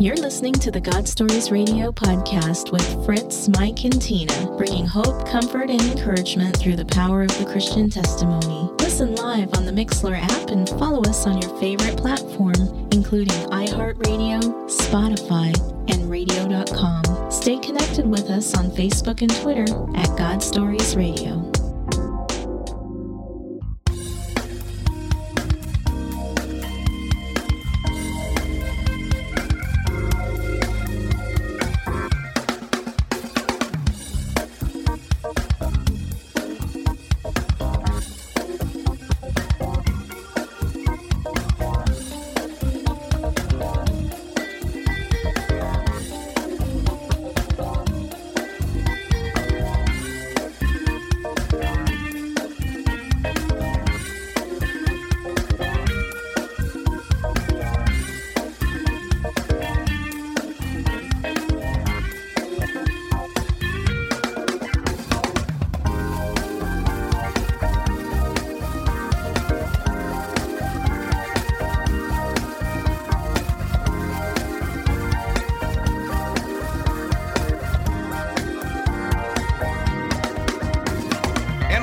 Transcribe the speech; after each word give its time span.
You're 0.00 0.16
listening 0.16 0.54
to 0.54 0.70
the 0.70 0.80
God 0.80 1.06
Stories 1.06 1.50
Radio 1.50 1.92
podcast 1.92 2.72
with 2.72 3.04
Fritz, 3.04 3.50
Mike, 3.50 3.84
and 3.84 4.00
Tina, 4.00 4.56
bringing 4.56 4.86
hope, 4.86 5.28
comfort, 5.28 5.68
and 5.68 5.78
encouragement 5.78 6.56
through 6.56 6.76
the 6.76 6.86
power 6.86 7.20
of 7.20 7.38
the 7.38 7.44
Christian 7.44 7.90
testimony. 7.90 8.70
Listen 8.78 9.14
live 9.16 9.52
on 9.58 9.66
the 9.66 9.72
Mixlr 9.72 10.18
app 10.18 10.48
and 10.48 10.66
follow 10.70 11.02
us 11.02 11.26
on 11.26 11.42
your 11.42 11.54
favorite 11.60 11.98
platform, 11.98 12.88
including 12.92 13.36
iHeartRadio, 13.50 14.40
Spotify, 14.70 15.52
and 15.92 16.10
radio.com. 16.10 17.30
Stay 17.30 17.58
connected 17.58 18.06
with 18.06 18.30
us 18.30 18.56
on 18.56 18.70
Facebook 18.70 19.20
and 19.20 19.36
Twitter 19.42 19.66
at 19.98 20.16
God 20.16 20.42
Stories 20.42 20.96
Radio. 20.96 21.52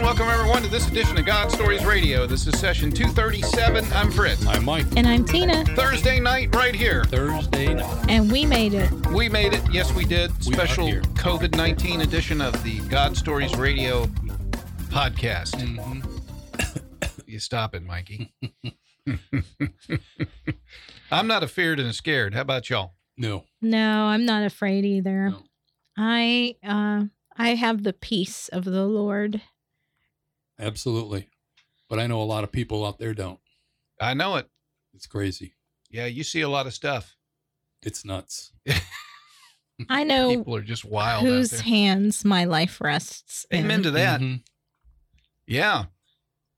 Welcome 0.08 0.30
everyone 0.30 0.63
to 0.63 0.69
this 0.69 0.88
edition 0.88 1.17
of 1.17 1.25
God 1.25 1.52
Stories 1.52 1.83
Radio. 1.83 2.25
This 2.25 2.47
is 2.47 2.58
session 2.58 2.91
237. 2.91 3.83
I'm 3.91 4.09
Fritz. 4.09 4.45
I'm 4.45 4.63
Mike. 4.63 4.86
And 4.95 5.05
I'm 5.05 5.25
Tina, 5.25 5.66
Thursday 5.75 6.22
night, 6.22 6.55
right 6.55 6.73
here. 6.73 7.03
Thursday 7.03 7.73
night. 7.73 8.05
and 8.08 8.31
we 8.31 8.45
made 8.45 8.73
it. 8.73 8.89
We 9.08 9.28
made 9.28 9.53
it. 9.53 9.61
Yes, 9.69 9.94
we 9.94 10.05
did. 10.05 10.31
We 10.45 10.53
Special. 10.53 10.88
COVID 10.88 11.58
19 11.58 12.00
edition 12.00 12.39
of 12.39 12.53
the 12.63 12.80
God 12.88 13.17
Stories 13.17 13.53
Radio 13.58 14.05
podcast. 14.89 15.55
Mm-hmm. 15.58 16.00
You 17.28 17.39
stop 17.39 17.75
it, 17.75 17.83
Mikey. 17.83 18.33
I'm 21.11 21.28
not 21.28 21.44
afeared 21.44 21.81
and 21.81 21.94
scared. 21.94 22.33
How 22.33 22.39
about 22.39 22.69
y'all? 22.69 22.94
No. 23.17 23.44
No, 23.61 24.05
I'm 24.05 24.25
not 24.25 24.45
afraid 24.45 24.85
either. 24.85 25.31
No. 25.31 25.44
I 25.97 26.55
uh 26.66 27.08
I 27.35 27.55
have 27.55 27.83
the 27.83 27.91
peace 27.91 28.47
of 28.47 28.63
the 28.63 28.85
Lord. 28.85 29.41
Absolutely. 30.59 31.30
But 31.89 32.00
I 32.00 32.08
know 32.08 32.22
a 32.22 32.23
lot 32.23 32.44
of 32.44 32.52
people 32.52 32.86
out 32.86 33.00
there 33.00 33.13
don't. 33.13 33.39
I 34.02 34.13
know 34.13 34.36
it. 34.36 34.50
It's 34.94 35.08
crazy. 35.08 35.53
Yeah, 35.89 36.05
you 36.05 36.23
see 36.23 36.41
a 36.41 36.50
lot 36.50 36.67
of 36.67 36.73
stuff. 36.73 37.16
It's 37.83 38.03
nuts. 38.03 38.52
I 39.89 40.03
know 40.03 40.30
People 40.30 40.55
are 40.55 40.61
just 40.61 40.83
wild. 40.83 41.23
out 41.23 41.30
whose 41.30 41.52
there. 41.52 41.61
hands 41.61 42.25
my 42.25 42.45
life 42.45 42.81
rests. 42.81 43.45
in. 43.52 43.66
Amen 43.66 43.83
to 43.83 43.91
that. 43.91 44.19
Mhm. 44.22 44.41
Yeah. 45.45 45.85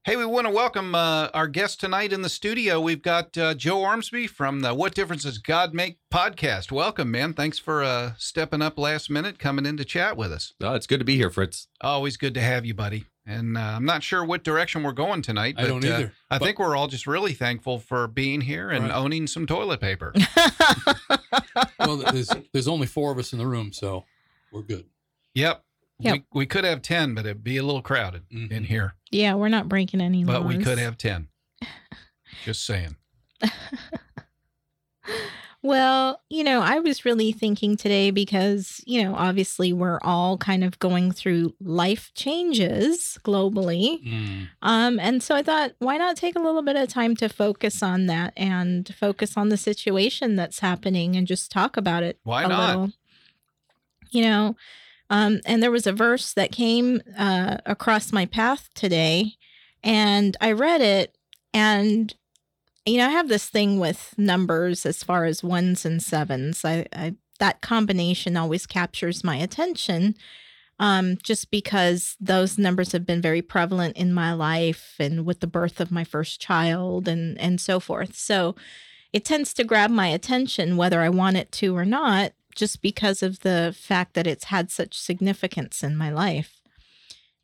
Hey, 0.06 0.16
we 0.16 0.26
want 0.26 0.48
to 0.48 0.54
welcome 0.54 0.96
uh, 0.96 1.28
our 1.34 1.48
guest 1.48 1.80
tonight 1.81 2.14
in 2.14 2.22
the 2.22 2.30
studio. 2.30 2.80
We've 2.80 3.02
got 3.02 3.38
uh, 3.38 3.54
Joe 3.54 3.81
Ormsby 3.81 4.28
from 4.28 4.62
the 4.62 4.74
What 4.74 4.96
Difference 4.96 5.24
Does 5.24 5.38
God 5.38 5.74
Make 5.74 6.00
podcast. 6.12 6.72
Welcome, 6.72 7.12
man. 7.12 7.34
Thanks 7.34 7.60
for 7.60 7.84
uh, 7.84 8.14
stepping 8.18 8.62
up 8.62 8.80
last 8.80 9.10
minute, 9.10 9.38
coming 9.38 9.66
in 9.66 9.76
to 9.78 9.86
chat 9.86 10.16
with 10.18 10.31
us. 10.31 10.54
Oh, 10.62 10.74
it's 10.74 10.88
good 10.88 11.00
to 11.00 11.06
be 11.06 11.18
here, 11.18 11.30
Fritz. 11.30 11.68
Always 11.81 12.16
good 12.18 12.34
to 12.36 12.42
have 12.42 12.66
you, 12.66 12.74
buddy. 12.74 13.06
And 13.30 13.58
uh, 13.58 13.62
I'm 13.62 13.86
not 13.86 14.02
sure 14.02 14.26
what 14.26 14.44
direction 14.44 14.82
we're 14.82 14.92
going 14.92 15.22
tonight, 15.22 15.54
I 15.60 15.68
don't 15.68 15.86
uh, 15.86 15.88
either. 15.88 16.14
I 16.32 16.40
But- 16.40 16.46
think 16.46 16.58
we're 16.58 16.76
all 16.76 16.88
just 16.88 17.06
really 17.06 17.34
thankful 17.34 17.78
for 17.78 18.08
being 18.08 18.42
here 18.42 18.72
and 18.72 18.86
Right. 18.86 18.96
owning 18.96 19.28
some 19.28 19.46
toilet 19.46 19.80
paper. 19.80 20.14
Well, 21.80 21.98
there's 21.98 22.30
there's 22.54 22.68
only 22.68 22.88
four 22.88 23.12
of 23.12 23.18
us 23.18 23.32
in 23.34 23.40
the 23.40 23.48
room, 23.48 23.72
so 23.74 24.06
we're 24.52 24.62
good. 24.64 24.86
yep. 25.34 25.64
Yep. 26.00 26.14
We, 26.14 26.24
we 26.42 26.46
could 26.46 26.64
have 26.64 26.82
10, 26.82 27.14
but 27.16 27.26
it'd 27.26 27.44
be 27.44 27.58
a 27.58 27.64
little 27.64 27.82
crowded 27.82 28.24
in 28.32 28.48
Mhm. 28.50 28.66
here. 28.66 28.96
yeah, 29.12 29.34
we're 29.36 29.50
not 29.50 29.68
breaking 29.70 30.00
any 30.02 30.24
But 30.24 30.46
we 30.46 30.58
could 30.58 30.78
have 30.78 30.98
10. 30.98 31.28
Just 32.46 32.66
saying. 32.66 32.96
Well, 35.62 36.22
you 36.30 36.46
know, 36.46 36.62
I 36.62 36.80
was 36.80 37.03
really 37.03 37.34
thinking 37.34 37.75
today 37.75 38.12
because, 38.12 38.81
you 38.86 39.03
know, 39.03 39.14
obviously 39.14 39.74
we're 39.74 40.00
all 40.03 40.38
kind 40.38 40.64
of 40.64 40.80
going 40.80 41.12
through 41.12 41.53
life 41.59 42.12
changes 42.14 43.18
globally. 43.25 44.02
Mm. 44.06 44.48
Um, 44.62 45.00
and 45.02 45.22
so 45.22 45.36
I 45.36 45.44
thought, 45.44 45.74
why 45.80 45.98
not 45.98 46.16
take 46.16 46.38
a 46.38 46.42
little 46.42 46.62
bit 46.62 46.78
of 46.78 46.88
time 46.88 47.14
to 47.18 47.28
focus 47.28 47.84
on 47.84 48.06
that 48.06 48.31
and 48.38 48.94
focus 48.96 49.36
on 49.36 49.50
the 49.50 49.58
situation 49.58 50.38
that's 50.38 50.59
happening 50.59 51.18
and 51.18 51.28
just 51.28 51.52
talk 51.52 51.75
about 51.75 52.03
it 52.03 52.19
Why 52.24 52.46
not? 52.46 52.68
little. 52.69 52.92
You 54.12 54.24
know, 54.24 54.56
um, 55.09 55.42
and 55.46 55.62
there 55.62 55.72
was 55.72 55.86
a 55.86 55.92
verse 55.92 56.34
that 56.34 56.52
came 56.52 57.02
uh, 57.18 57.58
across 57.66 58.14
my 58.14 58.25
path 58.25 58.69
today, 58.74 59.34
and 59.84 60.38
I 60.40 60.52
read 60.52 60.81
it, 60.81 61.16
and 61.53 62.14
you 62.90 62.98
know, 62.98 63.06
I 63.06 63.12
have 63.12 63.30
this 63.30 63.48
thing 63.48 63.80
with 63.80 64.16
numbers 64.18 64.86
as 64.86 65.04
far 65.04 65.26
as 65.26 65.44
ones 65.44 65.86
and 65.86 66.02
sevens. 66.02 66.66
I, 66.66 66.88
I 66.92 67.16
that 67.40 67.62
combination 67.62 68.36
always 68.36 68.66
captures 68.66 69.24
my 69.24 69.38
attention 69.38 70.16
um, 70.80 71.18
just 71.22 71.52
because 71.52 72.18
those 72.20 72.58
numbers 72.58 72.92
have 72.94 73.06
been 73.06 73.22
very 73.22 73.42
prevalent 73.42 73.96
in 73.96 74.12
my 74.12 74.34
life 74.34 74.96
and 75.00 75.26
with 75.26 75.40
the 75.40 75.48
birth 75.48 75.80
of 75.80 75.92
my 75.92 76.04
first 76.04 76.42
child 76.42 77.08
and 77.08 77.38
and 77.40 77.62
so 77.62 77.80
forth. 77.80 78.16
So 78.16 78.56
it 79.14 79.24
tends 79.24 79.54
to 79.56 79.64
grab 79.64 79.92
my 79.92 80.08
attention 80.08 80.76
whether 80.76 81.02
I 81.02 81.10
want 81.10 81.38
it 81.38 81.52
to 81.54 81.78
or 81.78 81.86
not, 81.86 82.34
just 82.56 82.82
because 82.82 83.22
of 83.22 83.42
the 83.42 83.76
fact 83.78 84.16
that 84.16 84.28
it's 84.28 84.46
had 84.46 84.72
such 84.72 84.98
significance 84.98 85.84
in 85.84 85.96
my 85.96 86.10
life. 86.10 86.60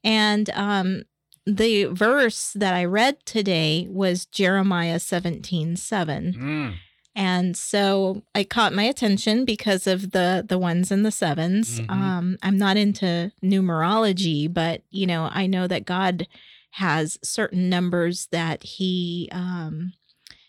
And 0.03 0.49
um, 0.51 1.03
the 1.45 1.85
verse 1.85 2.51
that 2.53 2.73
I 2.73 2.85
read 2.85 3.25
today 3.25 3.87
was 3.89 4.25
Jeremiah 4.25 4.99
17 4.99 5.75
7. 5.75 6.33
Mm. 6.33 6.75
And 7.17 7.55
so 7.55 8.23
it 8.35 8.49
caught 8.49 8.73
my 8.73 8.83
attention 8.83 9.45
because 9.45 9.87
of 9.87 10.11
the 10.11 10.43
the 10.47 10.57
ones 10.57 10.91
and 10.91 11.05
the 11.05 11.11
7s 11.11 11.79
Mhm. 11.79 11.89
Um, 11.89 12.37
I'm 12.43 12.57
not 12.57 12.77
into 12.77 13.31
numerology, 13.43 14.51
but 14.53 14.81
you 14.89 15.07
know, 15.07 15.29
I 15.31 15.47
know 15.47 15.67
that 15.67 15.85
God 15.85 16.27
has 16.71 17.17
certain 17.23 17.69
numbers 17.69 18.27
that 18.31 18.63
He 18.63 19.29
um, 19.31 19.93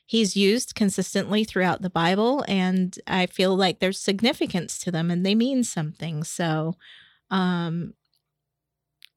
He's 0.09 0.37
used 0.37 0.75
consistently 0.77 1.43
throughout 1.45 1.83
the 1.83 1.91
Bible, 1.91 2.45
and 2.47 2.97
I 3.09 3.27
feel 3.27 3.57
like 3.57 3.81
there's 3.81 3.99
significance 3.99 4.79
to 4.81 4.93
them, 4.93 5.11
and 5.11 5.27
they 5.27 5.35
mean 5.35 5.65
something. 5.65 6.23
So, 6.23 6.77
um, 7.31 7.95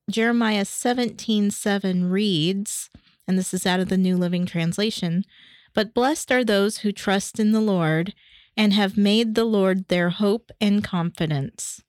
Jeremiah 0.09 0.65
17 0.65 1.51
7 1.51 2.09
reads, 2.09 2.89
and 3.27 3.37
this 3.37 3.53
is 3.53 3.65
out 3.65 3.79
of 3.79 3.89
the 3.89 3.97
New 3.97 4.17
Living 4.17 4.45
Translation. 4.45 5.23
But 5.75 5.93
blessed 5.93 6.31
are 6.31 6.43
those 6.43 6.79
who 6.79 6.91
trust 6.91 7.39
in 7.39 7.51
the 7.51 7.61
Lord 7.61 8.13
and 8.57 8.73
have 8.73 8.97
made 8.97 9.35
the 9.35 9.45
Lord 9.45 9.87
their 9.87 10.09
hope 10.09 10.51
and 10.59 10.83
confidence. 10.83 11.83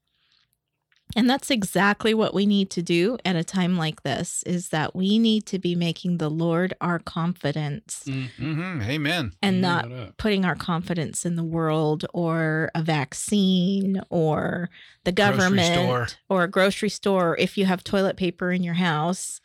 And 1.17 1.29
that's 1.29 1.51
exactly 1.51 2.15
what 2.15 2.35
we 2.35 2.47
need 2.47 2.71
to 2.71 2.83
do 2.83 3.19
at 3.25 3.35
a 3.37 3.43
time 3.45 3.77
like 3.77 4.03
this 4.03 4.43
is 4.45 4.69
that 4.69 4.95
we 4.95 5.19
need 5.19 5.45
to 5.47 5.59
be 5.59 5.75
making 5.75 6.19
the 6.19 6.29
Lord 6.31 6.75
our 6.81 6.99
confidence 6.99 8.05
Mm. 8.07 8.29
hmm 8.37 8.83
Amen. 8.83 9.33
and 9.43 9.57
Look 9.57 9.69
not 9.69 9.89
that. 9.91 10.17
putting 10.19 10.45
our 10.45 10.55
confidence 10.55 11.27
in 11.27 11.37
the 11.37 11.45
world 11.45 12.05
or 12.15 12.71
a 12.75 12.83
vaccine 12.83 14.01
or 14.11 14.71
the 15.05 15.13
government 15.13 16.19
or 16.29 16.43
a 16.45 16.49
grocery 16.49 16.89
store 16.89 17.37
if 17.39 17.59
you 17.59 17.67
have 17.67 17.83
toilet 17.83 18.17
paper 18.17 18.53
in 18.53 18.63
your 18.63 18.75
house. 18.75 19.41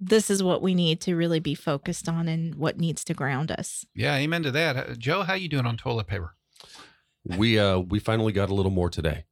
This 0.00 0.30
is 0.30 0.42
what 0.42 0.62
we 0.62 0.74
need 0.74 1.00
to 1.02 1.16
really 1.16 1.40
be 1.40 1.54
focused 1.54 2.08
on 2.08 2.28
and 2.28 2.54
what 2.54 2.78
needs 2.78 3.02
to 3.04 3.14
ground 3.14 3.50
us. 3.50 3.84
Yeah, 3.94 4.14
amen 4.16 4.44
to 4.44 4.50
that. 4.52 4.96
Joe, 4.98 5.22
how 5.22 5.34
you 5.34 5.48
doing 5.48 5.66
on 5.66 5.76
toilet 5.76 6.06
paper? 6.06 6.34
We 7.24 7.58
uh 7.58 7.78
we 7.78 7.98
finally 7.98 8.32
got 8.32 8.48
a 8.48 8.54
little 8.54 8.70
more 8.70 8.88
today. 8.90 9.24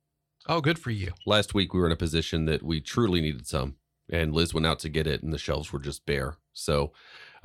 Oh, 0.48 0.60
good 0.60 0.78
for 0.78 0.90
you. 0.90 1.12
Last 1.26 1.54
week 1.54 1.74
we 1.74 1.80
were 1.80 1.86
in 1.86 1.92
a 1.92 1.96
position 1.96 2.44
that 2.46 2.62
we 2.62 2.80
truly 2.80 3.20
needed 3.20 3.46
some, 3.46 3.76
and 4.10 4.32
Liz 4.32 4.54
went 4.54 4.66
out 4.66 4.78
to 4.80 4.88
get 4.88 5.06
it, 5.06 5.22
and 5.22 5.32
the 5.32 5.38
shelves 5.38 5.72
were 5.72 5.80
just 5.80 6.06
bare. 6.06 6.36
So 6.52 6.92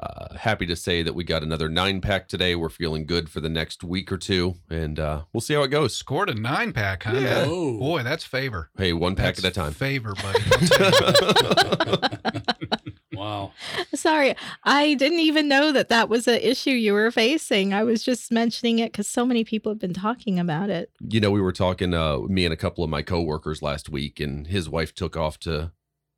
Uh, 0.02 0.36
happy 0.36 0.66
to 0.66 0.76
say 0.76 1.04
that 1.04 1.14
we 1.14 1.24
got 1.24 1.44
another 1.44 1.70
nine 1.70 2.02
pack 2.02 2.28
today. 2.28 2.56
We're 2.56 2.70
feeling 2.70 3.06
good 3.06 3.30
for 3.30 3.40
the 3.40 3.50
next 3.50 3.84
week 3.84 4.12
or 4.12 4.18
two, 4.18 4.56
and 4.68 5.00
uh, 5.00 5.26
we'll 5.32 5.42
see 5.42 5.54
how 5.54 5.62
it 5.62 5.68
goes. 5.68 5.96
Scored 5.96 6.28
a 6.30 6.34
nine 6.34 6.74
pack, 6.74 7.04
huh? 7.04 7.18
Yeah. 7.20 7.44
Oh. 7.48 7.78
Boy, 7.78 8.02
that's 8.02 8.24
favor. 8.24 8.72
Hey, 8.76 8.94
one 8.94 9.16
pack 9.16 9.36
That's 9.36 9.46
at 9.46 9.52
a 9.52 9.54
time. 9.54 9.74
Favor, 9.74 10.16
buddy. 10.16 10.42
I'll 13.22 13.54
tell 13.70 13.80
you. 13.80 13.86
Wow. 13.86 13.86
Sorry, 13.94 14.36
I 14.64 14.94
didn't 14.96 15.20
even 15.20 15.48
know 15.48 15.72
that 15.72 15.90
that 15.90 16.10
was 16.10 16.28
an 16.28 16.40
issue 16.42 16.72
you 16.72 16.94
were 16.94 17.12
facing. 17.12 17.74
I 17.74 17.84
was 17.84 18.04
just 18.04 18.32
mentioning 18.32 18.80
it 18.80 18.92
because 18.92 19.08
so 19.08 19.26
many 19.26 19.44
people 19.44 19.72
have 19.72 19.80
been 19.80 19.94
talking 19.94 20.40
about 20.40 20.70
it. 20.70 20.92
you 21.00 21.20
know, 21.20 21.32
we 21.32 21.42
were 21.42 21.52
talking, 21.52 21.94
uh, 21.94 22.20
me 22.20 22.46
and 22.46 22.54
a 22.54 22.58
couple 22.58 22.84
of 22.84 22.90
my 22.90 23.02
coworkers 23.02 23.62
last 23.62 23.90
week, 23.90 24.20
and 24.20 24.48
his 24.48 24.68
wife 24.70 24.94
took 24.94 25.16
off 25.16 25.38
to 25.40 25.72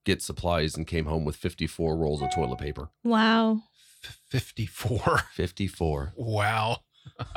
get 0.05 0.21
supplies 0.21 0.75
and 0.75 0.85
came 0.87 1.05
home 1.05 1.25
with 1.25 1.35
54 1.35 1.95
rolls 1.95 2.21
of 2.21 2.33
toilet 2.33 2.59
paper. 2.59 2.89
Wow. 3.03 3.63
54. 4.29 5.19
54. 5.33 6.13
Wow. 6.15 6.77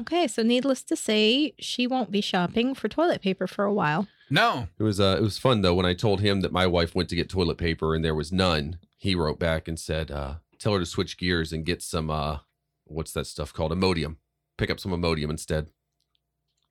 Okay, 0.00 0.28
so 0.28 0.44
needless 0.44 0.84
to 0.84 0.94
say, 0.94 1.54
she 1.58 1.86
won't 1.88 2.12
be 2.12 2.20
shopping 2.20 2.72
for 2.72 2.88
toilet 2.88 3.20
paper 3.20 3.48
for 3.48 3.64
a 3.64 3.74
while. 3.74 4.06
No. 4.30 4.68
It 4.78 4.84
was 4.84 5.00
uh, 5.00 5.16
it 5.18 5.22
was 5.22 5.38
fun 5.38 5.62
though 5.62 5.74
when 5.74 5.86
I 5.86 5.94
told 5.94 6.20
him 6.20 6.40
that 6.42 6.52
my 6.52 6.68
wife 6.68 6.94
went 6.94 7.08
to 7.08 7.16
get 7.16 7.28
toilet 7.28 7.58
paper 7.58 7.96
and 7.96 8.04
there 8.04 8.14
was 8.14 8.30
none. 8.30 8.78
He 8.98 9.14
wrote 9.14 9.38
back 9.38 9.66
and 9.68 9.78
said, 9.78 10.10
uh, 10.10 10.34
"Tell 10.58 10.74
her 10.74 10.80
to 10.80 10.86
switch 10.86 11.16
gears 11.16 11.52
and 11.52 11.64
get 11.64 11.80
some 11.82 12.10
uh, 12.10 12.38
what's 12.84 13.12
that 13.12 13.26
stuff 13.26 13.52
called? 13.52 13.72
Imodium. 13.72 14.16
Pick 14.58 14.70
up 14.70 14.78
some 14.80 14.92
Imodium 14.92 15.30
instead." 15.30 15.70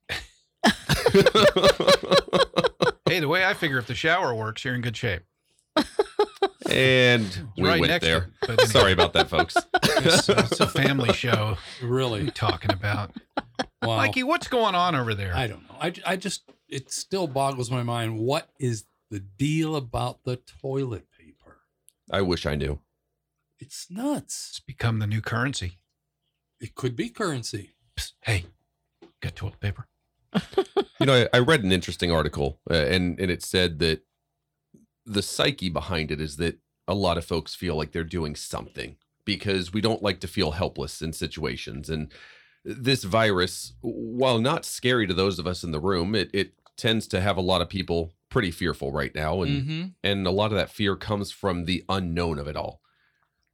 Hey, 3.10 3.22
the 3.22 3.28
way 3.30 3.46
I 3.46 3.54
figure 3.54 3.78
if 3.78 3.88
the 3.88 3.96
shower 3.96 4.36
works, 4.36 4.66
you're 4.66 4.76
in 4.76 4.82
good 4.82 4.98
shape. 4.98 5.22
and 6.70 7.24
It's 7.26 7.40
we 7.58 7.68
right 7.68 7.80
went 7.80 7.90
next 7.92 8.06
there. 8.06 8.20
to. 8.20 8.28
But 8.42 8.50
anyway, 8.50 8.66
Sorry 8.66 8.92
about 8.92 9.14
that, 9.14 9.30
folks. 9.30 9.56
It's, 10.00 10.30
it's 10.30 10.60
a 10.60 10.68
family 10.68 11.12
show. 11.14 11.58
Really? 11.82 12.30
talking 12.32 12.72
about? 12.72 13.12
Wow. 13.82 13.98
Mikey, 13.98 14.24
what's 14.24 14.48
going 14.48 14.76
on 14.76 14.94
over 14.94 15.16
there? 15.16 15.34
I 15.36 15.48
don't 15.48 15.64
know. 15.64 15.76
I, 15.82 15.94
I 16.06 16.16
just, 16.18 16.44
it 16.70 16.92
still 16.92 17.28
boggles 17.28 17.72
my 17.72 17.82
mind. 17.82 18.20
What 18.20 18.50
is 18.60 18.84
the 19.10 19.20
deal 19.22 19.76
about 19.76 20.24
the 20.24 20.36
toilet 20.62 21.06
paper? 21.17 21.17
I 22.12 22.22
wish 22.22 22.46
I 22.46 22.56
knew. 22.56 22.80
It's 23.60 23.88
nuts. 23.90 24.50
it's 24.52 24.60
become 24.60 25.00
the 25.00 25.08
new 25.08 25.22
currency. 25.22 25.80
It 26.60 26.76
could 26.76 26.96
be 26.96 27.10
currency. 27.10 27.76
Psst, 27.98 28.14
hey, 28.22 28.46
got 29.22 29.36
toilet 29.36 29.60
paper? 29.60 29.88
You 31.00 31.06
know, 31.06 31.28
I, 31.34 31.38
I 31.38 31.40
read 31.40 31.64
an 31.64 31.72
interesting 31.72 32.12
article, 32.12 32.60
uh, 32.70 32.74
and 32.74 33.20
and 33.20 33.30
it 33.30 33.44
said 33.44 33.80
that 33.80 34.02
the 35.06 35.22
psyche 35.22 35.70
behind 35.70 36.12
it 36.12 36.20
is 36.20 36.38
that 36.38 36.58
a 36.88 36.96
lot 36.96 37.18
of 37.18 37.26
folks 37.26 37.54
feel 37.54 37.76
like 37.76 37.92
they're 37.92 38.04
doing 38.04 38.36
something 38.36 38.98
because 39.24 39.72
we 39.72 39.82
don't 39.82 40.02
like 40.02 40.20
to 40.22 40.28
feel 40.28 40.52
helpless 40.52 41.02
in 41.02 41.14
situations, 41.14 41.90
and 41.90 42.12
this 42.66 43.04
virus, 43.04 43.74
while 43.82 44.40
not 44.40 44.66
scary 44.66 45.06
to 45.06 45.14
those 45.14 45.38
of 45.38 45.48
us 45.48 45.64
in 45.64 45.72
the 45.72 45.80
room, 45.80 46.16
it 46.16 46.32
it 46.34 46.54
tends 46.78 47.08
to 47.08 47.22
have 47.22 47.38
a 47.38 47.42
lot 47.42 47.62
of 47.62 47.70
people 47.70 48.14
pretty 48.30 48.52
fearful 48.52 48.92
right 48.92 49.14
now, 49.16 49.42
and 49.42 49.64
Mm-hmm. 49.64 49.84
and 50.04 50.28
a 50.28 50.32
lot 50.32 50.52
of 50.52 50.58
that 50.58 50.70
fear 50.72 50.96
comes 50.96 51.32
from 51.32 51.66
the 51.66 51.84
unknown 51.90 52.40
of 52.40 52.48
it 52.48 52.56
all. 52.56 52.82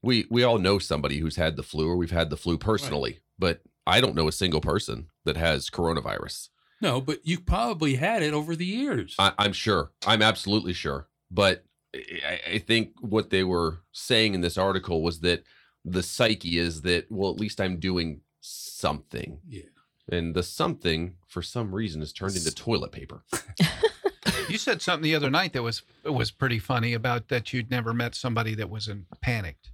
We 0.02 0.26
we 0.30 0.44
all 0.44 0.58
know 0.60 0.80
somebody 0.80 1.20
who's 1.20 1.36
had 1.38 1.56
the 1.56 1.64
flu, 1.64 1.88
or 1.88 1.96
we've 1.96 2.12
had 2.12 2.30
the 2.30 2.38
flu 2.38 2.58
personally, 2.58 3.20
but 3.40 3.62
I 3.88 4.02
don't 4.02 4.16
know 4.16 4.28
a 4.28 4.32
single 4.34 4.62
person 4.62 5.08
that 5.26 5.38
has 5.38 5.70
coronavirus. 5.70 6.50
No, 6.82 7.00
but 7.00 7.20
you 7.26 7.40
probably 7.40 7.96
had 7.96 8.22
it 8.24 8.34
over 8.34 8.56
the 8.56 8.66
years. 8.66 9.16
I, 9.18 9.32
I'm 9.38 9.54
sure. 9.54 9.92
I'm 10.06 10.22
absolutely 10.22 10.74
sure. 10.74 11.08
But 11.32 11.64
I, 11.96 12.40
I 12.56 12.58
think 12.58 12.92
what 13.00 13.30
they 13.30 13.44
were 13.46 13.80
saying 13.94 14.34
in 14.34 14.42
this 14.42 14.58
article 14.58 15.02
was 15.02 15.22
that 15.22 15.44
the 15.86 16.04
psyche 16.04 16.58
is 16.58 16.82
that, 16.82 17.10
well, 17.10 17.32
at 17.32 17.40
least 17.40 17.62
I'm 17.62 17.80
doing 17.80 18.22
something. 18.42 19.40
yeah. 19.48 19.62
And 20.10 20.36
the 20.36 20.44
something, 20.44 21.16
for 21.28 21.42
some 21.42 21.74
reason, 21.74 22.02
is 22.02 22.12
turned 22.12 22.36
into 22.36 22.54
toilet 22.54 22.92
paper. 22.92 23.24
You 24.54 24.60
said 24.60 24.84
something 24.84 25.04
the 25.04 25.16
other 25.16 25.32
night 25.32 25.54
that 25.54 25.64
was 25.64 25.82
was 26.06 26.30
pretty 26.30 26.60
funny 26.60 26.94
about 26.94 27.30
that 27.30 27.52
you'd 27.54 27.72
never 27.72 27.92
met 27.92 28.14
somebody 28.14 28.54
that 28.54 28.70
wasn't 28.70 29.06
panicked. 29.20 29.72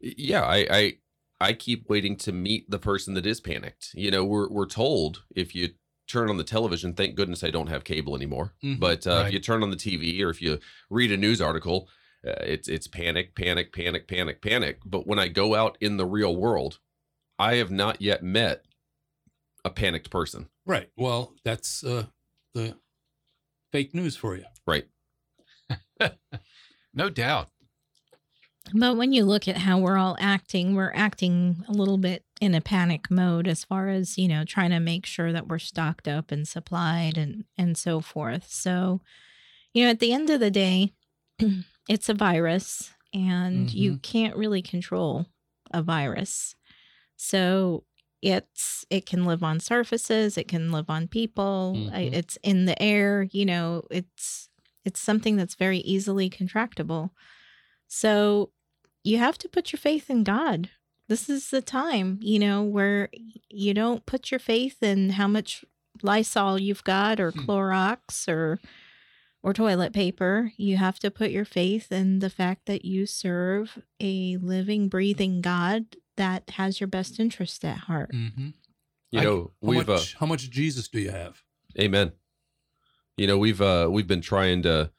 Yeah, 0.00 0.42
I, 0.42 0.66
I 0.68 0.92
I 1.40 1.52
keep 1.52 1.88
waiting 1.88 2.16
to 2.16 2.32
meet 2.32 2.68
the 2.68 2.80
person 2.80 3.14
that 3.14 3.26
is 3.26 3.40
panicked. 3.40 3.90
You 3.94 4.10
know, 4.10 4.24
we're 4.24 4.48
we're 4.48 4.66
told 4.66 5.22
if 5.36 5.54
you 5.54 5.70
turn 6.08 6.28
on 6.28 6.36
the 6.36 6.42
television, 6.42 6.94
thank 6.94 7.14
goodness 7.14 7.44
I 7.44 7.50
don't 7.50 7.68
have 7.68 7.84
cable 7.84 8.16
anymore. 8.16 8.54
Mhm. 8.64 8.80
But 8.80 9.06
uh, 9.06 9.10
Right. 9.10 9.26
if 9.28 9.32
you 9.34 9.38
turn 9.38 9.62
on 9.62 9.70
the 9.70 9.76
TV 9.76 10.20
or 10.20 10.30
if 10.30 10.42
you 10.42 10.58
read 10.90 11.12
a 11.12 11.16
news 11.16 11.40
article, 11.40 11.88
uh, 12.26 12.32
it's 12.40 12.66
it's 12.66 12.88
panic, 12.88 13.36
panic, 13.36 13.72
panic, 13.72 14.08
panic, 14.08 14.42
panic. 14.42 14.80
But 14.84 15.06
when 15.06 15.20
I 15.20 15.28
go 15.28 15.54
out 15.54 15.78
in 15.80 15.96
the 15.96 16.06
real 16.06 16.34
world, 16.34 16.80
I 17.38 17.54
have 17.54 17.70
not 17.70 18.02
yet 18.02 18.24
met 18.24 18.64
a 19.64 19.70
panicked 19.70 20.10
person. 20.10 20.48
Right. 20.66 20.90
Well, 20.96 21.34
that's 21.44 21.84
uh, 21.84 22.06
the 22.52 22.76
fake 23.72 23.94
news 23.94 24.16
for 24.16 24.36
you. 24.36 24.44
Right. 24.66 24.86
No 26.94 27.08
doubt. 27.08 27.48
But 28.74 28.96
when 28.96 29.12
you 29.12 29.24
look 29.24 29.48
at 29.48 29.56
how 29.56 29.78
we're 29.78 29.98
all 29.98 30.16
acting, 30.20 30.74
we're 30.74 30.92
acting 30.94 31.64
a 31.68 31.72
little 31.72 31.98
bit 31.98 32.24
in 32.40 32.54
a 32.54 32.60
panic 32.60 33.10
mode 33.10 33.48
as 33.48 33.64
far 33.64 33.88
as, 33.88 34.16
you 34.16 34.28
know, 34.28 34.44
trying 34.44 34.70
to 34.70 34.80
make 34.80 35.04
sure 35.04 35.32
that 35.32 35.48
we're 35.48 35.58
stocked 35.58 36.06
up 36.06 36.30
and 36.30 36.46
supplied 36.46 37.18
and 37.18 37.44
and 37.58 37.76
so 37.76 38.00
forth. 38.00 38.50
So, 38.50 39.00
you 39.72 39.84
know, 39.84 39.90
at 39.90 40.00
the 40.00 40.12
end 40.12 40.30
of 40.30 40.40
the 40.40 40.50
day, 40.50 40.92
it's 41.88 42.08
a 42.08 42.14
virus 42.14 42.92
and 43.12 43.72
you 43.72 43.92
mm-hmm. 43.92 44.00
can't 44.00 44.36
really 44.36 44.62
control 44.62 45.26
a 45.72 45.82
virus. 45.82 46.54
So, 47.16 47.84
it's 48.22 48.86
it 48.88 49.04
can 49.04 49.24
live 49.24 49.42
on 49.42 49.58
surfaces, 49.60 50.38
it 50.38 50.46
can 50.48 50.70
live 50.72 50.88
on 50.88 51.08
people, 51.08 51.90
I, 51.92 52.02
Mhm. 52.04 52.14
it's 52.14 52.38
in 52.42 52.64
the 52.66 52.80
air, 52.80 53.24
you 53.30 53.44
know, 53.44 53.82
it's 53.90 54.48
it's 54.84 55.00
something 55.00 55.36
that's 55.36 55.54
very 55.54 55.78
easily 55.78 56.28
contractable. 56.30 57.10
So 57.88 58.50
you 59.04 59.18
have 59.18 59.38
to 59.38 59.48
put 59.48 59.72
your 59.72 59.78
faith 59.78 60.08
in 60.10 60.24
God. 60.24 60.70
This 61.08 61.28
is 61.28 61.50
the 61.50 61.62
time, 61.62 62.18
you 62.22 62.38
know, 62.38 62.62
where 62.62 63.08
you 63.50 63.74
don't 63.74 64.06
put 64.06 64.30
your 64.30 64.40
faith 64.40 64.82
in 64.82 65.10
how 65.10 65.28
much 65.28 65.64
Lysol 66.02 66.58
you've 66.60 66.84
got 66.84 67.20
or 67.20 67.30
Hmm. 67.32 67.40
Clorox 67.40 68.28
or 68.28 68.60
or 69.44 69.52
toilet 69.52 69.92
paper. 69.92 70.52
You 70.56 70.76
have 70.76 71.00
to 71.00 71.10
put 71.10 71.32
your 71.32 71.44
faith 71.44 71.90
in 71.90 72.20
the 72.20 72.30
fact 72.30 72.66
that 72.66 72.84
you 72.84 73.06
serve 73.06 73.82
a 74.00 74.36
living, 74.36 74.88
breathing 74.88 75.40
God 75.40 75.96
that 76.16 76.50
has 76.50 76.80
your 76.80 76.86
best 76.88 77.18
interest 77.20 77.64
at 77.64 77.78
heart. 77.78 78.12
Mm-hmm. 78.12 78.48
You 79.10 79.20
I- 79.20 79.24
know, 79.24 79.52
How 79.62 79.68
we've 79.68 79.88
uh, 79.88 79.92
much, 79.94 80.14
how 80.14 80.26
much 80.26 80.50
Jesus 80.50 80.88
do 80.88 81.00
you 81.00 81.10
have? 81.10 81.42
Amen. 81.78 82.12
You 83.16 83.26
know, 83.26 83.38
we've 83.38 83.60
uh 83.60 83.88
we've 83.90 84.06
been 84.06 84.20
trying 84.22 84.62
to 84.62 84.90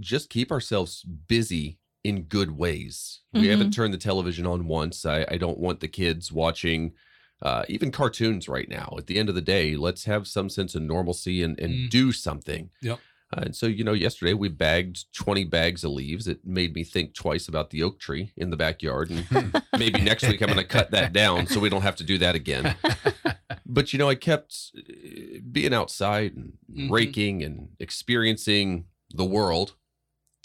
just 0.00 0.28
keep 0.30 0.50
ourselves 0.50 1.02
busy 1.02 1.78
in 2.02 2.22
good 2.22 2.56
ways. 2.56 3.20
We 3.32 3.46
haven't 3.48 3.70
turned 3.72 3.94
the 3.94 3.98
television 3.98 4.44
on 4.46 4.66
once. 4.66 5.06
I, 5.06 5.24
I 5.30 5.36
don't 5.38 5.58
want 5.58 5.80
the 5.80 5.88
kids 5.88 6.30
watching 6.30 6.92
uh, 7.40 7.64
even 7.68 7.90
cartoons 7.90 8.48
right 8.48 8.68
now. 8.68 8.94
At 8.98 9.06
the 9.06 9.18
end 9.18 9.28
of 9.28 9.34
the 9.34 9.40
day, 9.40 9.76
let's 9.76 10.04
have 10.04 10.26
some 10.26 10.48
sense 10.50 10.74
of 10.74 10.82
normalcy 10.82 11.42
and, 11.42 11.58
and 11.58 11.72
Mm. 11.72 11.90
do 11.90 12.12
something. 12.12 12.70
Yep. 12.82 12.98
Uh, 13.32 13.40
and 13.46 13.56
so, 13.56 13.66
you 13.66 13.82
know, 13.84 13.92
yesterday 13.94 14.32
we 14.34 14.48
bagged 14.48 15.12
20 15.14 15.44
bags 15.44 15.82
of 15.82 15.90
leaves. 15.92 16.28
It 16.28 16.44
made 16.44 16.74
me 16.74 16.84
think 16.84 17.14
twice 17.14 17.48
about 17.48 17.70
the 17.70 17.82
oak 17.82 17.98
tree 17.98 18.32
in 18.36 18.50
the 18.50 18.56
backyard. 18.56 19.10
And 19.10 19.60
maybe 19.76 20.00
next 20.02 20.28
week 20.28 20.40
I'm 20.42 20.48
going 20.48 20.58
to 20.58 20.64
cut 20.64 20.90
that 20.92 21.12
down 21.12 21.46
so 21.46 21.58
we 21.58 21.70
don't 21.70 21.82
have 21.82 21.96
to 21.96 22.04
do 22.04 22.18
that 22.18 22.34
again 22.34 22.76
but 23.66 23.92
you 23.92 23.98
know 23.98 24.08
i 24.08 24.14
kept 24.14 24.54
uh, 24.76 25.38
being 25.50 25.72
outside 25.74 26.34
and 26.36 26.52
Mhm. 26.72 26.90
raking 26.90 27.42
and 27.42 27.68
experiencing 27.78 28.86
the 29.14 29.24
world 29.24 29.74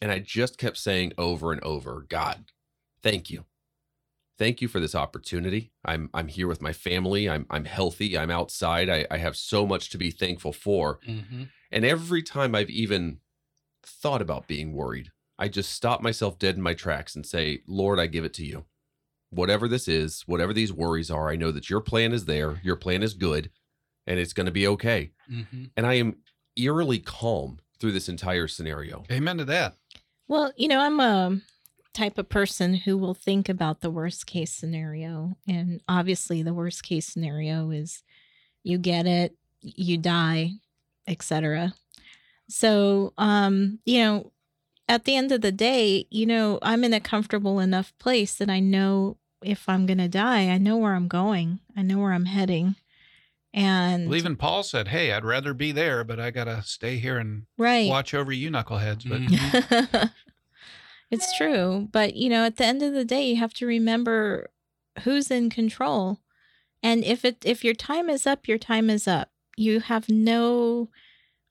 and 0.01 0.11
i 0.11 0.19
just 0.19 0.57
kept 0.57 0.77
saying 0.77 1.11
over 1.17 1.51
and 1.51 1.61
over 1.63 2.05
god 2.07 2.45
thank 3.03 3.29
you 3.29 3.45
thank 4.37 4.61
you 4.61 4.67
for 4.67 4.79
this 4.79 4.95
opportunity 4.95 5.71
i'm 5.83 6.09
i'm 6.13 6.27
here 6.27 6.47
with 6.47 6.61
my 6.61 6.71
family 6.73 7.29
i'm 7.29 7.45
i'm 7.49 7.65
healthy 7.65 8.17
i'm 8.17 8.29
outside 8.31 8.89
i, 8.89 9.05
I 9.11 9.17
have 9.17 9.35
so 9.35 9.65
much 9.65 9.89
to 9.89 9.97
be 9.97 10.11
thankful 10.11 10.53
for 10.53 10.99
Mm-hmm. 11.07 11.43
And 11.71 11.85
every 11.85 12.21
time 12.21 12.55
i've 12.55 12.69
even 12.69 13.19
thought 13.83 14.21
about 14.21 14.47
being 14.47 14.73
worried 14.73 15.11
i 15.37 15.47
just 15.47 15.71
stop 15.71 16.01
myself 16.01 16.37
dead 16.39 16.55
in 16.55 16.61
my 16.61 16.73
tracks 16.73 17.15
and 17.15 17.25
say 17.25 17.61
lord 17.67 17.99
i 17.99 18.07
give 18.07 18.25
it 18.25 18.33
to 18.33 18.45
you 18.45 18.65
whatever 19.29 19.67
this 19.67 19.87
is, 19.87 20.23
whatever 20.25 20.53
these 20.53 20.73
worries 20.73 21.11
are, 21.11 21.29
I 21.29 21.35
know 21.35 21.51
that 21.51 21.69
your 21.69 21.81
plan 21.81 22.13
is 22.13 22.25
there, 22.25 22.59
your 22.63 22.75
plan 22.75 23.03
is 23.03 23.13
good, 23.13 23.51
and 24.07 24.19
it's 24.19 24.33
going 24.33 24.45
to 24.45 24.51
be 24.51 24.67
okay. 24.67 25.11
Mm-hmm. 25.31 25.65
And 25.77 25.85
I 25.85 25.95
am 25.95 26.17
eerily 26.55 26.99
calm 26.99 27.59
through 27.79 27.91
this 27.91 28.09
entire 28.09 28.47
scenario. 28.47 29.03
Amen 29.11 29.37
to 29.37 29.45
that. 29.45 29.75
Well, 30.27 30.51
you 30.55 30.67
know, 30.67 30.79
I'm 30.79 30.99
a 30.99 31.39
type 31.93 32.17
of 32.17 32.29
person 32.29 32.73
who 32.73 32.97
will 32.97 33.13
think 33.13 33.49
about 33.49 33.81
the 33.81 33.91
worst 33.91 34.25
case 34.25 34.51
scenario. 34.51 35.35
And 35.47 35.81
obviously, 35.87 36.43
the 36.43 36.53
worst 36.53 36.83
case 36.83 37.07
scenario 37.07 37.71
is 37.71 38.03
you 38.63 38.77
get 38.77 39.05
it, 39.05 39.35
you 39.61 39.97
die, 39.97 40.51
etc. 41.09 41.73
So, 42.47 43.13
um, 43.17 43.79
you 43.85 43.99
know, 43.99 44.31
at 44.87 45.05
the 45.05 45.15
end 45.15 45.31
of 45.31 45.41
the 45.41 45.51
day, 45.51 46.07
you 46.09 46.25
know, 46.25 46.59
I'm 46.61 46.83
in 46.83 46.93
a 46.93 46.99
comfortable 46.99 47.59
enough 47.59 47.93
place 47.99 48.33
that 48.35 48.49
I 48.49 48.59
know 48.59 49.17
if 49.43 49.67
I'm 49.69 49.85
going 49.85 49.99
to 49.99 50.07
die, 50.07 50.49
I 50.49 50.57
know 50.57 50.77
where 50.77 50.95
I'm 50.95 51.07
going. 51.07 51.59
I 51.75 51.81
know 51.81 51.99
where 51.99 52.13
I'm 52.13 52.25
heading. 52.25 52.75
And 53.53 54.07
Well, 54.07 54.17
even 54.17 54.35
Paul 54.35 54.63
said, 54.63 54.89
"Hey, 54.89 55.11
I'd 55.11 55.25
rather 55.25 55.53
be 55.53 55.71
there, 55.71 56.03
but 56.03 56.19
I 56.19 56.29
gotta 56.29 56.61
stay 56.61 56.97
here 56.97 57.17
and 57.17 57.47
right. 57.57 57.87
watch 57.87 58.13
over 58.13 58.31
you 58.31 58.51
knuckleheads." 58.51 59.09
But 59.09 59.21
Mhm. 59.21 60.11
it's 61.11 61.35
true. 61.35 61.87
But, 61.91 62.15
you 62.15 62.29
know, 62.29 62.45
at 62.45 62.57
the 62.57 62.65
end 62.65 62.83
of 62.83 62.93
the 62.93 63.05
day, 63.05 63.27
you 63.27 63.37
have 63.37 63.53
to 63.55 63.65
remember 63.65 64.51
who's 65.03 65.31
in 65.31 65.49
control. 65.49 66.19
And 66.83 67.03
if 67.03 67.25
it 67.25 67.43
if 67.43 67.63
your 67.63 67.73
time 67.73 68.09
is 68.09 68.27
up, 68.27 68.47
your 68.47 68.59
time 68.59 68.89
is 68.89 69.07
up. 69.07 69.31
You 69.59 69.81
have 69.81 70.07
no 70.07 70.89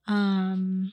um 0.06 0.92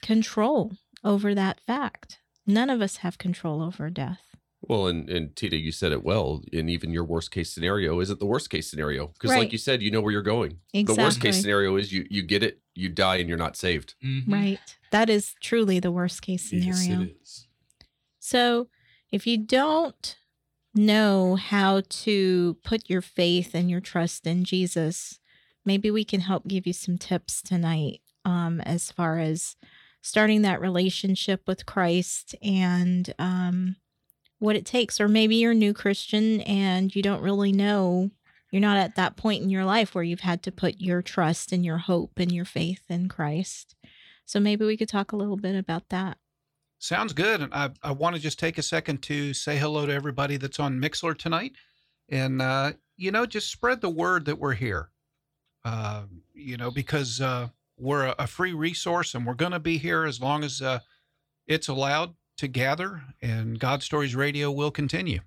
control 0.00 0.72
over 1.04 1.34
that 1.34 1.60
fact. 1.60 2.18
None 2.46 2.70
of 2.70 2.80
us 2.80 2.96
have 2.98 3.18
control 3.18 3.62
over 3.62 3.90
death. 3.90 4.20
Well, 4.62 4.86
and, 4.86 5.10
and 5.10 5.34
Tina, 5.36 5.56
you 5.56 5.72
said 5.72 5.92
it 5.92 6.04
well. 6.04 6.42
And 6.52 6.70
even 6.70 6.90
your 6.92 7.04
worst 7.04 7.30
case 7.32 7.52
scenario 7.52 8.00
isn't 8.00 8.18
the 8.20 8.26
worst 8.26 8.48
case 8.48 8.70
scenario. 8.70 9.08
Because, 9.08 9.30
Right. 9.30 9.38
like 9.40 9.52
you 9.52 9.58
said, 9.58 9.82
you 9.82 9.90
know 9.90 10.00
where 10.00 10.12
you're 10.12 10.22
going. 10.22 10.58
The 10.72 10.94
worst 10.96 11.20
case 11.20 11.40
scenario 11.40 11.76
is 11.76 11.92
you, 11.92 12.06
you 12.08 12.22
get 12.22 12.42
it, 12.44 12.60
you 12.74 12.88
die, 12.88 13.16
and 13.16 13.28
you're 13.28 13.38
not 13.38 13.56
saved. 13.56 13.94
Mhm. 14.04 14.24
Right. 14.28 14.76
That 14.90 15.10
is 15.10 15.34
truly 15.40 15.80
the 15.80 15.90
worst 15.90 16.22
case 16.22 16.48
scenario. 16.48 16.72
Yes, 16.72 16.88
it 16.88 17.16
is. 17.22 17.46
So, 18.20 18.68
if 19.10 19.26
you 19.26 19.36
don't 19.36 20.16
know 20.74 21.34
how 21.34 21.82
to 21.88 22.56
put 22.62 22.88
your 22.88 23.02
faith 23.02 23.54
and 23.54 23.68
your 23.68 23.80
trust 23.80 24.26
in 24.28 24.44
Jesus, 24.44 25.18
maybe 25.64 25.90
we 25.90 26.04
can 26.04 26.20
help 26.20 26.46
give 26.46 26.66
you 26.66 26.72
some 26.72 26.98
tips 26.98 27.42
tonight 27.42 28.00
um, 28.24 28.60
as 28.60 28.90
far 28.90 29.18
as 29.18 29.56
starting 30.00 30.42
that 30.42 30.60
relationship 30.60 31.42
with 31.46 31.66
Christ 31.66 32.34
and 32.42 33.12
um, 33.18 33.76
what 34.38 34.56
it 34.56 34.66
takes. 34.66 35.00
Or 35.00 35.08
maybe 35.08 35.36
you're 35.36 35.52
a 35.52 35.54
new 35.54 35.72
Christian 35.72 36.40
and 36.42 36.94
you 36.94 37.02
don't 37.02 37.22
really 37.22 37.52
know. 37.52 38.10
You're 38.50 38.60
not 38.60 38.76
at 38.76 38.96
that 38.96 39.16
point 39.16 39.42
in 39.42 39.50
your 39.50 39.64
life 39.64 39.94
where 39.94 40.04
you've 40.04 40.20
had 40.20 40.42
to 40.42 40.52
put 40.52 40.80
your 40.80 41.00
trust 41.00 41.52
and 41.52 41.64
your 41.64 41.78
hope 41.78 42.12
and 42.18 42.30
your 42.30 42.44
faith 42.44 42.82
in 42.88 43.08
Christ. 43.08 43.74
So 44.26 44.40
maybe 44.40 44.64
we 44.64 44.76
could 44.76 44.88
talk 44.88 45.12
a 45.12 45.16
little 45.16 45.36
bit 45.36 45.56
about 45.56 45.88
that. 45.88 46.18
Sounds 46.78 47.12
good. 47.12 47.40
And 47.40 47.54
I, 47.54 47.70
I 47.82 47.92
want 47.92 48.16
to 48.16 48.20
just 48.20 48.38
take 48.38 48.58
a 48.58 48.62
second 48.62 49.02
to 49.02 49.32
say 49.32 49.56
hello 49.56 49.86
to 49.86 49.92
everybody 49.92 50.36
that's 50.36 50.58
on 50.60 50.80
Mixlr 50.80 51.16
tonight. 51.16 51.52
And, 52.08 52.42
uh, 52.42 52.72
you 52.96 53.10
know, 53.10 53.24
just 53.24 53.50
spread 53.50 53.80
the 53.80 53.88
word 53.88 54.24
that 54.26 54.38
we're 54.38 54.54
here, 54.54 54.90
uh, 55.64 56.02
you 56.34 56.56
know, 56.56 56.70
because 56.70 57.20
uh, 57.20 57.48
we're 57.78 58.06
a, 58.06 58.14
a 58.20 58.26
free 58.26 58.52
resource 58.52 59.14
and 59.14 59.26
we're 59.26 59.34
going 59.34 59.52
to 59.52 59.58
be 59.60 59.78
here 59.78 60.04
as 60.04 60.20
long 60.20 60.42
as 60.44 60.60
uh, 60.62 60.80
it's 61.46 61.68
allowed 61.68 62.14
to 62.38 62.48
gather. 62.48 63.02
And 63.20 63.58
God 63.58 63.82
Stories 63.82 64.14
Radio 64.16 64.50
will 64.50 64.70
continue 64.70 65.20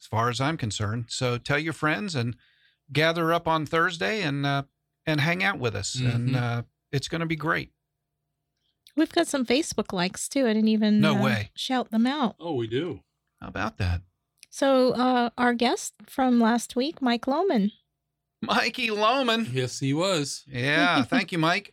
as 0.00 0.06
far 0.06 0.28
as 0.28 0.40
I'm 0.40 0.56
concerned. 0.56 1.06
So 1.08 1.38
tell 1.38 1.58
your 1.58 1.72
friends 1.72 2.14
and 2.14 2.36
gather 2.92 3.32
up 3.32 3.46
on 3.48 3.66
Thursday 3.66 4.22
and, 4.22 4.44
uh, 4.44 4.64
and 5.06 5.20
hang 5.20 5.42
out 5.44 5.58
with 5.58 5.74
us. 5.74 5.94
And 5.94 6.30
Mhm. 6.30 6.36
uh, 6.36 6.62
it's 6.92 7.08
going 7.08 7.20
to 7.20 7.26
be 7.26 7.36
great. 7.36 7.70
We've 8.96 9.12
got 9.12 9.28
some 9.28 9.46
Facebook 9.46 9.92
likes 9.92 10.28
too. 10.28 10.46
I 10.46 10.52
didn't 10.52 10.68
even 10.68 11.00
No 11.00 11.16
uh, 11.16 11.22
way. 11.22 11.50
shout 11.54 11.90
them 11.90 12.06
out. 12.06 12.36
Oh, 12.40 12.54
we 12.54 12.66
do. 12.66 13.00
How 13.40 13.48
about 13.48 13.78
that? 13.78 14.02
So, 14.50 14.90
uh, 14.94 15.30
our 15.38 15.54
guest 15.54 15.94
from 16.06 16.40
last 16.40 16.74
week, 16.74 17.00
Mike 17.00 17.26
Lohman, 17.26 17.70
Mikey 18.42 18.90
Loman. 18.90 19.48
Yes, 19.52 19.78
he 19.80 19.92
was. 19.92 20.44
Yeah, 20.48 21.02
thank 21.04 21.32
you, 21.32 21.38
Mike. 21.38 21.72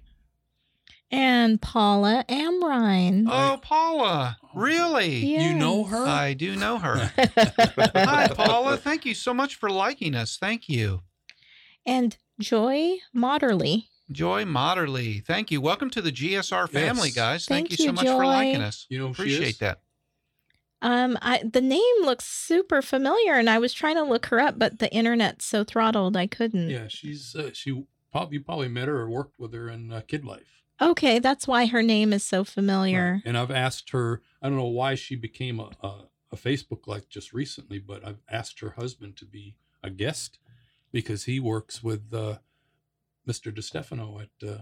and 1.11 1.61
Paula 1.61 2.25
Amrine. 2.27 3.25
Oh, 3.29 3.57
Paula, 3.61 4.37
oh, 4.43 4.49
really? 4.53 5.17
Yes. 5.25 5.43
You 5.43 5.53
know 5.57 5.85
her? 5.85 6.05
I 6.05 6.33
do 6.33 6.55
know 6.55 6.77
her. 6.79 7.11
Hi, 7.95 8.27
Paula. 8.33 8.77
Thank 8.77 9.05
you 9.05 9.13
so 9.13 9.33
much 9.33 9.55
for 9.55 9.69
liking 9.69 10.15
us. 10.15 10.37
Thank 10.37 10.67
you. 10.67 11.01
and 11.85 12.17
Joy 12.39 12.97
Moderly. 13.13 13.87
Joy 14.11 14.45
Moderly. 14.45 15.19
Thank 15.19 15.51
you. 15.51 15.59
Welcome 15.59 15.89
to 15.91 16.01
the 16.01 16.11
GSR 16.11 16.69
family, 16.69 17.09
Yes. 17.09 17.15
guys. 17.15 17.45
Thank, 17.45 17.69
Thank 17.69 17.71
you 17.71 17.77
so 17.77 17.83
you, 17.85 17.93
much 17.93 18.05
for 18.07 18.25
liking 18.25 18.61
us. 18.61 18.85
You 18.89 18.99
know 18.99 19.07
who 19.07 19.13
she 19.15 19.21
Appreciate 19.21 19.49
is? 19.49 19.57
that. 19.59 19.79
Um, 20.81 21.17
I 21.21 21.41
the 21.43 21.61
name 21.61 21.81
looks 22.03 22.25
super 22.25 22.81
familiar, 22.81 23.33
and 23.33 23.49
I 23.49 23.57
was 23.59 23.73
trying 23.73 23.95
to 23.95 24.03
look 24.03 24.27
her 24.27 24.39
up, 24.39 24.59
but 24.59 24.79
the 24.79 24.93
internet's 24.93 25.45
so 25.45 25.63
throttled 25.63 26.15
I 26.15 26.27
couldn't. 26.27 26.69
Yeah, 26.69 26.87
she's 26.87 27.35
uh, 27.35 27.49
she 27.53 27.83
probably 28.11 28.37
you 28.37 28.43
probably 28.43 28.67
met 28.67 28.87
her 28.87 28.99
or 28.99 29.09
worked 29.09 29.39
with 29.39 29.53
her 29.53 29.69
in 29.69 29.91
uh, 29.91 30.01
Kid 30.07 30.23
Life. 30.25 30.63
Okay, 30.79 31.17
that's 31.17 31.47
why 31.47 31.65
her 31.65 31.81
name 31.81 32.13
is 32.13 32.23
so 32.23 32.43
familiar. 32.43 33.13
Right. 33.13 33.21
And 33.25 33.37
I've 33.37 33.49
asked 33.51 33.89
her. 33.89 34.21
I 34.41 34.47
don't 34.49 34.57
know 34.57 34.65
why 34.65 34.93
she 34.95 35.15
became 35.15 35.59
a, 35.59 35.69
a 35.81 35.93
a 36.31 36.35
Facebook 36.35 36.85
like 36.87 37.09
just 37.09 37.33
recently, 37.33 37.79
but 37.79 38.05
I've 38.05 38.19
asked 38.29 38.59
her 38.59 38.71
husband 38.77 39.15
to 39.17 39.25
be 39.25 39.55
a 39.81 39.89
guest 39.89 40.37
because 40.91 41.23
he 41.23 41.39
works 41.39 41.81
with 41.81 42.13
uh, 42.13 42.37
Mr. 43.27 43.51
DeStefano 43.51 44.21
at 44.21 44.47
uh, 44.47 44.61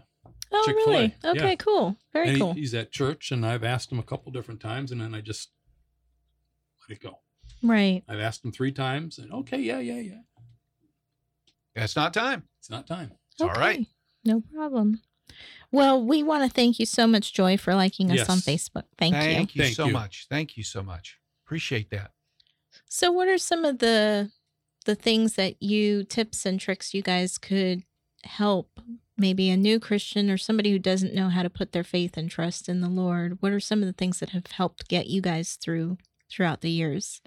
Oh, 0.52 0.64
Chick-fil-A, 0.66 0.92
really? 0.96 1.16
Okay, 1.24 1.50
yeah. 1.50 1.56
cool. 1.56 1.96
Very 2.14 2.28
and 2.30 2.36
he- 2.38 2.42
cool. 2.42 2.54
he's 2.54 2.74
at 2.74 2.92
church, 2.92 3.32
and 3.32 3.46
I've 3.46 3.64
asked 3.64 3.92
him 3.92 4.00
a 4.00 4.04
couple 4.04 4.32
different 4.32 4.60
times, 4.62 4.92
and 4.92 5.02
then 5.02 5.14
I 5.14 5.22
just 5.22 5.50
let 6.90 6.98
it 6.98 7.02
go. 7.04 7.20
right. 7.64 8.04
I've 8.08 8.20
asked 8.20 8.44
him 8.46 8.52
three 8.52 8.72
times, 8.72 9.18
and 9.18 9.32
okay, 9.34 9.60
yeah, 9.60 9.80
yeah, 9.80 10.00
yeah. 10.00 10.20
It's 11.76 11.96
not 11.96 12.14
time. 12.14 12.44
It's 12.60 12.70
not 12.70 12.88
time. 12.88 13.12
It's 13.34 13.42
all 13.42 13.50
right. 13.50 13.86
No 14.24 14.42
problem. 14.54 15.02
Well, 15.72 16.02
we 16.02 16.24
want 16.24 16.44
to 16.44 16.50
thank 16.54 16.80
you 16.80 16.86
so 16.86 17.06
much, 17.06 17.34
Joy, 17.34 17.58
for 17.58 17.76
liking 17.76 18.10
us 18.12 18.30
on 18.30 18.38
Yes. 18.38 18.46
Facebook. 18.46 18.84
Thank, 18.98 19.14
you. 19.16 19.20
Thank 19.22 19.56
you 19.56 19.64
Thank 19.64 19.76
so 19.76 19.88
you. 19.88 19.94
much. 19.94 20.28
Thank 20.30 20.56
you 20.58 20.64
so 20.64 20.82
much. 20.82 21.18
Appreciate 21.46 21.90
that. 21.90 22.12
So, 22.88 23.12
what 23.12 23.28
are 23.28 23.38
some 23.38 23.66
of 23.66 23.80
the 23.80 24.32
the 24.86 24.96
things 24.96 25.34
that 25.34 25.62
you 25.62 26.04
tips 26.04 26.46
and 26.46 26.60
tricks 26.60 26.94
you 26.94 27.02
guys 27.02 27.38
could 27.40 27.84
help 28.24 28.80
maybe 29.18 29.50
a 29.50 29.58
new 29.58 29.80
Christian 29.80 30.30
or 30.30 30.38
somebody 30.38 30.72
who 30.72 30.80
doesn't 30.80 31.14
know 31.14 31.30
how 31.30 31.42
to 31.44 31.50
put 31.50 31.72
their 31.72 31.84
faith 31.84 32.16
and 32.18 32.30
trust 32.30 32.70
in 32.70 32.82
the 32.82 32.90
Lord? 32.90 33.42
What 33.42 33.52
are 33.52 33.60
some 33.60 33.82
of 33.82 33.88
the 33.88 33.94
things 33.94 34.20
that 34.20 34.30
have 34.30 34.48
helped 34.48 34.88
get 34.88 35.08
you 35.08 35.22
guys 35.22 35.56
through 35.56 35.98
throughout 36.32 36.62
the 36.62 36.70
years? 36.70 37.22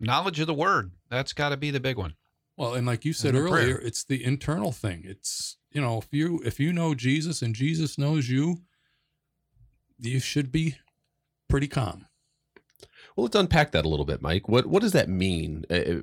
Knowledge 0.00 0.40
of 0.40 0.46
the 0.46 0.54
word. 0.54 0.92
That's 1.10 1.32
got 1.32 1.50
to 1.50 1.56
be 1.56 1.70
the 1.70 1.80
big 1.80 1.96
one. 1.96 2.14
Well, 2.56 2.74
and 2.74 2.86
like 2.86 3.04
you 3.04 3.12
said 3.12 3.34
And 3.34 3.46
the 3.46 3.50
prayer. 3.50 3.62
earlier, 3.64 3.78
it's 3.78 4.04
the 4.04 4.22
internal 4.24 4.72
thing. 4.72 5.02
It's 5.04 5.56
you 5.72 5.80
know, 5.80 5.98
if 5.98 6.08
you 6.10 6.40
if 6.44 6.60
you 6.60 6.72
know 6.72 6.94
Jesus 6.94 7.40
and 7.42 7.54
Jesus 7.54 7.96
knows 7.96 8.28
you, 8.28 8.58
you 9.98 10.20
should 10.20 10.52
be 10.52 10.76
pretty 11.48 11.68
calm. 11.68 12.06
Well, 13.16 13.24
let's 13.24 13.36
unpack 13.36 13.72
that 13.72 13.84
a 13.84 13.88
little 13.88 14.04
bit, 14.06 14.20
Mike. 14.22 14.48
What 14.48 14.66
what 14.66 14.82
does 14.82 14.92
that 14.92 15.08
mean? 15.08 15.64
Uh, 15.70 16.00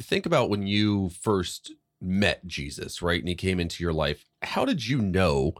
think 0.00 0.26
about 0.26 0.50
when 0.50 0.66
you 0.66 1.10
first 1.10 1.72
met 2.00 2.46
Jesus, 2.46 3.00
right? 3.02 3.20
And 3.20 3.28
he 3.28 3.34
came 3.34 3.60
into 3.60 3.82
your 3.82 3.92
life. 3.92 4.24
How 4.42 4.64
did 4.64 4.86
you 4.86 5.00
know 5.00 5.54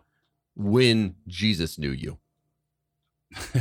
when 0.57 1.15
Jesus 1.27 1.79
knew 1.79 1.91
you? 1.93 2.19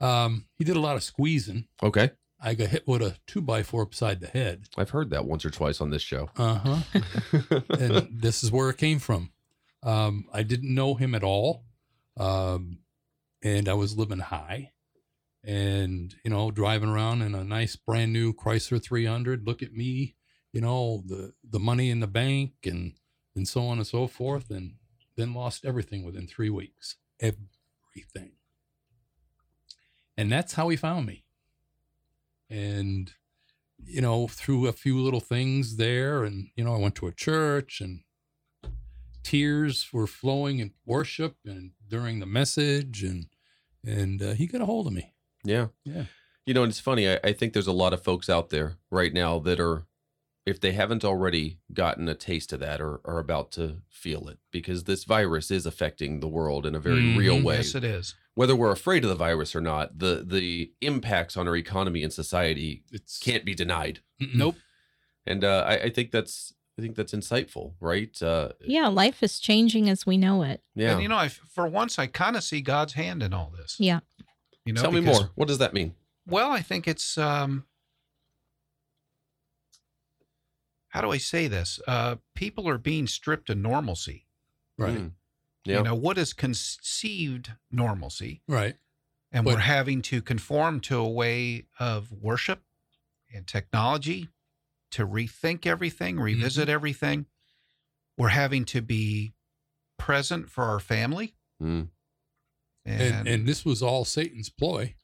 um, 0.00 0.46
he 0.56 0.64
did 0.64 0.76
a 0.76 0.80
lot 0.80 0.96
of 0.96 1.02
squeezing. 1.02 1.66
Okay. 1.82 2.10
I 2.40 2.54
got 2.54 2.68
hit 2.68 2.86
with 2.86 3.00
a 3.00 3.16
two 3.26 3.40
by 3.40 3.62
four 3.62 3.82
upside 3.82 4.20
the 4.20 4.26
head. 4.26 4.64
I've 4.76 4.90
heard 4.90 5.10
that 5.10 5.24
once 5.24 5.44
or 5.44 5.50
twice 5.50 5.80
on 5.80 5.90
this 5.90 6.02
show. 6.02 6.28
Uh 6.36 6.54
huh. 6.54 7.60
and 7.78 8.08
this 8.10 8.44
is 8.44 8.52
where 8.52 8.68
it 8.68 8.76
came 8.76 8.98
from. 8.98 9.30
Um, 9.82 10.26
I 10.32 10.42
didn't 10.42 10.74
know 10.74 10.94
him 10.94 11.14
at 11.14 11.24
all, 11.24 11.64
um, 12.18 12.80
and 13.42 13.68
I 13.68 13.74
was 13.74 13.96
living 13.96 14.18
high, 14.18 14.72
and 15.42 16.14
you 16.22 16.30
know, 16.30 16.50
driving 16.50 16.90
around 16.90 17.22
in 17.22 17.34
a 17.34 17.44
nice 17.44 17.76
brand 17.76 18.12
new 18.12 18.34
Chrysler 18.34 18.82
300. 18.82 19.46
Look 19.46 19.62
at 19.62 19.72
me, 19.72 20.16
you 20.52 20.60
know, 20.60 21.02
the 21.06 21.32
the 21.48 21.60
money 21.60 21.88
in 21.88 22.00
the 22.00 22.06
bank, 22.06 22.52
and 22.64 22.92
and 23.34 23.48
so 23.48 23.66
on 23.66 23.78
and 23.78 23.86
so 23.86 24.06
forth, 24.06 24.50
and 24.50 24.74
then 25.16 25.32
lost 25.32 25.64
everything 25.64 26.04
within 26.04 26.26
three 26.26 26.50
weeks, 26.50 26.96
everything. 27.20 28.32
And 30.16 30.30
that's 30.30 30.54
how 30.54 30.68
he 30.68 30.76
found 30.76 31.06
me. 31.06 31.24
And 32.50 33.12
you 33.86 34.00
know, 34.00 34.26
through 34.28 34.66
a 34.66 34.72
few 34.72 34.98
little 34.98 35.20
things 35.20 35.76
there. 35.76 36.24
And, 36.24 36.48
you 36.56 36.64
know, 36.64 36.74
I 36.74 36.78
went 36.78 36.94
to 36.96 37.06
a 37.06 37.12
church 37.12 37.80
and 37.82 38.00
tears 39.22 39.92
were 39.92 40.06
flowing 40.06 40.58
in 40.58 40.72
worship 40.86 41.36
and 41.44 41.72
during 41.86 42.20
the 42.20 42.26
message. 42.26 43.02
And, 43.02 43.26
and 43.84 44.22
uh, 44.22 44.32
he 44.34 44.46
got 44.46 44.60
a 44.62 44.66
hold 44.66 44.86
of 44.86 44.92
me. 44.92 45.12
Yeah. 45.44 45.66
Yeah. 45.84 46.04
You 46.46 46.54
know, 46.54 46.62
and 46.62 46.70
it's 46.70 46.80
funny. 46.80 47.10
I, 47.10 47.18
I 47.24 47.32
think 47.32 47.52
there's 47.52 47.66
a 47.66 47.72
lot 47.72 47.92
of 47.92 48.02
folks 48.02 48.30
out 48.30 48.50
there 48.50 48.76
right 48.90 49.12
now 49.12 49.38
that 49.40 49.60
are, 49.60 49.84
if 50.46 50.60
they 50.60 50.72
haven't 50.72 51.04
already 51.04 51.58
gotten 51.72 52.08
a 52.08 52.14
taste 52.14 52.52
of 52.52 52.60
that, 52.60 52.80
or 52.80 53.00
are 53.04 53.18
about 53.18 53.50
to 53.52 53.78
feel 53.88 54.28
it, 54.28 54.38
because 54.50 54.84
this 54.84 55.04
virus 55.04 55.50
is 55.50 55.64
affecting 55.64 56.20
the 56.20 56.28
world 56.28 56.66
in 56.66 56.74
a 56.74 56.80
very 56.80 57.00
Mhm. 57.02 57.16
real 57.18 57.42
way. 57.42 57.56
Yes, 57.56 57.74
it 57.74 57.82
is. 57.84 58.14
Whether 58.36 58.56
we're 58.56 58.72
afraid 58.72 59.04
of 59.04 59.10
the 59.10 59.14
virus 59.16 59.54
or 59.54 59.60
not, 59.60 59.98
the 59.98 60.24
the 60.26 60.72
impacts 60.80 61.36
on 61.36 61.46
our 61.46 61.56
economy 61.56 62.02
and 62.02 62.12
society 62.12 62.82
It's 62.90 63.18
can't 63.18 63.44
be 63.44 63.54
denied. 63.54 64.00
Nope. 64.20 64.56
And 65.26 65.44
uh, 65.44 65.64
I, 65.66 65.74
I 65.84 65.90
think 65.90 66.10
that's 66.10 66.52
I 66.78 66.82
think 66.82 66.96
that's 66.96 67.12
insightful, 67.14 67.74
right? 67.80 68.20
Uh, 68.20 68.50
Yeah, 68.60 68.88
life 68.88 69.22
is 69.22 69.38
changing 69.38 69.88
as 69.88 70.04
we 70.04 70.16
know 70.16 70.42
it. 70.42 70.60
yeah. 70.74 70.92
And 70.94 71.02
you 71.02 71.08
know, 71.08 71.16
I, 71.16 71.28
for 71.28 71.68
once, 71.68 71.98
I 72.00 72.08
kind 72.08 72.34
of 72.36 72.42
see 72.42 72.60
God's 72.60 72.94
hand 72.94 73.22
in 73.22 73.32
all 73.32 73.52
this. 73.56 73.76
Yeah. 73.78 74.00
You 74.64 74.72
know, 74.72 74.82
Tell 74.82 74.90
me 74.92 75.00
more. 75.00 75.30
What 75.36 75.46
does 75.46 75.58
that 75.58 75.72
mean? 75.72 75.94
Well, 76.26 76.50
I 76.50 76.60
think 76.62 76.88
it's 76.88 77.16
um 77.16 77.64
how 80.88 81.00
do 81.00 81.10
I 81.10 81.18
say 81.18 81.46
this? 81.48 81.80
Uh 81.86 82.16
people 82.34 82.68
are 82.68 82.78
being 82.78 83.06
stripped 83.06 83.50
of 83.50 83.58
normalcy. 83.58 84.26
Right. 84.78 84.98
Mm. 84.98 85.12
You 85.64 85.82
know, 85.82 85.94
what 85.94 86.18
is 86.18 86.32
conceived 86.32 87.52
normalcy? 87.70 88.42
Right. 88.46 88.76
And 89.32 89.44
But- 89.44 89.54
we're 89.54 89.60
having 89.60 90.02
to 90.02 90.20
conform 90.22 90.80
to 90.82 90.98
a 90.98 91.08
way 91.08 91.66
of 91.78 92.12
worship 92.12 92.62
and 93.32 93.46
technology 93.46 94.28
to 94.92 95.06
rethink 95.06 95.66
everything, 95.66 96.20
revisit 96.20 96.68
everything. 96.68 97.26
We're 98.16 98.28
having 98.28 98.64
to 98.66 98.80
be 98.82 99.32
present 99.98 100.50
for 100.50 100.64
our 100.64 100.78
family. 100.80 101.34
Mm. 101.60 101.88
And, 102.84 103.02
And 103.02 103.28
and 103.28 103.48
this 103.48 103.64
was 103.64 103.82
all 103.82 104.04
Satan's 104.04 104.50
ploy, 104.50 104.94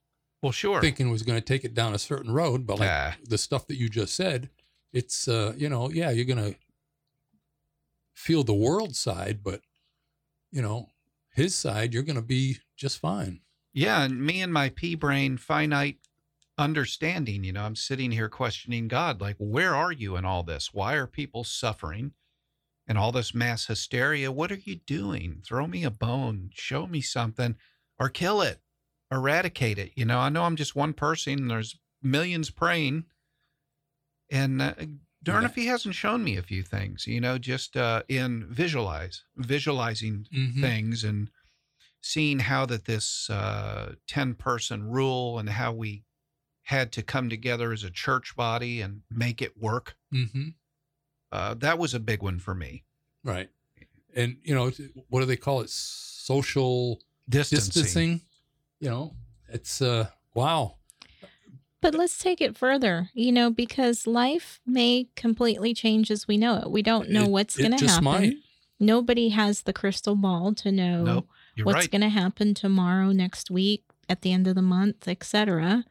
well, 0.43 0.52
sure. 0.52 0.81
thinking 0.81 1.11
was 1.11 1.23
going 1.23 1.38
to 1.40 1.45
take 1.45 1.64
it 1.64 1.73
down 1.75 1.95
a 1.95 1.99
certain 1.99 2.31
road. 2.33 2.67
But 2.67 2.79
like 2.79 2.90
Ah. 2.90 3.17
the 3.25 3.38
stuff 3.38 3.67
that 3.69 3.76
you 3.76 3.88
just 3.88 4.14
said, 4.14 4.50
it's 4.93 5.26
uh, 5.26 5.55
you 5.57 5.69
know, 5.69 5.90
yeah, 5.90 6.11
you're 6.11 6.25
gonna 6.26 6.55
feel 8.14 8.45
the 8.45 8.55
world 8.55 8.95
side, 8.95 9.43
but 9.43 9.62
you 10.50 10.62
know, 10.62 10.88
his 11.33 11.54
side, 11.54 11.95
you're 11.95 12.02
gonna 12.02 12.23
be 12.23 12.59
just 12.76 12.99
fine. 12.99 13.40
Yeah, 13.73 14.02
and 14.02 14.25
me 14.25 14.42
and 14.42 14.52
my 14.52 14.69
pea 14.71 14.95
brain 14.95 15.37
finite 15.37 15.99
understanding, 16.59 17.45
you 17.45 17.52
know, 17.52 17.62
I'm 17.62 17.76
sitting 17.76 18.11
here 18.11 18.28
questioning 18.28 18.88
God, 18.88 19.21
like, 19.21 19.37
where 19.38 19.75
are 19.75 19.92
you 19.92 20.16
in 20.16 20.25
all 20.25 20.42
this? 20.42 20.75
Why 20.75 20.95
are 20.95 21.07
people 21.07 21.45
suffering 21.45 22.12
and 22.87 22.99
all 22.99 23.12
this 23.12 23.35
mass 23.35 23.66
hysteria? 23.66 24.30
What 24.30 24.52
are 24.52 24.61
you 24.64 24.76
doing? 24.76 25.42
Throw 25.47 25.66
me 25.66 25.85
a 25.85 25.90
bone, 25.90 26.50
show 26.52 26.87
me 26.87 27.00
something, 27.00 27.57
or 27.99 28.09
kill 28.09 28.42
it, 28.42 28.61
eradicate 29.11 29.78
it. 29.78 29.92
You 29.95 30.04
know, 30.04 30.19
I 30.19 30.28
know 30.28 30.42
I'm 30.42 30.57
just 30.57 30.76
one 30.76 30.92
person, 30.92 31.49
there's 31.49 31.78
millions 32.02 32.50
praying. 32.50 33.04
And 34.30 34.61
uh, 34.61 34.75
darn 35.23 35.43
Yeah. 35.43 35.49
if 35.49 35.55
he 35.55 35.67
hasn't 35.67 35.95
shown 35.95 36.25
me 36.25 36.37
a 36.37 36.43
few 36.43 36.62
things, 36.62 37.07
you 37.07 37.21
know, 37.21 37.39
just 37.39 37.77
uh, 37.77 38.03
in 38.09 38.47
visualize, 38.53 39.25
visualizing 39.37 40.27
Mhm. 40.33 40.61
things 40.61 41.05
and 41.05 41.31
seeing 42.00 42.39
how 42.41 42.65
that 42.67 42.87
this 42.87 43.29
uh, 43.31 43.95
10 44.07 44.35
person 44.35 44.85
rule 44.85 45.39
and 45.39 45.50
how 45.50 45.73
we 45.73 46.05
had 46.62 46.93
to 46.93 47.03
come 47.03 47.29
together 47.29 47.73
as 47.73 47.85
a 47.85 47.91
church 47.91 48.35
body 48.37 48.81
and 48.81 49.03
make 49.11 49.43
it 49.43 49.57
work 49.59 49.97
Mm-hmm. 50.12 50.49
uh, 51.33 51.55
that 51.55 51.79
was 51.79 51.95
a 51.95 52.00
big 52.00 52.23
one 52.23 52.39
for 52.39 52.55
me 52.55 52.85
Right. 53.23 53.50
And 54.17 54.39
you 54.43 54.55
know, 54.55 54.71
what 55.09 55.21
do 55.21 55.27
they 55.27 55.37
call 55.37 55.61
it? 55.61 55.69
Social 55.71 57.00
distancing, 57.29 57.67
distancing. 57.83 58.21
You 58.81 58.89
know, 58.91 59.17
it's 59.49 59.83
uh, 59.83 60.09
wow. 60.35 60.79
But 61.83 61.95
let's 61.95 62.19
take 62.19 62.41
it 62.43 62.57
further, 62.59 63.09
you 63.15 63.33
know, 63.33 63.51
because 63.51 64.07
life 64.07 64.61
may 64.67 65.09
completely 65.17 65.73
change 65.73 66.11
as 66.11 66.29
we 66.29 66.37
know 66.37 66.57
it. 66.57 66.71
We 66.71 66.83
don't 66.83 67.09
know 67.11 67.25
It- 67.25 67.31
what's 67.31 67.57
going 67.57 67.71
to 67.73 67.79
just 67.79 67.95
happen. 67.95 68.05
might. 68.05 68.37
Nobody 68.79 69.31
has 69.31 69.63
the 69.63 69.73
crystal 69.73 70.15
ball 70.17 70.55
to 70.55 70.73
know 70.73 71.25
what's 71.63 71.75
right 71.77 71.91
going 71.91 72.01
to 72.03 72.09
happen 72.09 72.55
tomorrow, 72.55 73.13
next 73.13 73.51
week, 73.51 73.85
at 74.09 74.23
the 74.23 74.33
end 74.33 74.47
of 74.47 74.55
the 74.55 74.63
month, 74.63 75.07
etc. 75.09 75.85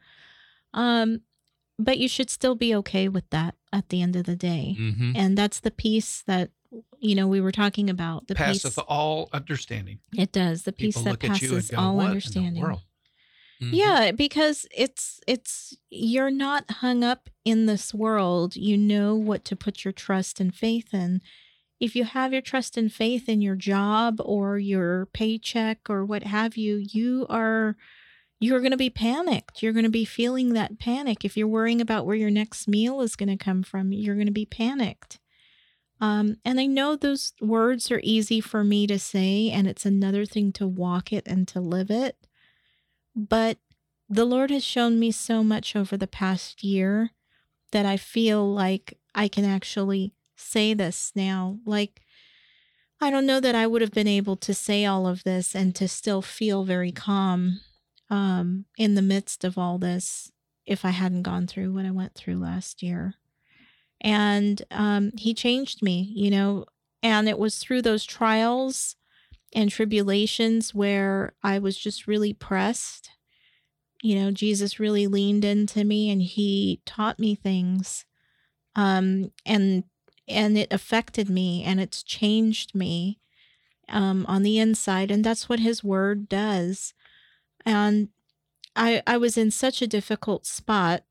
Um, 0.74 1.20
but 1.78 1.98
you 1.98 2.08
should 2.08 2.30
still 2.30 2.54
be 2.54 2.74
okay 2.76 3.08
with 3.08 3.28
that 3.30 3.54
at 3.72 3.88
the 3.88 4.02
end 4.02 4.16
of 4.16 4.24
the 4.24 4.36
day, 4.36 4.76
Mm-hmm. 4.78 5.12
and 5.16 5.38
that's 5.38 5.60
the 5.60 5.70
piece 5.70 6.22
that 6.26 6.50
you 6.98 7.14
know 7.14 7.26
we 7.26 7.40
were 7.40 7.52
talking 7.52 7.88
about. 7.88 8.26
The 8.28 8.34
passeth 8.34 8.74
peace 8.76 8.84
all 8.88 9.28
understanding 9.32 10.00
it 10.16 10.30
does. 10.32 10.62
The 10.64 10.72
piece 10.72 10.94
people 10.96 11.04
that 11.04 11.10
look 11.12 11.24
at 11.24 11.40
you 11.42 11.48
and 11.50 11.56
passes 11.58 11.74
all 11.74 11.96
what 11.96 12.06
understanding. 12.08 12.62
Mm-hmm. 13.62 13.74
Yeah, 13.74 14.12
because 14.12 14.66
it's 14.74 15.20
it's 15.26 15.76
you're 15.90 16.30
not 16.30 16.70
hung 16.70 17.04
up 17.04 17.28
in 17.44 17.66
this 17.66 17.92
world. 17.92 18.56
You 18.56 18.78
know 18.78 19.14
what 19.14 19.44
to 19.46 19.56
put 19.56 19.84
your 19.84 19.92
trust 19.92 20.40
and 20.40 20.54
faith 20.54 20.94
in. 20.94 21.20
If 21.78 21.94
you 21.94 22.04
have 22.04 22.32
your 22.32 22.42
trust 22.42 22.76
and 22.76 22.92
faith 22.92 23.28
in 23.28 23.40
your 23.40 23.56
job 23.56 24.20
or 24.22 24.58
your 24.58 25.06
paycheck 25.06 25.88
or 25.88 26.04
what 26.04 26.22
have 26.24 26.56
you, 26.56 26.76
you 26.76 27.26
are 27.28 27.76
you're 28.38 28.60
going 28.60 28.70
to 28.70 28.78
be 28.78 28.90
panicked. 28.90 29.62
You're 29.62 29.74
going 29.74 29.84
to 29.84 29.90
be 29.90 30.06
feeling 30.06 30.54
that 30.54 30.78
panic. 30.78 31.24
If 31.24 31.36
you're 31.36 31.46
worrying 31.46 31.82
about 31.82 32.06
where 32.06 32.16
your 32.16 32.30
next 32.30 32.66
meal 32.66 33.02
is 33.02 33.16
going 33.16 33.28
to 33.28 33.42
come 33.42 33.62
from, 33.62 33.92
you're 33.92 34.14
going 34.14 34.26
to 34.26 34.32
be 34.32 34.46
panicked. 34.46 35.18
Um, 36.00 36.36
and 36.46 36.58
I 36.58 36.64
know 36.64 36.96
those 36.96 37.34
words 37.42 37.90
are 37.90 38.00
easy 38.02 38.40
for 38.40 38.64
me 38.64 38.86
to 38.86 38.98
say, 38.98 39.50
and 39.50 39.66
it's 39.68 39.84
another 39.84 40.24
thing 40.24 40.52
to 40.52 40.66
walk 40.66 41.12
it 41.12 41.28
and 41.28 41.46
to 41.48 41.60
live 41.60 41.90
it. 41.90 42.16
But 43.14 43.58
the 44.08 44.24
Lord 44.24 44.50
has 44.50 44.64
shown 44.64 44.98
me 44.98 45.10
so 45.10 45.42
much 45.44 45.76
over 45.76 45.96
the 45.96 46.06
past 46.06 46.64
year 46.64 47.10
that 47.72 47.86
I 47.86 47.96
feel 47.96 48.52
like 48.52 48.98
I 49.14 49.28
can 49.28 49.44
actually 49.44 50.14
say 50.36 50.74
this 50.74 51.12
now. 51.14 51.58
Like, 51.64 52.00
I 53.00 53.10
don't 53.10 53.26
know 53.26 53.40
that 53.40 53.54
I 53.54 53.66
would 53.66 53.82
have 53.82 53.92
been 53.92 54.08
able 54.08 54.36
to 54.36 54.52
say 54.52 54.84
all 54.84 55.06
of 55.06 55.24
this 55.24 55.54
and 55.54 55.74
to 55.76 55.88
still 55.88 56.22
feel 56.22 56.64
very 56.64 56.92
calm 56.92 57.60
um, 58.10 58.66
in 58.76 58.94
the 58.94 59.02
midst 59.02 59.44
of 59.44 59.56
all 59.56 59.78
this 59.78 60.32
if 60.66 60.84
I 60.84 60.90
hadn't 60.90 61.22
gone 61.22 61.46
through 61.46 61.72
what 61.72 61.86
I 61.86 61.90
went 61.90 62.14
through 62.14 62.36
last 62.36 62.82
year. 62.82 63.14
And 64.00 64.62
um, 64.70 65.12
He 65.16 65.34
changed 65.34 65.82
me, 65.82 66.12
you 66.14 66.30
know, 66.30 66.66
and 67.02 67.28
it 67.28 67.38
was 67.38 67.58
through 67.58 67.82
those 67.82 68.04
trials 68.04 68.96
and 69.52 69.70
tribulations 69.70 70.74
where 70.74 71.34
I 71.42 71.58
was 71.58 71.76
just 71.76 72.06
really 72.06 72.32
pressed. 72.32 73.10
You 74.02 74.16
know, 74.16 74.30
Jesus 74.30 74.80
really 74.80 75.06
leaned 75.06 75.44
into 75.44 75.84
me 75.84 76.10
and 76.10 76.22
he 76.22 76.80
taught 76.86 77.18
me 77.18 77.34
things. 77.34 78.04
Um 78.76 79.32
and 79.44 79.84
and 80.28 80.56
it 80.56 80.72
affected 80.72 81.28
me 81.28 81.64
and 81.64 81.80
it's 81.80 82.02
changed 82.02 82.74
me 82.74 83.18
um 83.88 84.24
on 84.28 84.42
the 84.44 84.58
inside 84.58 85.10
and 85.10 85.24
that's 85.24 85.48
what 85.48 85.60
his 85.60 85.82
word 85.82 86.28
does. 86.28 86.94
And 87.66 88.08
I 88.76 89.02
I 89.06 89.16
was 89.16 89.36
in 89.36 89.50
such 89.50 89.82
a 89.82 89.88
difficult 89.88 90.46
spot 90.46 91.02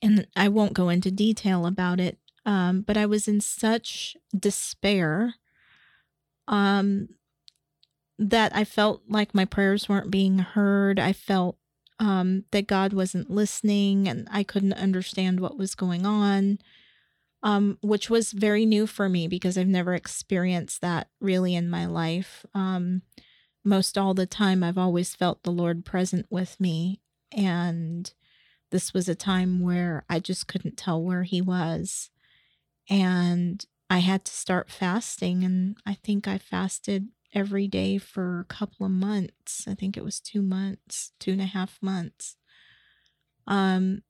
and 0.00 0.26
I 0.36 0.48
won't 0.48 0.72
go 0.74 0.88
into 0.88 1.10
detail 1.10 1.66
about 1.66 2.00
it. 2.00 2.18
Um, 2.44 2.82
but 2.82 2.96
I 2.96 3.06
was 3.06 3.26
in 3.26 3.40
such 3.40 4.16
despair 4.38 5.34
um 6.48 7.08
that 8.18 8.54
I 8.56 8.64
felt 8.64 9.02
like 9.08 9.34
my 9.34 9.44
prayers 9.44 9.88
weren't 9.88 10.10
being 10.10 10.38
heard. 10.38 10.98
I 10.98 11.12
felt 11.12 11.58
um 11.98 12.44
that 12.50 12.66
God 12.66 12.92
wasn't 12.92 13.30
listening 13.30 14.08
and 14.08 14.28
I 14.30 14.42
couldn't 14.42 14.74
understand 14.74 15.40
what 15.40 15.58
was 15.58 15.74
going 15.74 16.06
on. 16.06 16.58
Um 17.42 17.78
which 17.82 18.10
was 18.10 18.32
very 18.32 18.66
new 18.66 18.86
for 18.86 19.08
me 19.08 19.28
because 19.28 19.58
I've 19.58 19.66
never 19.66 19.94
experienced 19.94 20.80
that 20.80 21.08
really 21.20 21.54
in 21.54 21.68
my 21.68 21.86
life. 21.86 22.44
Um 22.54 23.02
most 23.64 23.98
all 23.98 24.14
the 24.14 24.26
time 24.26 24.62
I've 24.62 24.78
always 24.78 25.14
felt 25.14 25.42
the 25.42 25.50
Lord 25.50 25.84
present 25.84 26.26
with 26.30 26.60
me 26.60 27.00
and 27.32 28.12
this 28.70 28.92
was 28.92 29.08
a 29.08 29.14
time 29.14 29.60
where 29.60 30.04
I 30.08 30.18
just 30.20 30.48
couldn't 30.48 30.76
tell 30.76 31.02
where 31.02 31.22
he 31.22 31.40
was 31.40 32.10
and 32.88 33.64
I 33.88 33.98
had 33.98 34.24
to 34.24 34.32
start 34.32 34.70
fasting, 34.70 35.44
and 35.44 35.76
I 35.86 35.94
think 35.94 36.26
I 36.26 36.38
fasted 36.38 37.08
every 37.34 37.68
day 37.68 37.98
for 37.98 38.40
a 38.40 38.44
couple 38.44 38.86
of 38.86 38.92
months. 38.92 39.66
I 39.68 39.74
think 39.74 39.96
it 39.96 40.04
was 40.04 40.20
two 40.20 40.42
months, 40.42 41.12
two 41.20 41.32
and 41.32 41.40
a 41.40 41.46
half 41.46 41.78
months. 41.80 42.36
Um, 43.46 44.02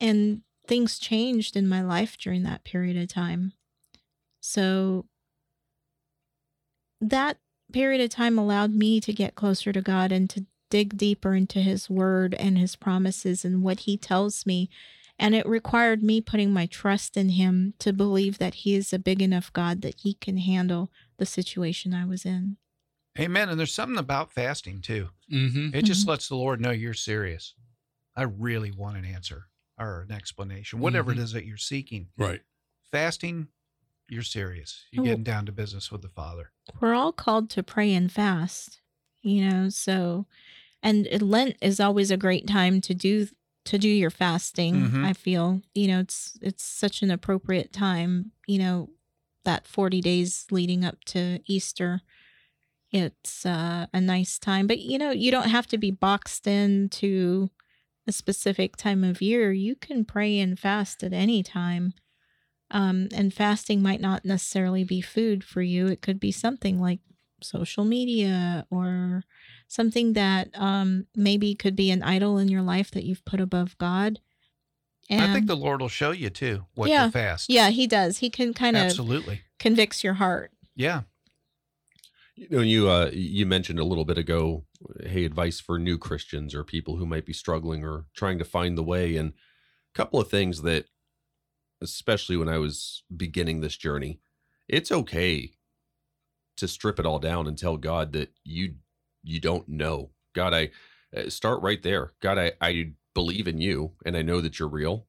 and 0.00 0.42
things 0.66 0.98
changed 0.98 1.56
in 1.56 1.68
my 1.68 1.82
life 1.82 2.16
during 2.16 2.42
that 2.44 2.64
period 2.64 2.96
of 2.96 3.08
time. 3.08 3.52
So 4.40 5.06
that 7.00 7.38
period 7.72 8.00
of 8.00 8.10
time 8.10 8.38
allowed 8.38 8.72
me 8.72 9.00
to 9.00 9.12
get 9.12 9.34
closer 9.34 9.72
to 9.72 9.82
God 9.82 10.12
and 10.12 10.30
to 10.30 10.46
dig 10.70 10.96
deeper 10.96 11.34
into 11.34 11.60
His 11.60 11.90
Word 11.90 12.34
and 12.34 12.56
His 12.56 12.76
promises 12.76 13.44
and 13.44 13.62
what 13.62 13.80
He 13.80 13.96
tells 13.96 14.46
me 14.46 14.70
and 15.20 15.34
it 15.36 15.46
required 15.46 16.02
me 16.02 16.20
putting 16.20 16.50
my 16.52 16.66
trust 16.66 17.16
in 17.16 17.28
him 17.28 17.74
to 17.78 17.92
believe 17.92 18.38
that 18.38 18.54
he 18.54 18.74
is 18.74 18.92
a 18.92 18.98
big 18.98 19.22
enough 19.22 19.52
God 19.52 19.82
that 19.82 20.00
he 20.00 20.14
can 20.14 20.38
handle 20.38 20.90
the 21.18 21.26
situation 21.26 21.94
I 21.94 22.04
was 22.06 22.24
in. 22.24 22.56
amen 23.18 23.48
and 23.48 23.58
there's 23.58 23.74
something 23.74 23.98
about 23.98 24.32
fasting 24.32 24.80
too 24.80 25.08
Mm-hmm. 25.32 25.74
it 25.74 25.82
just 25.84 26.08
lets 26.08 26.26
the 26.28 26.34
lord 26.36 26.60
know 26.60 26.70
you're 26.72 26.94
serious 26.94 27.54
i 28.16 28.22
really 28.22 28.70
want 28.72 28.96
an 28.96 29.04
answer 29.04 29.46
or 29.78 30.02
an 30.08 30.12
explanation 30.12 30.80
whatever 30.80 31.12
Mhm. 31.12 31.16
it 31.18 31.22
is 31.22 31.32
that 31.32 31.44
you're 31.46 31.56
seeking 31.56 32.08
Right. 32.16 32.42
fasting 32.90 33.48
you're 34.08 34.22
serious 34.22 34.86
you're 34.90 35.02
Oh. 35.02 35.08
getting 35.08 35.24
down 35.24 35.46
to 35.46 35.52
business 35.52 35.90
with 35.92 36.02
the 36.02 36.08
father 36.08 36.52
We're 36.80 36.94
all 36.94 37.12
called 37.12 37.50
to 37.50 37.62
pray 37.62 37.92
and 37.94 38.10
fast, 38.12 38.80
you 39.22 39.48
know, 39.48 39.68
so 39.70 40.26
and 40.82 41.06
Lent 41.20 41.56
is 41.60 41.78
always 41.80 42.10
a 42.10 42.16
great 42.16 42.46
time 42.46 42.80
to 42.82 42.94
do 42.94 43.26
to 43.66 43.78
do 43.78 43.88
your 43.88 44.10
fasting. 44.10 44.74
Mhm. 44.88 45.04
I 45.04 45.12
feel, 45.12 45.62
you 45.74 45.88
know, 45.88 46.00
it's 46.00 46.38
it's 46.42 46.62
such 46.64 47.02
an 47.02 47.10
appropriate 47.10 47.72
time, 47.72 48.32
you 48.46 48.58
know, 48.58 48.90
that 49.44 49.66
40 49.66 50.00
days 50.00 50.46
leading 50.50 50.84
up 50.84 51.04
to 51.06 51.40
Easter. 51.46 52.02
it's 52.92 53.46
uh, 53.46 53.86
a 53.92 54.00
nice 54.00 54.36
time. 54.38 54.66
But 54.66 54.80
you 54.80 54.98
know, 54.98 55.12
you 55.12 55.30
don't 55.30 55.48
have 55.48 55.68
to 55.68 55.78
be 55.78 55.92
boxed 55.92 56.46
into 56.48 57.50
a 58.06 58.12
specific 58.12 58.76
time 58.76 59.04
of 59.04 59.22
year. 59.22 59.52
You 59.52 59.76
can 59.76 60.04
pray 60.04 60.40
and 60.40 60.58
fast 60.58 61.04
at 61.04 61.12
any 61.12 61.42
time. 61.44 61.94
Um, 62.72 63.08
and 63.14 63.32
fasting 63.32 63.80
might 63.82 64.00
not 64.00 64.24
necessarily 64.24 64.82
be 64.84 65.00
food 65.00 65.44
for 65.44 65.62
you. 65.62 65.86
It 65.86 66.02
could 66.02 66.18
be 66.18 66.32
something 66.32 66.80
like 66.80 67.00
social 67.42 67.84
media 67.84 68.66
or 68.70 69.22
something 69.70 70.14
that 70.14 70.48
um, 70.54 71.06
maybe 71.14 71.54
could 71.54 71.76
be 71.76 71.92
an 71.92 72.02
idol 72.02 72.38
in 72.38 72.48
your 72.48 72.60
life 72.60 72.90
that 72.90 73.04
you've 73.04 73.24
put 73.24 73.40
above 73.40 73.78
God. 73.78 74.18
And 75.08 75.22
I 75.22 75.32
think 75.32 75.46
the 75.46 75.56
Lord 75.56 75.80
will 75.80 75.88
show 75.88 76.10
you 76.10 76.28
too 76.28 76.64
what 76.74 76.88
Yeah. 76.90 77.04
to 77.06 77.12
fast. 77.12 77.48
yeah, 77.48 77.70
He 77.70 77.86
does. 77.86 78.18
He 78.18 78.30
can 78.30 78.52
kind 78.52 78.76
of 78.76 78.82
absolutely. 78.82 79.42
convicts 79.60 80.02
your 80.02 80.14
heart. 80.14 80.50
Yeah, 80.74 81.02
You 82.34 82.48
know, 82.50 82.60
you 82.62 82.88
uh, 82.90 83.10
you 83.12 83.46
mentioned 83.46 83.78
a 83.78 83.84
little 83.84 84.04
bit 84.04 84.18
ago, 84.18 84.64
hey, 85.06 85.24
advice 85.24 85.60
for 85.60 85.78
new 85.78 85.98
Christians 85.98 86.52
or 86.54 86.64
people 86.64 86.96
who 86.96 87.06
might 87.06 87.24
be 87.26 87.32
struggling 87.32 87.84
or 87.84 88.06
trying 88.14 88.38
to 88.38 88.44
find 88.44 88.76
the 88.76 88.82
way, 88.82 89.14
and 89.16 89.30
a 89.30 89.94
couple 89.96 90.20
of 90.20 90.28
things 90.28 90.62
that, 90.62 90.86
especially 91.80 92.36
when 92.36 92.48
I 92.48 92.58
was 92.58 93.04
beginning 93.16 93.60
this 93.60 93.76
journey, 93.76 94.20
it's 94.68 94.90
okay 94.90 95.52
to 96.56 96.66
strip 96.68 96.98
it 96.98 97.06
all 97.06 97.18
down 97.20 97.46
and 97.46 97.56
tell 97.58 97.76
God 97.76 98.12
that 98.12 98.32
you 98.44 98.74
you 99.22 99.40
don't 99.40 99.68
know. 99.68 100.10
God, 100.34 100.54
I 100.54 100.70
uh, 101.16 101.28
start 101.28 101.60
right 101.62 101.82
there. 101.82 102.12
God, 102.20 102.38
I 102.38 102.52
I 102.60 102.92
believe 103.14 103.48
in 103.48 103.58
you 103.60 103.92
and 104.04 104.16
I 104.16 104.22
know 104.22 104.40
that 104.40 104.58
you're 104.58 104.68
real, 104.68 105.06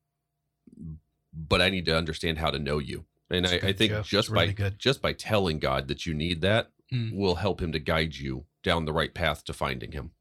but 1.33 1.61
I 1.61 1.69
need 1.69 1.85
to 1.85 1.95
understand 1.97 2.37
how 2.37 2.49
to 2.51 2.59
know 2.59 2.79
you. 2.79 3.05
And 3.29 3.47
I, 3.47 3.59
good, 3.59 3.63
I 3.69 3.73
think 3.73 3.91
Joe. 3.91 4.01
just 4.01 4.11
That's 4.11 4.29
really 4.29 4.47
by 4.47 4.53
good. 4.53 4.79
just 4.79 5.01
by 5.01 5.13
telling 5.13 5.59
God 5.59 5.87
that 5.87 6.05
you 6.05 6.13
need 6.13 6.41
that 6.41 6.71
Mm. 6.91 7.13
will 7.15 7.35
help 7.35 7.61
him 7.61 7.71
to 7.71 7.79
guide 7.79 8.17
you 8.17 8.43
down 8.63 8.83
the 8.83 8.91
right 8.91 9.13
path 9.13 9.45
to 9.45 9.53
finding 9.53 9.93
him. 9.93 10.11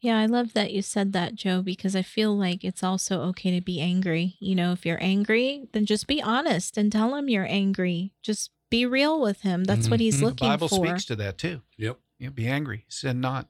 Yeah, 0.00 0.16
I 0.20 0.26
love 0.26 0.52
that 0.54 0.72
you 0.72 0.80
said 0.80 1.12
that, 1.12 1.34
Joe, 1.34 1.60
because 1.60 1.96
I 1.96 2.02
feel 2.02 2.38
like 2.38 2.62
it's 2.62 2.84
also 2.84 3.20
okay 3.30 3.50
to 3.50 3.60
be 3.60 3.80
angry. 3.80 4.36
You 4.38 4.54
know, 4.54 4.70
if 4.70 4.86
you're 4.86 5.02
angry, 5.02 5.66
then 5.72 5.86
just 5.86 6.06
be 6.06 6.22
honest 6.22 6.78
and 6.78 6.92
tell 6.92 7.16
him 7.16 7.28
you're 7.28 7.48
angry. 7.48 8.14
Just 8.22 8.52
be 8.70 8.86
real 8.86 9.20
with 9.20 9.40
him. 9.40 9.64
That's 9.64 9.90
what 9.90 9.98
he's 9.98 10.20
Mhm. 10.20 10.28
the 10.28 10.34
Bible 10.36 10.68
for. 10.68 10.86
speaks 10.86 11.04
to 11.06 11.16
that 11.16 11.36
too. 11.36 11.62
Yep. 11.76 11.98
You 12.20 12.26
know, 12.26 12.32
be 12.32 12.46
angry, 12.46 12.84
sin 12.88 13.20
not, 13.20 13.48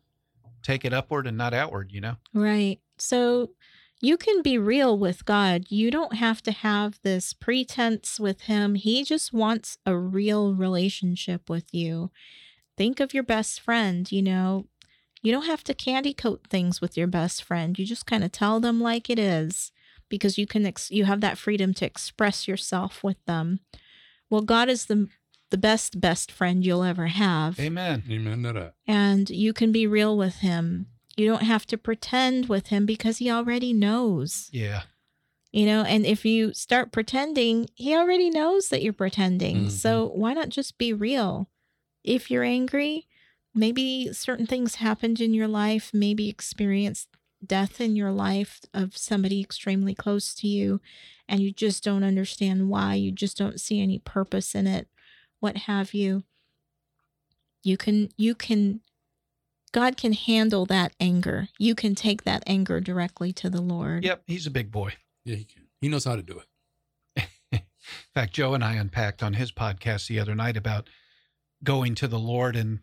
take 0.63 0.85
it 0.85 0.95
upward 0.95 1.27
and 1.27 1.37
not 1.37 1.53
outward. 1.53 1.93
You 1.93 2.01
know. 2.01 2.17
Right. 2.33 2.81
So 2.97 3.51
you 4.01 4.17
can 4.17 4.41
be 4.41 4.57
real 4.57 4.97
with 4.97 5.27
God. 5.27 5.67
You 5.69 5.91
don't 5.91 6.15
have 6.15 6.43
to 6.45 6.53
have 6.53 6.99
this 7.03 7.33
pretense 7.35 8.19
with 8.19 8.43
Him. 8.43 8.77
He 8.77 9.05
just 9.05 9.33
wants 9.33 9.77
a 9.85 9.97
real 9.97 10.55
relationship 10.55 11.51
with 11.51 11.75
you. 11.75 12.11
Think 12.79 13.01
of 13.01 13.13
your 13.13 13.25
best 13.25 13.61
friend. 13.61 14.11
You 14.11 14.23
know, 14.23 14.67
you 15.21 15.33
don't 15.33 15.47
have 15.47 15.65
to 15.65 15.75
candy 15.75 16.15
coat 16.15 16.47
things 16.49 16.81
with 16.81 16.97
your 16.97 17.09
best 17.09 17.43
friend. 17.43 17.79
You 17.79 17.85
just 17.85 18.07
kind 18.07 18.25
of 18.25 18.33
tell 18.33 18.61
them 18.61 18.81
like 18.81 19.11
it 19.11 19.19
is 19.19 19.73
because 20.09 20.39
you 20.39 20.47
can 20.47 20.65
ex- 20.65 20.91
you 20.91 21.05
have 21.05 21.21
that 21.21 21.39
freedom 21.39 21.75
to 21.75 21.85
express 21.85 22.49
yourself 22.49 23.05
with 23.05 23.23
them. 23.27 23.61
Well, 24.31 24.43
God 24.43 24.69
is 24.69 24.87
the 24.87 25.09
the 25.51 25.59
best 25.59 26.01
best 26.01 26.31
friend 26.33 26.65
you'll 26.65 26.83
ever 26.85 27.09
have 27.09 27.59
Amen. 27.61 28.05
Amen 28.11 28.43
to 28.45 28.53
that. 28.53 28.75
and 28.87 29.29
you 29.31 29.53
can 29.53 29.73
be 29.73 29.87
real 29.87 30.17
with 30.17 30.37
him. 30.37 30.87
You 31.17 31.27
don't 31.27 31.43
have 31.43 31.67
to 31.67 31.77
pretend 31.79 32.49
with 32.49 32.69
him 32.69 32.87
because 32.87 33.19
he 33.19 33.31
already 33.31 33.73
knows. 33.73 34.49
Yeah. 34.53 34.83
You 35.53 35.67
know, 35.67 35.83
and 35.83 36.07
if 36.07 36.25
you 36.25 36.55
start 36.55 36.93
pretending, 36.93 37.69
he 37.75 37.95
already 37.97 38.31
knows 38.31 38.69
that 38.69 38.83
you're 38.83 38.93
pretending. 38.93 39.67
Mhm. 39.67 39.71
So 39.71 40.07
why 40.15 40.33
not 40.33 40.49
just 40.49 40.79
be 40.79 40.93
real? 40.93 41.51
If 42.05 42.31
you're 42.31 42.45
angry, 42.45 43.09
maybe 43.53 44.13
certain 44.13 44.47
things 44.47 44.77
happened 44.77 45.21
in 45.21 45.35
your 45.35 45.49
life, 45.49 45.91
maybe 45.93 46.29
experienced 46.29 47.09
death 47.45 47.81
in 47.81 47.97
your 47.97 48.13
life 48.13 48.61
of 48.73 48.97
somebody 48.97 49.41
extremely 49.41 49.95
close 49.95 50.35
to 50.37 50.47
you, 50.47 50.81
and 51.29 51.41
you 51.41 51.51
just 51.53 51.83
don't 51.83 52.05
understand 52.05 52.69
why, 52.69 52.95
you 52.95 53.11
just 53.11 53.37
don't 53.37 53.61
see 53.61 53.81
any 53.81 53.99
purpose 53.99 54.55
in 54.55 54.67
it, 54.69 54.87
what 55.41 55.57
have 55.59 55.93
you. 55.95 56.23
You 57.63 57.77
can, 57.77 58.11
you 58.17 58.35
can, 58.35 58.81
God 59.73 59.97
can 59.97 60.13
handle 60.13 60.65
that 60.67 60.93
anger. 61.01 61.49
You 61.59 61.75
can 61.75 61.95
take 61.95 62.25
that 62.25 62.43
anger 62.47 62.81
directly 62.81 63.33
to 63.35 63.51
the 63.51 63.61
Lord. 63.61 64.05
Yep. 64.05 64.23
He's 64.27 64.47
a 64.47 64.51
big 64.51 64.71
boy. 64.71 64.95
Yeah, 65.25 65.37
he 65.37 65.45
can. 65.45 65.67
He 65.81 65.89
knows 65.89 66.05
how 66.05 66.17
to 66.17 66.23
do 66.23 66.41
it. 66.41 67.29
In 67.53 67.61
fact, 68.15 68.33
Joe 68.35 68.55
and 68.55 68.65
I 68.65 68.75
unpacked 68.75 69.23
on 69.23 69.35
his 69.35 69.53
podcast 69.53 70.07
the 70.09 70.21
other 70.21 70.35
night 70.35 70.57
about 70.57 70.89
going 71.63 71.95
to 71.97 72.09
the 72.09 72.19
Lord, 72.19 72.57
and 72.57 72.81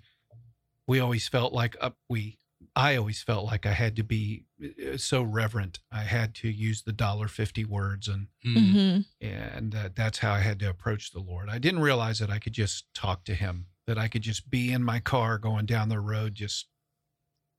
we 0.87 0.99
always 0.99 1.27
felt 1.27 1.53
like 1.53 1.75
uh, 1.81 1.91
we, 2.09 2.37
I 2.77 2.95
always 2.95 3.23
felt 3.23 3.45
like 3.45 3.65
I 3.65 3.71
had 3.73 3.95
to 3.95 4.03
be 4.03 4.43
uh, 4.63 4.97
so 4.97 5.23
reverent. 5.23 5.79
I 5.91 6.01
had 6.03 6.35
to 6.35 6.47
use 6.49 6.83
the 6.83 6.93
dollar 6.93 7.27
fifty 7.27 7.65
words, 7.65 8.07
and 8.07 8.27
Mm. 8.45 8.71
hmm 8.71 8.99
and 9.19 9.73
uh, 9.73 9.89
that's 9.95 10.19
how 10.19 10.31
I 10.33 10.39
had 10.41 10.59
to 10.59 10.69
approach 10.69 11.11
the 11.11 11.19
Lord. 11.19 11.49
I 11.49 11.57
didn't 11.57 11.81
realize 11.81 12.19
that 12.19 12.29
I 12.29 12.37
could 12.39 12.53
just 12.53 12.85
talk 12.93 13.23
to 13.25 13.33
Him, 13.33 13.65
that 13.87 13.97
I 13.97 14.07
could 14.07 14.21
just 14.21 14.49
be 14.51 14.71
in 14.71 14.83
my 14.83 14.99
car 14.99 15.39
going 15.39 15.65
down 15.65 15.89
the 15.89 15.99
road, 15.99 16.35
just 16.35 16.67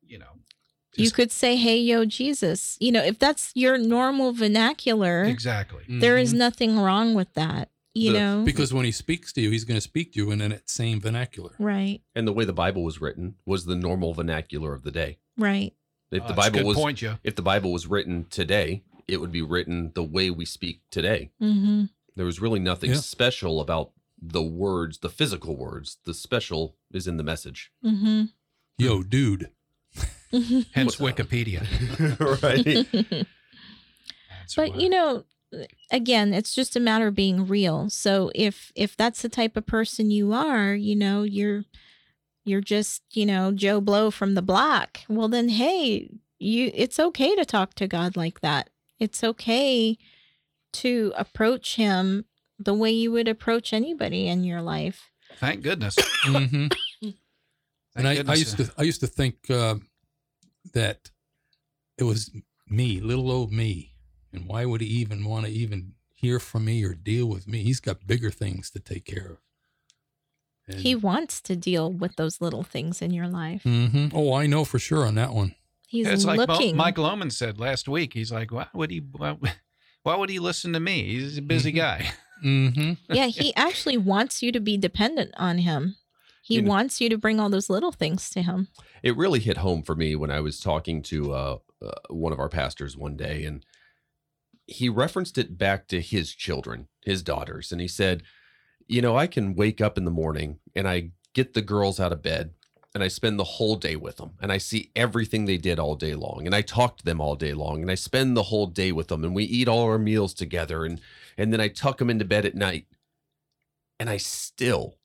you 0.06 0.18
know, 0.18 0.38
you 0.96 1.10
could 1.10 1.30
say, 1.32 1.56
Hey, 1.56 1.78
yo, 1.78 2.04
Jesus. 2.04 2.76
You 2.80 2.92
know, 2.92 3.02
if 3.02 3.18
that's 3.18 3.50
your 3.54 3.76
normal 3.76 4.32
vernacular, 4.32 5.24
exactly. 5.24 5.84
there 5.88 6.16
is 6.16 6.32
Mhm. 6.32 6.38
nothing 6.38 6.78
wrong 6.78 7.14
with 7.14 7.34
that. 7.34 7.70
You 7.94 8.12
The- 8.12 8.18
know? 8.18 8.44
because 8.44 8.72
when 8.72 8.84
he 8.84 8.92
speaks 8.92 9.32
to 9.32 9.40
you, 9.40 9.50
he's 9.50 9.64
going 9.64 9.76
to 9.76 9.80
speak 9.80 10.12
to 10.12 10.18
you 10.20 10.30
in 10.30 10.38
that 10.38 10.68
same 10.70 11.00
vernacular. 11.00 11.54
right, 11.58 12.00
And 12.14 12.26
the 12.28 12.32
way 12.32 12.44
the 12.44 12.52
Bible 12.52 12.84
was 12.84 13.00
written 13.00 13.34
was 13.46 13.64
the 13.64 13.74
normal 13.76 14.14
vernacular 14.14 14.72
of 14.74 14.82
the 14.82 14.90
day. 14.92 15.18
right. 15.36 15.74
If 16.10 16.22
Oh, 16.22 16.28
the 16.28 16.34
Bible 16.34 16.64
was 16.64 16.74
point, 16.76 16.96
Joe. 16.98 17.18
if 17.22 17.34
the 17.36 17.42
Bible 17.42 17.70
was 17.70 17.86
written 17.86 18.24
today, 18.30 18.82
it 19.06 19.18
would 19.18 19.30
be 19.32 19.42
written 19.42 19.92
the 19.94 20.02
way 20.02 20.30
we 20.30 20.46
speak 20.46 20.80
today. 20.90 21.32
Mm-hmm. 21.42 21.84
There 22.16 22.24
was 22.24 22.40
really 22.40 22.60
nothing 22.60 22.90
Yeah. 22.92 22.96
special 22.96 23.60
about 23.60 23.92
the 24.20 24.42
words, 24.42 24.98
the 25.00 25.10
physical 25.10 25.54
words. 25.56 25.98
The 26.04 26.14
special 26.14 26.76
is 26.92 27.06
in 27.06 27.18
the 27.18 27.22
message. 27.22 27.70
Mm-hmm. 27.84 28.24
Yo, 28.78 29.02
dude. 29.02 29.50
Hence 30.72 30.96
Wikipedia. 30.96 31.66
right. 32.42 33.26
But 34.56 34.70
why. 34.70 34.76
you 34.78 34.88
know 34.88 35.24
again 35.90 36.34
it's 36.34 36.54
just 36.54 36.76
a 36.76 36.80
matter 36.80 37.06
of 37.08 37.14
being 37.14 37.46
real. 37.46 37.88
So 37.90 38.30
if 38.34 38.72
if 38.74 38.96
that's 38.96 39.22
the 39.22 39.28
type 39.28 39.56
of 39.56 39.66
person 39.66 40.10
you 40.10 40.32
are 40.32 40.74
you 40.74 40.94
know 40.94 41.22
you're 41.22 41.64
you're 42.44 42.60
just 42.60 43.02
you 43.12 43.26
know 43.26 43.52
joe 43.52 43.80
blow 43.80 44.10
from 44.10 44.34
the 44.34 44.42
block 44.42 45.00
well 45.08 45.28
then 45.28 45.50
hey 45.50 46.10
you 46.38 46.70
it's 46.74 46.98
okay 46.98 47.34
to 47.36 47.44
talk 47.44 47.74
to 47.74 47.86
god 47.86 48.16
like 48.16 48.40
that. 48.40 48.70
It's 48.98 49.22
okay 49.22 49.96
to 50.72 51.12
approach 51.16 51.76
him 51.76 52.24
the 52.58 52.74
way 52.74 52.90
you 52.90 53.12
would 53.12 53.28
approach 53.28 53.72
anybody 53.72 54.26
in 54.26 54.44
your 54.44 54.60
life. 54.60 55.10
Thank 55.36 55.62
goodness. 55.62 55.96
hmm 56.22 56.66
Thank 57.96 58.18
and 58.18 58.28
I, 58.28 58.32
I 58.32 58.36
used 58.36 58.56
to 58.58 58.70
I 58.76 58.82
used 58.82 59.00
to 59.00 59.06
think 59.06 59.50
uh, 59.50 59.76
that 60.72 61.10
it 61.96 62.04
was 62.04 62.30
me, 62.68 63.00
little 63.00 63.30
old 63.30 63.52
me, 63.52 63.92
and 64.32 64.46
why 64.46 64.64
would 64.64 64.80
he 64.80 64.86
even 64.88 65.24
want 65.24 65.46
to 65.46 65.52
even 65.52 65.94
hear 66.14 66.38
from 66.40 66.64
me 66.66 66.84
or 66.84 66.94
deal 66.94 67.26
with 67.26 67.46
me? 67.46 67.62
He's 67.62 67.80
got 67.80 68.06
bigger 68.06 68.30
things 68.30 68.70
to 68.70 68.80
take 68.80 69.04
care 69.04 69.32
of. 69.32 69.38
And, 70.66 70.80
he 70.80 70.94
wants 70.94 71.40
to 71.42 71.56
deal 71.56 71.90
with 71.90 72.16
those 72.16 72.40
little 72.42 72.62
things 72.62 73.00
in 73.00 73.10
your 73.12 73.26
life 73.28 73.62
Mhm. 73.64 74.12
Oh, 74.14 74.34
I 74.34 74.46
know 74.46 74.64
for 74.66 74.78
sure 74.78 75.06
on 75.06 75.14
that 75.14 75.32
one. 75.32 75.54
he's 75.86 76.06
it's 76.06 76.24
like 76.26 76.36
looking 76.36 76.76
Mike 76.76 76.98
Loman 76.98 77.30
said 77.30 77.58
last 77.58 77.88
week. 77.88 78.12
He's 78.12 78.30
like, 78.30 78.52
why 78.52 78.66
would 78.74 78.90
he? 78.90 78.98
Why, 78.98 79.36
why 80.02 80.16
would 80.16 80.28
he 80.28 80.38
listen 80.38 80.74
to 80.74 80.80
me? 80.80 81.04
He's 81.04 81.38
a 81.38 81.42
busy 81.42 81.72
Mhm. 81.72 81.76
guy. 81.76 82.12
hmm 82.42 82.92
yeah, 83.10 83.26
he 83.26 83.54
actually 83.56 83.96
wants 83.96 84.42
you 84.42 84.52
to 84.52 84.60
be 84.60 84.76
dependent 84.76 85.32
on 85.38 85.58
him. 85.58 85.96
He 86.42 86.54
You 86.56 86.62
know- 86.62 86.68
wants 86.68 87.00
you 87.00 87.08
to 87.08 87.16
bring 87.18 87.40
all 87.40 87.48
those 87.50 87.70
little 87.70 87.90
things 87.92 88.28
to 88.30 88.42
him. 88.42 88.68
It 89.02 89.16
really 89.16 89.40
hit 89.40 89.56
home 89.58 89.82
for 89.82 89.94
me 89.94 90.14
when 90.16 90.30
I 90.30 90.40
was 90.40 90.60
talking 90.60 91.02
to 91.04 91.32
uh, 91.32 91.58
uh, 91.82 91.90
one 92.10 92.32
of 92.34 92.38
our 92.38 92.48
pastors 92.50 92.94
one 92.96 93.16
day, 93.16 93.44
and 93.44 93.64
he 94.68 94.88
referenced 94.88 95.38
it 95.38 95.58
back 95.58 95.88
to 95.88 96.00
his 96.00 96.34
children, 96.34 96.88
his 97.04 97.22
daughters, 97.22 97.72
and 97.72 97.80
he 97.80 97.88
said, 97.88 98.22
"You 98.86 99.02
know, 99.02 99.16
I 99.16 99.26
can 99.26 99.54
wake 99.54 99.80
up 99.80 99.98
in 99.98 100.04
the 100.04 100.10
morning 100.10 100.60
and 100.76 100.86
I 100.86 101.12
get 101.32 101.54
the 101.54 101.62
girls 101.62 101.98
out 101.98 102.12
of 102.12 102.22
bed." 102.22 102.54
And 102.94 103.04
I 103.04 103.08
spend 103.08 103.38
the 103.38 103.44
whole 103.44 103.76
day 103.76 103.96
with 103.96 104.16
them, 104.16 104.32
and 104.40 104.50
I 104.50 104.58
see 104.58 104.90
everything 104.96 105.44
they 105.44 105.58
did 105.58 105.78
all 105.78 105.94
day 105.94 106.14
long, 106.14 106.46
and 106.46 106.54
I 106.54 106.62
talk 106.62 106.96
to 106.98 107.04
them 107.04 107.20
all 107.20 107.36
day 107.36 107.52
long, 107.54 107.82
and 107.82 107.90
I 107.90 107.94
spend 107.94 108.36
the 108.36 108.44
whole 108.44 108.66
day 108.66 108.92
with 108.92 109.08
them, 109.08 109.24
and 109.24 109.34
we 109.34 109.44
eat 109.44 109.68
all 109.68 109.84
our 109.84 109.98
meals 109.98 110.34
together, 110.34 110.84
and 110.84 111.00
and 111.36 111.52
then 111.52 111.60
I 111.60 111.68
tuck 111.68 111.98
them 111.98 112.10
into 112.10 112.24
bed 112.24 112.44
at 112.46 112.54
night, 112.54 112.86
and 114.00 114.08
I 114.08 114.16
still, 114.16 114.96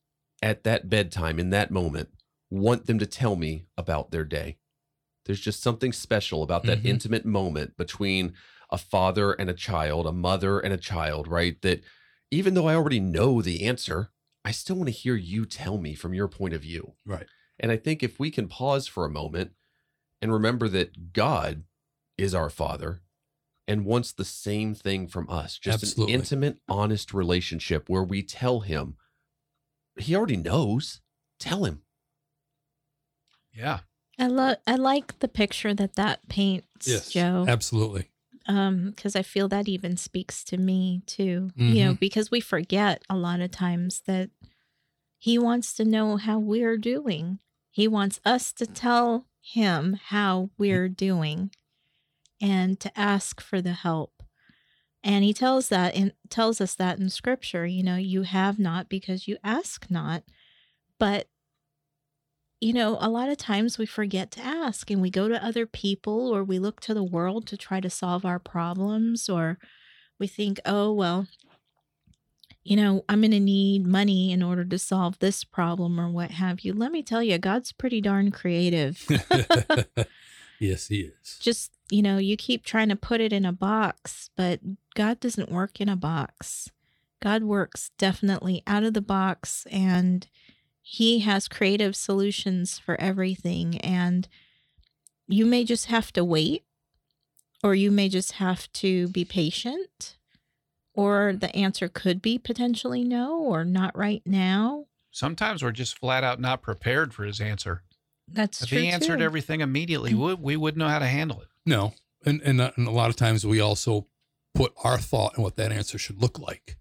at 0.42 0.64
that 0.64 0.90
bedtime 0.90 1.40
in 1.40 1.50
that 1.52 1.72
moment, 1.72 2.10
want 2.50 2.86
them 2.86 3.00
to 3.00 3.06
tell 3.06 3.36
me 3.36 3.66
about 3.78 4.12
their 4.12 4.26
day. 4.26 4.58
There's 5.26 5.42
just 5.42 5.62
something 5.62 5.92
special 5.94 6.44
about 6.44 6.64
that 6.64 6.80
Mhm. 6.84 6.86
intimate 6.86 7.26
moment 7.26 7.78
between 7.78 8.34
a 8.74 8.78
father 8.78 9.32
and 9.34 9.50
a 9.50 9.54
child, 9.54 10.08
a 10.08 10.12
mother 10.12 10.60
and 10.60 10.74
a 10.74 10.78
child, 10.78 11.28
right? 11.28 11.62
That 11.62 11.84
even 12.32 12.56
though 12.56 12.68
I 12.68 12.74
already 12.76 13.00
know 13.00 13.40
the 13.42 13.64
answer, 13.66 14.10
I 14.44 14.50
still 14.52 14.78
want 14.78 14.88
to 14.88 14.92
hear 14.92 15.16
you 15.16 15.46
tell 15.46 15.78
me 15.78 15.94
from 15.94 16.16
your 16.16 16.28
point 16.28 16.56
of 16.56 16.62
view. 16.64 16.96
Right. 17.06 17.28
And 17.60 17.72
I 17.72 17.78
think 17.78 18.02
if 18.02 18.20
we 18.20 18.32
can 18.32 18.48
pause 18.48 18.88
for 18.88 19.06
a 19.06 19.10
moment 19.12 19.52
and 20.22 20.34
remember 20.34 20.68
that 20.70 21.14
God 21.14 21.64
is 22.18 22.34
our 22.34 22.50
Father 22.50 23.02
and 23.68 23.86
wants 23.86 24.12
the 24.12 24.26
same 24.26 24.74
thing 24.74 25.08
from 25.08 25.30
us, 25.30 25.60
just 25.60 25.84
Absolutely. 25.84 26.14
an 26.16 26.20
intimate, 26.20 26.58
honest 26.68 27.14
relationship 27.14 27.88
where 27.88 28.04
we 28.04 28.24
tell 28.24 28.62
Him, 28.62 28.96
He 29.98 30.16
already 30.16 30.36
knows. 30.38 31.00
Tell 31.40 31.66
Him. 31.66 31.84
Yeah. 33.54 33.82
I 34.18 34.28
love. 34.28 34.58
I 34.66 34.76
like 34.76 35.20
the 35.20 35.28
picture 35.28 35.74
that 35.76 35.96
that 35.96 36.28
paints, 36.28 36.88
Yes, 36.88 37.12
Joe. 37.12 37.46
absolutely. 37.48 38.10
Um 38.48 38.92
because 38.92 39.16
i 39.16 39.22
feel 39.22 39.48
that 39.48 39.68
even 39.70 39.96
speaks 39.98 40.44
to 40.44 40.58
me 40.58 41.02
too 41.06 41.52
you 41.56 41.84
know 41.86 41.94
because 41.94 42.30
we 42.32 42.40
forget 42.42 43.02
a 43.10 43.16
lot 43.16 43.40
of 43.40 43.52
times 43.52 44.02
that 44.06 44.30
he 45.18 45.38
wants 45.40 45.74
to 45.76 45.86
know 45.86 46.18
how 46.18 46.38
we're 46.38 46.76
doing. 46.78 47.40
He 47.72 47.88
wants 47.88 48.20
us 48.26 48.52
to 48.54 48.66
tell 48.66 49.26
him 49.40 49.98
how 50.08 50.50
we're 50.58 50.90
doing 50.90 51.52
and 52.42 52.78
to 52.82 52.92
ask 53.00 53.40
for 53.40 53.62
the 53.62 53.72
help. 53.72 54.22
And 55.02 55.24
he 55.24 55.34
tells 55.34 55.70
that 55.70 55.96
and 55.96 56.12
tells 56.30 56.60
us 56.60 56.76
that 56.76 57.00
in 57.00 57.10
scripture 57.10 57.66
you 57.66 57.84
know 57.84 57.96
you 57.96 58.24
have 58.24 58.60
not 58.60 58.90
because 58.90 59.28
you 59.28 59.38
ask 59.46 59.90
not 59.90 60.24
but 61.00 61.28
you 62.64 62.72
know, 62.72 62.98
a 63.02 63.10
lot 63.10 63.28
of 63.28 63.36
times 63.36 63.78
we 63.78 63.86
forget 63.86 64.32
to 64.32 64.42
ask 64.42 64.90
and 64.90 65.02
we 65.02 65.10
go 65.10 65.28
to 65.28 65.46
other 65.46 65.66
people 65.66 66.34
or 66.34 66.46
we 66.46 66.60
look 66.60 66.80
to 66.80 66.94
the 66.94 67.04
world 67.04 67.46
to 67.48 67.58
try 67.58 67.82
to 67.82 67.90
solve 67.90 68.24
our 68.24 68.40
problems 68.40 69.28
or 69.28 69.58
we 70.18 70.28
think, 70.28 70.62
oh, 70.66 70.94
well, 70.94 71.28
you 72.64 72.78
know, 72.78 73.04
I'm 73.10 73.20
going 73.20 73.32
to 73.32 73.40
need 73.42 73.86
money 73.86 74.32
in 74.32 74.42
order 74.42 74.64
to 74.64 74.80
solve 74.80 75.20
this 75.20 75.44
problem 75.44 76.00
or 76.00 76.10
what 76.10 76.32
have 76.32 76.62
you. 76.62 76.72
Let 76.72 76.94
me 76.94 77.04
tell 77.04 77.22
you, 77.22 77.38
God's 77.38 77.74
pretty 77.74 78.00
darn 78.00 78.32
creative. 78.32 79.06
yes, 80.60 80.88
he 80.88 81.12
is. 81.22 81.38
Just, 81.42 81.74
you 81.90 82.02
know, 82.02 82.18
you 82.18 82.38
keep 82.38 82.64
trying 82.64 82.88
to 82.88 82.96
put 82.96 83.20
it 83.20 83.34
in 83.34 83.46
a 83.46 83.52
box, 83.52 84.30
but 84.38 84.62
God 84.96 85.20
doesn't 85.20 85.52
work 85.52 85.82
in 85.82 85.90
a 85.90 85.98
box. 85.98 86.70
God 87.22 87.44
works 87.44 87.92
definitely 87.98 88.64
out 88.66 88.84
of 88.84 88.94
the 88.94 89.02
box 89.02 89.68
and 89.70 90.28
he 90.86 91.20
has 91.20 91.48
creative 91.48 91.96
solutions 91.96 92.78
for 92.78 93.00
everything 93.00 93.80
and 93.82 94.28
you 95.28 95.46
may 95.46 95.64
just 95.64 95.86
have 95.88 96.12
to 96.14 96.24
wait 96.24 96.64
or 97.64 97.74
you 97.74 97.90
may 97.90 98.10
just 98.10 98.34
have 98.34 98.72
to 98.74 99.08
be 99.08 99.24
patient 99.24 100.18
or 100.94 101.34
the 101.34 101.56
answer 101.56 101.88
could 101.88 102.22
be 102.22 102.38
potentially 102.38 103.04
no 103.04 103.40
or 103.40 103.64
not 103.66 103.98
right 103.98 104.22
now 104.26 104.86
Sometimes 105.16 105.62
we're 105.64 105.72
just 105.72 105.98
flat 106.00 106.24
out 106.24 106.40
not 106.42 106.62
prepared 106.64 107.14
for 107.14 107.24
his 107.24 107.40
answer. 107.40 107.84
that's 108.28 108.64
If 108.64 108.70
true 108.70 108.80
he 108.80 108.88
answered 108.90 109.20
too. 109.20 109.24
everything 109.24 109.62
immediately, 109.62 110.16
we, 110.16 110.34
we 110.34 110.58
wouldn't 110.58 110.80
know 110.80 110.88
how 110.90 110.98
to 110.98 111.06
handle 111.06 111.40
it. 111.40 111.50
No, 111.68 111.94
and, 112.26 112.42
and 112.42 112.60
uh, 112.60 112.72
and 112.78 112.88
a 112.88 112.92
lot 112.92 113.12
of 113.12 113.16
times 113.16 113.46
we 113.46 113.60
also 113.62 114.08
put 114.56 114.74
our 114.84 114.98
thought 114.98 115.38
in 115.38 115.44
what 115.44 115.56
that 115.58 115.72
answer 115.72 116.00
should 116.00 116.20
look 116.20 116.40
like, 116.40 116.78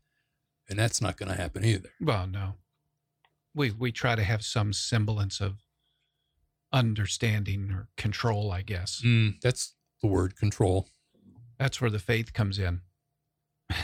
and 0.66 0.78
that's 0.78 1.02
not 1.02 1.18
going 1.18 1.28
to 1.28 1.34
happen 1.36 1.62
either. 1.62 1.90
Well, 2.00 2.26
no. 2.26 2.54
We 3.54 3.70
we 3.70 3.92
try 3.92 4.14
to 4.14 4.22
have 4.24 4.42
some 4.44 4.72
semblance 4.72 5.40
of 5.40 5.58
understanding 6.72 7.70
or 7.70 7.88
control, 7.96 8.50
I 8.50 8.62
guess. 8.62 9.02
Mm, 9.04 9.40
that's 9.42 9.74
the 10.00 10.08
word 10.08 10.36
control. 10.36 10.88
That's 11.58 11.80
where 11.80 11.90
the 11.90 11.98
faith 11.98 12.32
comes 12.32 12.58
in. 12.58 12.80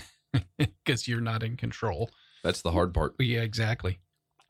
Because 0.58 1.08
you're 1.08 1.20
not 1.22 1.42
in 1.42 1.56
control. 1.56 2.10
That's 2.44 2.60
the 2.62 2.70
hard 2.72 2.92
part. 2.92 3.14
Yeah, 3.18 3.40
exactly. 3.40 3.98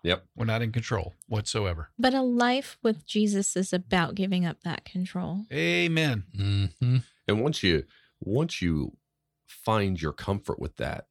Yep. 0.02 0.24
We're 0.36 0.44
not 0.44 0.60
in 0.62 0.72
control 0.72 1.14
whatsoever. 1.28 1.90
but 1.98 2.14
a 2.14 2.22
life 2.22 2.78
with 2.82 3.04
jesus 3.06 3.56
is 3.56 3.72
about 3.72 4.14
giving 4.14 4.46
up 4.46 4.62
that 4.62 4.84
control 4.84 5.44
Amen. 5.52 6.24
hmm 6.36 6.96
And 7.26 7.42
once 7.42 7.62
you 7.62 7.84
once 8.20 8.60
you 8.62 8.96
find 9.46 10.00
your 10.00 10.12
comfort 10.12 10.58
with 10.60 10.76
that, 10.76 11.06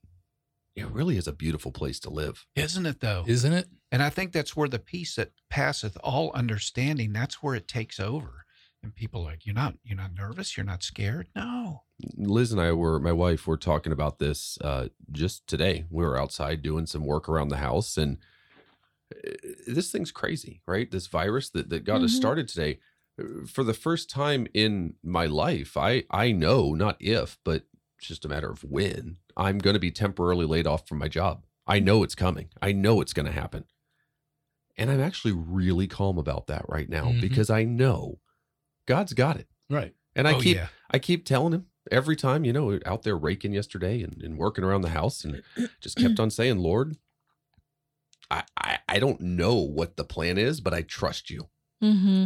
it 0.75 0.87
really 0.87 1.17
is 1.17 1.27
a 1.27 1.33
beautiful 1.33 1.71
place 1.71 1.99
to 2.01 2.09
live. 2.09 2.45
Isn't 2.55 2.85
it 2.85 2.99
though? 3.01 3.23
Isn't 3.27 3.53
it? 3.53 3.67
And 3.91 4.03
I 4.03 4.09
think 4.09 4.31
that's 4.33 4.55
where 4.55 4.67
the 4.67 4.79
peace 4.79 5.15
that 5.15 5.31
passeth 5.49 5.97
all 6.03 6.31
understanding, 6.33 7.13
that's 7.13 7.41
where 7.41 7.55
it 7.55 7.67
takes 7.67 7.99
over. 7.99 8.45
And 8.83 8.93
people 8.93 9.21
are 9.21 9.31
like, 9.31 9.45
You're 9.45 9.55
not 9.55 9.75
you're 9.83 9.97
not 9.97 10.13
nervous, 10.13 10.55
you're 10.57 10.65
not 10.65 10.83
scared. 10.83 11.29
No. 11.35 11.83
Liz 12.15 12.51
and 12.51 12.61
I 12.61 12.73
were 12.73 12.99
my 12.99 13.11
wife 13.13 13.47
were 13.47 13.57
talking 13.57 13.91
about 13.91 14.19
this 14.19 14.57
uh 14.61 14.89
just 15.11 15.47
today. 15.47 15.85
We 15.89 16.03
were 16.03 16.17
outside 16.19 16.61
doing 16.61 16.85
some 16.85 17.05
work 17.05 17.27
around 17.29 17.47
the 17.49 17.57
house 17.57 17.97
and 17.97 18.17
uh, 19.15 19.31
this 19.67 19.91
thing's 19.91 20.11
crazy, 20.11 20.61
right? 20.67 20.89
This 20.91 21.07
virus 21.07 21.49
that, 21.51 21.69
that 21.69 21.83
got 21.85 22.01
us 22.01 22.11
Mhm. 22.11 22.15
started 22.15 22.47
today. 22.47 22.79
uh, 23.19 23.45
For 23.47 23.63
the 23.63 23.73
first 23.73 24.09
time 24.09 24.47
in 24.53 24.95
my 25.03 25.25
life, 25.25 25.77
I 25.77 26.03
I 26.11 26.31
know 26.31 26.73
not 26.73 26.97
if, 26.99 27.37
but 27.43 27.65
it's 27.97 28.07
just 28.07 28.25
a 28.25 28.29
matter 28.29 28.49
of 28.51 28.63
when 28.63 29.17
I'm 29.35 29.57
going 29.59 29.73
to 29.75 29.79
be 29.79 29.91
temporarily 29.91 30.45
laid 30.45 30.67
off 30.67 30.87
from 30.87 30.99
my 30.99 31.07
job. 31.07 31.45
I 31.65 31.79
know 31.79 32.03
it's 32.03 32.15
coming. 32.15 32.49
I 32.61 32.71
know 32.73 33.01
it's 33.01 33.13
going 33.13 33.25
to 33.25 33.31
happen. 33.31 33.65
And 34.77 34.91
I'm 34.91 34.99
actually 35.01 35.33
really 35.33 35.87
calm 35.87 36.17
about 36.17 36.47
that 36.47 36.65
right 36.69 36.87
now 36.89 37.05
Mhm. 37.05 37.21
because 37.21 37.49
I 37.49 37.63
know 37.63 38.19
God's 38.85 39.13
got 39.13 39.37
it. 39.37 39.47
Right. 39.69 39.95
And 40.15 40.27
I 40.27 40.33
oh, 40.35 40.39
keep 40.41 40.55
yeah. 40.55 40.67
I 40.89 40.99
keep 40.99 41.25
telling 41.25 41.53
him 41.53 41.65
every 41.91 42.15
time, 42.15 42.45
you 42.45 42.53
know, 42.53 42.79
out 42.85 43.03
there 43.03 43.17
raking 43.17 43.53
yesterday 43.53 44.01
and, 44.01 44.21
and 44.21 44.37
working 44.37 44.63
around 44.63 44.81
the 44.81 44.89
house 44.89 45.23
and 45.23 45.41
just 45.81 45.97
kept 45.97 46.19
on 46.19 46.29
saying, 46.29 46.57
Lord, 46.59 46.97
I, 48.29 48.43
I, 48.57 48.79
I 48.89 48.99
don't 48.99 49.21
know 49.21 49.55
what 49.55 49.95
the 49.97 50.03
plan 50.03 50.37
is, 50.37 50.59
but 50.61 50.73
I 50.73 50.81
trust 50.81 51.29
you. 51.29 51.47
mm-hmm. 51.81 52.25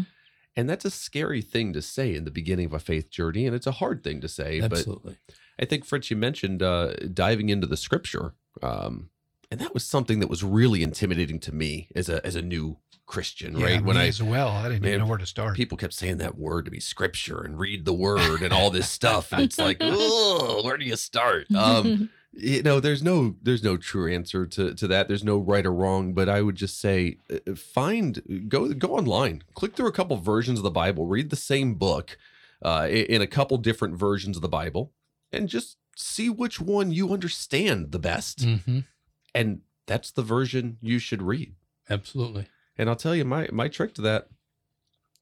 And 0.55 0.69
that's 0.69 0.83
a 0.83 0.91
scary 0.91 1.41
thing 1.41 1.71
to 1.73 1.81
say 1.81 2.13
in 2.13 2.25
the 2.25 2.31
beginning 2.31 2.65
of 2.65 2.73
a 2.73 2.79
faith 2.79 3.09
journey. 3.09 3.45
And 3.45 3.55
it's 3.55 3.67
a 3.67 3.71
hard 3.73 4.03
thing 4.03 4.19
to 4.19 4.27
say. 4.27 4.59
Absolutely. 4.59 5.17
But 5.25 5.35
I 5.59 5.65
think, 5.65 5.85
Fritz, 5.85 6.11
you 6.11 6.17
mentioned 6.17 6.61
uh, 6.61 6.93
diving 7.13 7.47
into 7.47 7.67
the 7.67 7.77
scripture. 7.77 8.33
Um, 8.61 9.11
and 9.51 9.59
that 9.59 9.73
was 9.73 9.83
something 9.85 10.19
that 10.21 10.29
was 10.29 10.43
really 10.43 10.81
intimidating 10.81 11.39
to 11.41 11.51
me 11.53 11.89
as 11.95 12.09
a, 12.09 12.25
as 12.25 12.35
a 12.35 12.41
new 12.41 12.77
Christian, 13.05 13.57
Yeah, 13.57 13.65
right? 13.65 13.83
When 13.83 13.97
I 13.97 14.07
as 14.07 14.23
well. 14.23 14.47
I 14.49 14.69
didn't 14.69 14.83
Man, 14.83 14.91
even 14.93 15.01
know 15.01 15.07
where 15.07 15.17
to 15.17 15.25
start. 15.25 15.55
people 15.57 15.77
kept 15.77 15.93
saying 15.93 16.17
that 16.19 16.37
word 16.37 16.63
to 16.65 16.71
be 16.71 16.79
scripture 16.79 17.41
and 17.41 17.59
read 17.59 17.83
the 17.83 17.93
word 17.93 18.41
and 18.41 18.53
all 18.53 18.69
this 18.71 18.89
stuff. 18.99 19.33
And 19.33 19.41
it's 19.41 19.57
like, 19.57 19.77
oh, 19.81 20.61
where 20.63 20.77
do 20.77 20.85
you 20.85 20.95
start? 20.95 21.47
Um, 21.53 22.09
you 22.31 22.63
know, 22.63 22.79
there's 22.79 23.03
no 23.03 23.35
there's 23.41 23.63
no 23.63 23.75
true 23.75 24.09
answer 24.09 24.45
to 24.47 24.73
to 24.75 24.87
that. 24.87 25.09
There's 25.09 25.25
no 25.25 25.37
right 25.37 25.65
or 25.65 25.73
wrong. 25.73 26.13
But 26.13 26.29
I 26.29 26.41
would 26.41 26.55
just 26.55 26.79
say, 26.79 27.17
uh, 27.29 27.55
find 27.55 28.45
go 28.47 28.73
go 28.73 28.95
online, 28.95 29.43
click 29.55 29.75
through 29.75 29.87
a 29.89 29.91
couple 29.91 30.15
versions 30.15 30.59
of 30.59 30.63
the 30.63 30.71
Bible, 30.71 31.05
read 31.07 31.29
the 31.31 31.35
same 31.35 31.73
book 31.73 32.17
uh, 32.61 32.87
in 32.89 33.21
a 33.21 33.27
couple 33.27 33.57
different 33.57 33.95
versions 33.95 34.37
of 34.37 34.41
the 34.41 34.47
Bible, 34.47 34.93
and 35.33 35.49
just 35.49 35.75
see 35.97 36.29
which 36.29 36.61
one 36.61 36.91
you 36.93 37.11
understand 37.11 37.91
the 37.91 37.99
best. 37.99 38.45
hmm 38.45 38.79
And 39.33 39.61
that's 39.87 40.11
the 40.11 40.21
version 40.23 40.77
you 40.81 40.99
should 40.99 41.21
read. 41.21 41.55
Absolutely. 41.89 42.47
And 42.77 42.89
I'll 42.89 42.95
tell 42.95 43.15
you 43.15 43.25
my 43.25 43.47
my 43.51 43.67
trick 43.67 43.93
to 43.95 44.01
that. 44.03 44.27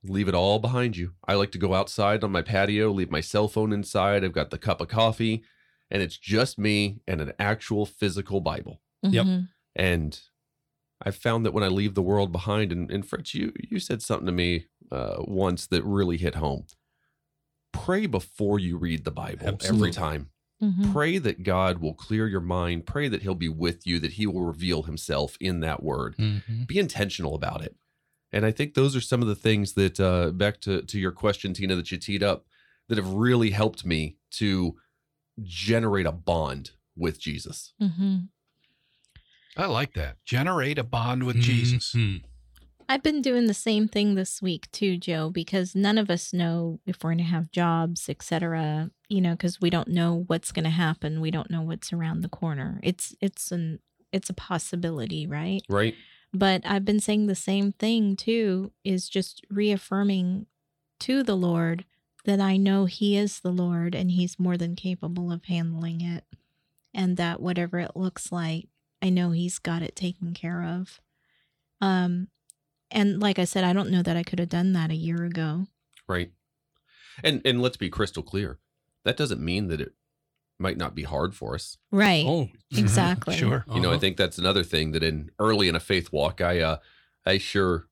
Leave 0.03 0.29
it 0.29 0.35
all 0.35 0.59
behind 0.59 0.95
you. 0.95 1.13
I 1.27 1.33
like 1.33 1.51
to 1.51 1.57
go 1.57 1.73
outside 1.73 2.23
on 2.23 2.31
my 2.31 2.41
patio, 2.41 2.89
leave 2.89 3.11
my 3.11 3.19
cell 3.21 3.49
phone 3.49 3.73
inside. 3.73 4.23
I've 4.23 4.31
got 4.31 4.49
the 4.49 4.57
cup 4.57 4.79
of 4.79 4.87
coffee, 4.87 5.43
and 5.91 6.01
it's 6.01 6.17
just 6.17 6.57
me 6.57 7.01
and 7.05 7.19
an 7.19 7.33
actual 7.37 7.85
physical 7.85 8.39
Bible. 8.39 8.81
Yep. 9.01 9.25
Mhm. 9.25 9.49
And 9.75 10.21
I've 11.01 11.17
found 11.17 11.45
that 11.45 11.53
when 11.53 11.63
I 11.63 11.67
leave 11.67 11.95
the 11.95 12.01
world 12.01 12.31
behind, 12.31 12.71
and, 12.71 12.89
and 12.89 13.05
Fritz, 13.05 13.33
you 13.33 13.51
you 13.59 13.79
said 13.79 14.01
something 14.01 14.25
to 14.25 14.31
me 14.31 14.67
uh, 14.91 15.17
once 15.19 15.67
that 15.67 15.83
really 15.83 16.17
hit 16.17 16.35
home. 16.35 16.65
Pray 17.71 18.05
before 18.05 18.57
you 18.59 18.77
read 18.77 19.03
the 19.03 19.11
Bible 19.11 19.47
Absolutely. 19.47 19.89
every 19.89 19.91
time. 19.91 20.29
Mhm. 20.61 20.91
Pray 20.91 21.17
that 21.17 21.43
God 21.43 21.77
will 21.79 21.93
clear 21.93 22.27
your 22.27 22.41
mind. 22.41 22.85
Pray 22.85 23.07
that 23.07 23.21
He'll 23.21 23.35
be 23.35 23.49
with 23.49 23.87
you, 23.87 23.99
that 23.99 24.13
He 24.13 24.25
will 24.27 24.41
reveal 24.43 24.83
Himself 24.83 25.37
in 25.39 25.59
that 25.61 25.81
word 25.83 26.15
hmm 26.17 26.63
be 26.65 26.77
intentional 26.79 27.33
about 27.35 27.61
it. 27.63 27.75
And 28.31 28.45
I 28.45 28.51
think 28.51 28.73
those 28.73 28.95
are 28.95 29.01
some 29.01 29.21
of 29.21 29.27
the 29.27 29.35
things 29.35 29.73
that, 29.73 29.99
uh, 29.99 30.29
back 30.31 30.61
to, 30.61 30.81
to 30.83 30.99
your 30.99 31.11
question, 31.11 31.53
Tina, 31.53 31.75
that 31.75 31.91
you 31.91 31.97
teed 31.97 32.21
up, 32.21 32.45
that 32.87 32.97
have 32.97 33.11
really 33.13 33.49
helped 33.51 33.85
me 33.85 34.17
to 34.31 34.75
generate 35.41 36.05
a 36.05 36.11
bond 36.11 36.71
with 36.95 37.19
Jesus. 37.19 37.73
Mhm. 37.81 38.27
I 39.57 39.65
like 39.65 39.93
that. 39.93 40.23
Generate 40.25 40.77
a 40.77 40.83
bond 40.83 41.25
with 41.25 41.37
Jesus. 41.41 41.95
I've 42.91 43.03
been 43.03 43.21
doing 43.21 43.45
the 43.45 43.53
same 43.53 43.87
thing 43.87 44.15
this 44.15 44.41
week 44.41 44.69
too, 44.71 44.97
Joe, 44.97 45.29
because 45.29 45.75
none 45.75 45.99
of 45.99 46.09
us 46.09 46.33
know 46.33 46.79
if 46.87 47.03
we're 47.03 47.11
going 47.11 47.19
to 47.19 47.23
have 47.25 47.51
jobs, 47.51 48.09
etc. 48.09 48.89
You 49.07 49.21
know, 49.21 49.33
because 49.33 49.61
we 49.61 49.69
don't 49.69 49.89
know 49.89 50.23
what's 50.25 50.51
going 50.51 50.63
to 50.63 50.71
happen. 50.71 51.21
We 51.21 51.29
don't 51.29 51.51
know 51.51 51.61
what's 51.61 51.93
around 51.93 52.21
the 52.21 52.29
corner. 52.29 52.79
It's 52.81 53.15
it's 53.21 53.51
an 53.51 53.79
it's 54.11 54.31
a 54.31 54.33
possibility, 54.33 55.27
right? 55.27 55.61
Right? 55.69 55.93
But 56.33 56.63
I've 56.65 56.83
been 56.83 56.99
saying 56.99 57.27
the 57.27 57.35
same 57.35 57.73
thing 57.73 58.15
too. 58.15 58.71
Is 58.83 59.07
just 59.07 59.45
reaffirming 59.51 60.47
to 61.01 61.21
the 61.21 61.37
Lord 61.37 61.85
that 62.25 62.39
I 62.39 62.57
know 62.57 62.85
He 62.85 63.15
is 63.15 63.41
the 63.41 63.51
Lord 63.51 63.93
and 63.93 64.09
He's 64.09 64.39
more 64.39 64.57
than 64.57 64.75
capable 64.75 65.31
of 65.31 65.45
handling 65.45 66.01
it, 66.01 66.23
and 66.91 67.17
that 67.17 67.39
whatever 67.39 67.77
it 67.77 67.91
looks 67.95 68.31
like, 68.31 68.67
I 68.99 69.11
know 69.11 69.29
He's 69.29 69.59
got 69.59 69.83
it 69.83 69.95
taken 69.95 70.33
care 70.33 70.63
of. 70.63 70.99
Um, 71.81 72.29
and 72.91 73.19
like 73.21 73.39
I 73.39 73.45
said, 73.45 73.63
I 73.63 73.73
don't 73.73 73.89
know 73.91 74.01
that 74.03 74.17
I 74.17 74.23
could 74.23 74.39
have 74.39 74.49
done 74.49 74.73
that 74.73 74.91
a 74.91 74.95
year 74.95 75.23
ago. 75.23 75.67
Right. 76.07 76.31
And 77.23 77.41
and 77.45 77.61
let's 77.61 77.77
be 77.77 77.89
crystal 77.89 78.23
clear. 78.23 78.59
That 79.05 79.17
doesn't 79.17 79.41
mean 79.41 79.67
that 79.67 79.79
it 79.81 79.93
might 80.59 80.77
not 80.77 80.93
be 80.95 81.03
hard 81.03 81.35
for 81.35 81.55
us. 81.55 81.77
Right. 81.91 82.25
Oh, 82.27 82.49
Exactly. 82.77 83.35
Sure. 83.37 83.65
You 83.73 83.79
know, 83.81 83.89
I 83.89 83.93
Uh-huh. 83.93 83.99
think 83.99 84.17
that's 84.17 84.37
another 84.37 84.63
thing 84.63 84.91
that 84.91 85.03
in 85.03 85.31
early 85.39 85.67
in 85.67 85.75
a 85.75 85.79
faith 85.79 86.11
walk, 86.11 86.41
I 86.41 86.59
uh 86.59 86.77
I 87.25 87.37
sure 87.37 87.87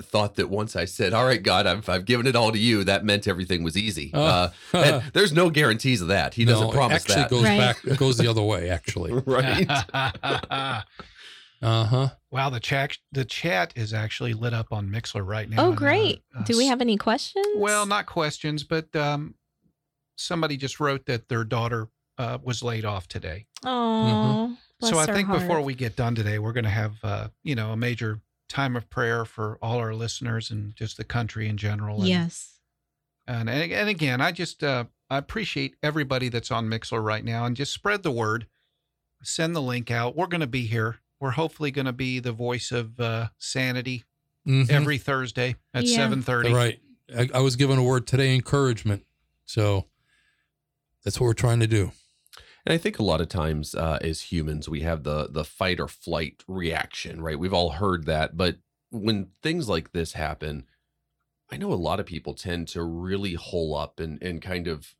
thought 0.00 0.36
that 0.36 0.48
once 0.48 0.76
I 0.76 0.84
said, 0.84 1.12
"All 1.12 1.24
right, 1.26 1.42
God, 1.42 1.66
I've 1.66 1.88
I've 1.88 2.04
given 2.04 2.26
it 2.28 2.36
all 2.36 2.52
to 2.52 2.58
you," 2.58 2.84
that 2.84 3.04
meant 3.04 3.26
everything 3.26 3.64
was 3.64 3.76
easy. 3.76 4.12
Uh, 4.14 4.50
and 4.72 5.02
there's 5.12 5.32
no 5.32 5.50
guarantees 5.50 6.00
of 6.00 6.06
that. 6.08 6.34
He 6.34 6.44
doesn't 6.44 6.66
No, 6.68 6.72
promise 6.72 7.02
actually 7.02 7.14
that. 7.16 7.30
goes 7.30 7.42
Right. 7.42 7.58
back 7.58 7.96
goes 7.98 8.16
the 8.18 8.28
other 8.28 8.42
way 8.42 8.70
actually 8.70 9.12
right. 9.26 9.66
Uh-huh 11.60 12.08
wow, 12.30 12.50
the 12.50 12.60
chat 12.60 12.98
the 13.10 13.24
chat 13.24 13.72
is 13.76 13.92
actually 13.94 14.34
lit 14.34 14.52
up 14.54 14.68
on 14.70 14.88
Mixlr 14.88 15.26
right 15.26 15.48
now. 15.48 15.62
Oh, 15.62 15.68
And, 15.68 15.74
uh, 15.74 15.78
great. 15.78 16.22
uh, 16.36 16.44
Do 16.44 16.56
we 16.56 16.66
have 16.66 16.80
any 16.80 16.96
questions? 16.96 17.46
Well, 17.56 17.86
not 17.86 18.06
questions, 18.06 18.64
but 18.64 18.94
um, 18.94 19.34
somebody 20.16 20.56
just 20.56 20.78
wrote 20.80 21.06
that 21.06 21.28
their 21.28 21.44
daughter 21.44 21.88
uh, 22.18 22.38
was 22.42 22.62
laid 22.62 22.84
off 22.84 23.08
today. 23.08 23.46
Oh, 23.64 24.56
so 24.80 24.98
I 24.98 25.06
think 25.06 25.28
before 25.30 25.60
we 25.60 25.74
get 25.74 25.96
done 25.96 26.14
today, 26.14 26.38
we're 26.38 26.52
going 26.52 26.64
to 26.64 26.70
have 26.70 26.94
uh, 27.02 27.28
you 27.42 27.54
know 27.54 27.72
a 27.72 27.76
major 27.76 28.20
time 28.48 28.76
of 28.76 28.88
prayer 28.90 29.24
for 29.24 29.58
all 29.60 29.78
our 29.78 29.94
listeners 29.94 30.50
and 30.50 30.74
just 30.76 30.96
the 30.96 31.04
country 31.04 31.48
in 31.48 31.56
general. 31.56 31.98
And, 32.00 32.08
Yes. 32.08 32.58
and 33.26 33.48
and 33.50 33.72
and 33.72 33.88
again, 33.88 34.20
I 34.20 34.32
just 34.32 34.62
uh, 34.62 34.84
I 35.10 35.18
appreciate 35.18 35.76
everybody 35.82 36.28
that's 36.28 36.50
on 36.50 36.68
Mixlr 36.68 37.02
right 37.02 37.24
now, 37.24 37.44
and 37.44 37.56
just 37.56 37.72
spread 37.72 38.02
the 38.02 38.10
word. 38.12 38.46
Send 39.22 39.56
the 39.56 39.62
link 39.62 39.90
out. 39.90 40.14
We're 40.16 40.28
going 40.28 40.42
to 40.42 40.46
be 40.46 40.66
here. 40.66 41.00
We're 41.20 41.30
hopefully 41.32 41.70
going 41.70 41.86
to 41.86 41.92
be 41.92 42.20
the 42.20 42.32
voice 42.32 42.70
of 42.72 42.98
uh, 43.00 43.28
sanity 43.38 44.04
Mhm. 44.46 44.70
every 44.70 44.98
Thursday 44.98 45.56
at 45.74 45.84
Yeah. 45.84 45.96
seven 45.96 46.22
thirty. 46.22 46.52
right 46.52 46.80
I, 47.14 47.28
I 47.34 47.40
was 47.40 47.56
given 47.56 47.78
a 47.78 47.82
word 47.82 48.06
today 48.06 48.34
encouragement 48.34 49.04
so 49.44 49.86
that's 51.04 51.18
what 51.20 51.26
we're 51.26 51.34
trying 51.34 51.60
to 51.60 51.66
do 51.66 51.92
And 52.64 52.72
I 52.72 52.78
think 52.78 52.98
a 52.98 53.02
lot 53.02 53.20
of 53.20 53.28
times 53.28 53.74
uh, 53.74 53.98
as 54.00 54.32
humans, 54.32 54.68
we 54.68 54.80
have 54.82 55.02
the 55.02 55.28
the 55.30 55.44
fight 55.44 55.80
or 55.80 55.88
flight 55.88 56.44
reaction, 56.46 57.20
right? 57.22 57.38
We've 57.38 57.52
all 57.54 57.70
heard 57.70 58.04
that, 58.06 58.36
but 58.36 58.58
when 58.90 59.30
things 59.42 59.68
like 59.68 59.92
this 59.92 60.12
happen, 60.12 60.66
I 61.50 61.56
know 61.56 61.72
a 61.72 61.84
lot 61.88 62.00
of 62.00 62.06
people 62.06 62.34
tend 62.34 62.68
to 62.68 62.82
really 62.82 63.34
hole 63.34 63.74
up 63.74 64.00
and 64.00 64.22
and 64.22 64.40
kind 64.42 64.66
of 64.68 64.94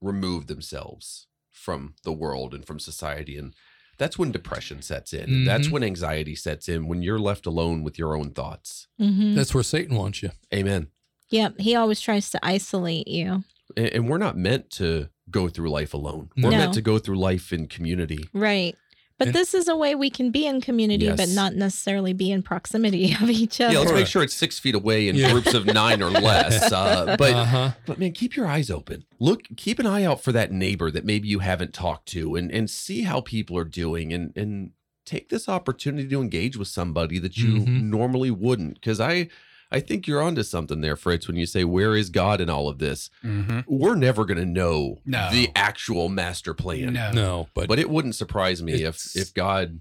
remove 0.00 0.46
themselves 0.46 1.26
from 1.50 1.94
the 2.02 2.12
world 2.12 2.54
and 2.54 2.64
from 2.66 2.78
society, 2.78 3.36
and 3.36 3.54
that's 3.98 4.18
when 4.18 4.30
depression 4.32 4.82
sets 4.82 5.12
in. 5.12 5.24
And 5.24 5.46
That's 5.46 5.70
when 5.70 5.82
anxiety 5.82 6.34
sets 6.34 6.68
in. 6.68 6.86
When 6.88 7.02
you're 7.02 7.18
left 7.18 7.46
alone 7.46 7.82
with 7.82 7.98
your 7.98 8.16
own 8.16 8.30
thoughts. 8.32 8.88
hmm 8.98 9.34
that's 9.34 9.54
where 9.54 9.62
satan 9.64 9.96
wants 9.96 10.22
you 10.22 10.30
Amen. 10.54 10.88
Yep. 11.30 11.54
He 11.58 11.74
always 11.74 12.00
tries 12.00 12.30
to 12.30 12.38
isolate 12.42 13.08
you. 13.08 13.42
And, 13.76 13.86
and 13.86 14.08
we're 14.08 14.18
not 14.18 14.36
meant 14.36 14.70
to 14.72 15.08
go 15.28 15.48
through 15.48 15.70
life 15.70 15.92
alone. 15.92 16.30
We're 16.36 16.50
No. 16.52 16.58
meant 16.58 16.74
to 16.74 16.80
go 16.82 16.98
through 16.98 17.18
life 17.18 17.52
in 17.52 17.66
community. 17.66 18.28
Right. 18.32 18.76
But 19.18 19.28
And- 19.28 19.34
this 19.34 19.54
is 19.54 19.66
a 19.66 19.74
way 19.74 19.94
we 19.94 20.10
can 20.10 20.30
be 20.30 20.44
in 20.46 20.60
community, 20.60 21.10
but 21.10 21.30
not 21.30 21.54
necessarily 21.54 22.12
be 22.12 22.30
in 22.30 22.42
proximity 22.42 23.14
of 23.20 23.30
each 23.30 23.60
other. 23.60 23.72
Yeah, 23.72 23.78
let's 23.80 23.92
make 23.92 24.06
sure 24.06 24.22
it's 24.22 24.34
six 24.34 24.58
feet 24.58 24.74
away 24.74 25.08
in 25.08 25.16
Yeah. 25.16 25.32
groups 25.32 25.54
of 25.54 25.64
nine 25.64 26.02
or 26.02 26.10
less. 26.10 26.70
Uh, 26.76 27.16
but 27.16 27.32
uh-huh 27.32 27.70
but 27.86 27.98
man, 27.98 28.12
keep 28.12 28.36
your 28.36 28.46
eyes 28.46 28.70
open. 28.70 29.04
Look, 29.18 29.44
keep 29.56 29.78
an 29.78 29.86
eye 29.86 30.04
out 30.04 30.22
for 30.22 30.32
that 30.32 30.52
neighbor 30.52 30.90
that 30.90 31.04
maybe 31.06 31.28
you 31.28 31.38
haven't 31.38 31.72
talked 31.72 32.06
to, 32.10 32.34
and 32.36 32.50
and 32.50 32.68
see 32.68 33.02
how 33.02 33.20
people 33.22 33.56
are 33.56 33.64
doing, 33.64 34.12
and 34.12 34.32
and 34.36 34.72
take 35.06 35.28
this 35.30 35.48
opportunity 35.48 36.08
to 36.08 36.20
engage 36.20 36.56
with 36.56 36.68
somebody 36.68 37.18
that 37.20 37.36
you 37.38 37.60
Mhm. 37.60 37.82
normally 37.84 38.30
wouldn't. 38.30 38.74
Because 38.74 39.00
I 39.00 39.28
I 39.70 39.80
think 39.80 40.06
you're 40.06 40.22
onto 40.22 40.42
something 40.42 40.80
there, 40.80 40.96
Fritz, 40.96 41.26
when 41.26 41.36
you 41.36 41.46
say 41.46 41.64
where 41.64 41.96
is 41.96 42.08
God 42.10 42.40
in 42.40 42.48
all 42.48 42.68
of 42.68 42.78
this. 42.78 43.10
Mm-hmm. 43.24 43.60
We're 43.66 43.96
never 43.96 44.24
going 44.24 44.38
to 44.38 44.44
know 44.46 44.98
No. 45.04 45.28
the 45.32 45.50
actual 45.56 46.08
master 46.08 46.54
plan. 46.54 46.92
No. 46.92 47.10
no 47.12 47.48
but, 47.54 47.66
But 47.68 47.78
it 47.78 47.90
wouldn't 47.90 48.14
surprise 48.14 48.62
me 48.62 48.84
if 48.84 49.16
if 49.16 49.34
God 49.34 49.80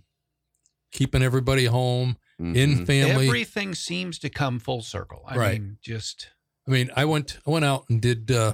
keeping 0.91 1.21
everybody 1.21 1.65
home 1.65 2.17
in 2.39 2.53
Mhm. 2.53 2.87
family 2.87 3.27
Everything 3.27 3.75
seems 3.75 4.17
to 4.19 4.29
come 4.29 4.59
full 4.59 4.81
circle. 4.81 5.23
I 5.27 5.37
Right. 5.37 5.61
mean, 5.61 5.77
just 5.81 6.29
I 6.67 6.71
mean, 6.71 6.89
I 6.95 7.05
went 7.05 7.37
I 7.45 7.51
went 7.51 7.65
out 7.65 7.85
and 7.89 8.01
did 8.01 8.31
uh, 8.31 8.53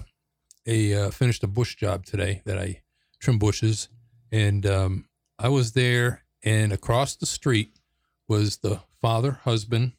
a 0.66 0.94
uh, 0.94 1.12
finished 1.12 1.44
a 1.44 1.48
bush 1.48 1.76
job 1.76 2.06
today 2.06 2.42
that 2.46 2.58
I 2.60 2.82
trim 3.20 3.40
bushes, 3.40 3.88
and 4.32 4.66
um, 4.66 5.08
I 5.40 5.48
was 5.50 5.72
there, 5.74 6.26
and 6.44 6.74
across 6.74 7.16
the 7.16 7.26
street 7.26 7.78
was 8.28 8.58
the 8.58 8.82
father, 9.02 9.40
husband, 9.44 9.94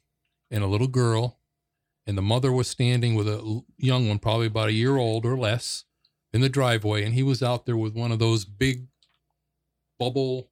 and 0.53 0.63
a 0.63 0.67
little 0.67 0.87
girl, 0.87 1.39
and 2.07 2.17
the 2.17 2.21
mother 2.21 2.51
was 2.51 2.69
standing 2.69 3.15
with 3.15 3.27
a 3.27 3.61
young 3.77 4.07
one, 4.07 4.19
probably 4.19 4.47
about 4.47 4.69
a 4.69 4.73
year 4.73 4.95
old 4.95 5.25
or 5.25 5.37
less, 5.37 5.83
in 6.31 6.39
the 6.39 6.49
driveway, 6.49 7.03
and 7.03 7.13
he 7.13 7.23
was 7.23 7.43
out 7.43 7.65
there 7.65 7.75
with 7.75 7.93
one 7.93 8.13
of 8.13 8.19
those 8.19 8.45
big 8.45 8.87
bubble. 9.99 10.49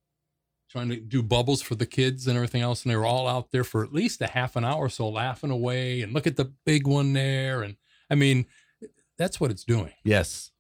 Trying 0.70 0.88
to 0.88 0.96
do 0.96 1.22
bubbles 1.22 1.62
for 1.62 1.76
the 1.76 1.86
kids 1.86 2.28
and 2.28 2.38
everything 2.38 2.62
else, 2.62 2.84
and 2.84 2.92
they 2.92 2.96
were 2.96 3.06
all 3.06 3.28
out 3.28 3.52
there 3.52 3.66
for 3.66 3.84
at 3.84 3.92
least 3.92 4.22
a 4.22 4.28
half 4.28 4.56
an 4.56 4.64
hour 4.64 4.86
or 4.86 4.90
so, 4.90 5.10
laughing 5.10 5.52
away. 5.52 6.02
And 6.02 6.14
look 6.14 6.26
at 6.26 6.38
the 6.38 6.54
big 6.66 6.88
one 6.88 7.12
there, 7.12 7.62
and 7.62 7.76
I 8.10 8.16
mean, 8.16 8.46
that's 9.18 9.38
what 9.38 9.52
it's 9.52 9.66
doing. 9.66 9.92
Yes. 10.06 10.52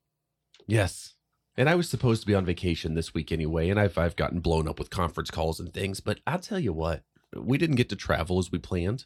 Yes. 0.67 1.15
And 1.55 1.69
I 1.69 1.75
was 1.75 1.87
supposed 1.87 2.19
to 2.21 2.27
be 2.27 2.35
on 2.35 2.43
vacation 2.43 2.93
this 2.93 3.13
week 3.13 3.31
anyway, 3.31 3.69
and 3.69 3.79
I've 3.79 3.97
I've 3.97 4.17
gotten 4.17 4.41
blown 4.41 4.67
up 4.67 4.79
with 4.79 4.89
conference 4.89 5.31
calls 5.31 5.61
and 5.61 5.73
things, 5.73 6.01
but 6.01 6.19
I'll 6.27 6.39
tell 6.39 6.59
you 6.59 6.73
what, 6.73 7.03
we 7.33 7.57
didn't 7.57 7.77
get 7.77 7.87
to 7.87 7.95
travel 7.95 8.37
as 8.37 8.51
we 8.51 8.59
planned. 8.59 9.05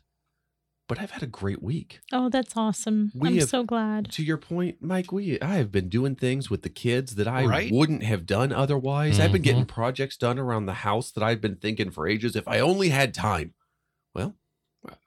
But 0.87 0.99
I've 0.99 1.11
had 1.11 1.23
a 1.23 1.27
great 1.27 1.63
week. 1.63 1.99
Oh, 2.11 2.29
that's 2.29 2.55
awesome. 2.55 3.11
We 3.15 3.29
I'm 3.29 3.37
have- 3.39 3.49
so 3.49 3.63
glad. 3.63 4.11
To 4.11 4.23
your 4.23 4.37
point, 4.37 4.77
Mike, 4.81 5.11
we 5.11 5.39
I 5.41 5.55
have 5.55 5.71
been 5.71 5.89
doing 5.89 6.15
things 6.15 6.49
with 6.51 6.61
the 6.61 6.69
kids 6.69 7.15
that 7.15 7.27
I 7.27 7.43
Right. 7.45 7.71
wouldn't 7.71 8.03
have 8.03 8.25
done 8.27 8.51
otherwise. 8.53 9.19
I've 9.19 9.31
been 9.31 9.41
Mhm. 9.41 9.45
getting 9.45 9.65
projects 9.65 10.15
done 10.15 10.37
around 10.37 10.67
the 10.67 10.75
house 10.75 11.09
that 11.11 11.23
I've 11.23 11.41
been 11.41 11.55
thinking 11.55 11.89
for 11.89 12.07
ages 12.07 12.35
if 12.35 12.47
I 12.47 12.59
only 12.59 12.89
had 12.89 13.13
time. 13.15 13.55
Well, 14.13 14.35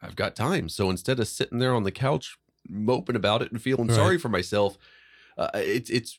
I've 0.02 0.16
got 0.16 0.34
time. 0.34 0.68
So 0.68 0.90
instead 0.90 1.20
of 1.20 1.28
sitting 1.28 1.58
there 1.58 1.74
on 1.74 1.84
the 1.84 1.92
couch 1.92 2.36
moping 2.68 3.14
about 3.16 3.42
it 3.42 3.52
and 3.52 3.62
feeling 3.62 3.86
Right. 3.86 3.94
sorry 3.94 4.18
for 4.18 4.28
myself, 4.28 4.76
uh, 5.36 5.50
it's 5.54 5.90
it's 5.90 6.18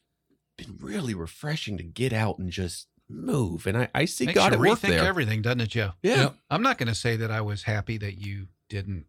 been 0.58 0.78
really 0.80 1.14
refreshing 1.14 1.78
to 1.78 1.84
get 1.84 2.14
out 2.14 2.40
and 2.40 2.50
just 2.50 2.88
move. 3.10 3.68
And 3.68 3.78
I, 3.78 3.90
I 3.94 4.06
see 4.06 4.26
makes 4.28 4.36
God 4.38 4.54
you 4.54 4.54
at 4.54 4.60
work 4.60 4.80
rethink 4.80 4.90
there. 4.90 5.06
everything, 5.06 5.42
doesn't 5.42 5.60
it, 5.62 5.70
Joe? 5.70 5.92
yeah. 6.02 6.16
Yep. 6.24 6.38
I'm 6.50 6.62
not 6.62 6.78
going 6.78 6.88
to 6.88 6.96
say 6.96 7.18
that 7.18 7.30
I 7.32 7.42
was 7.42 7.64
happy 7.64 7.98
that 7.98 8.18
you 8.18 8.48
didn't 8.70 9.06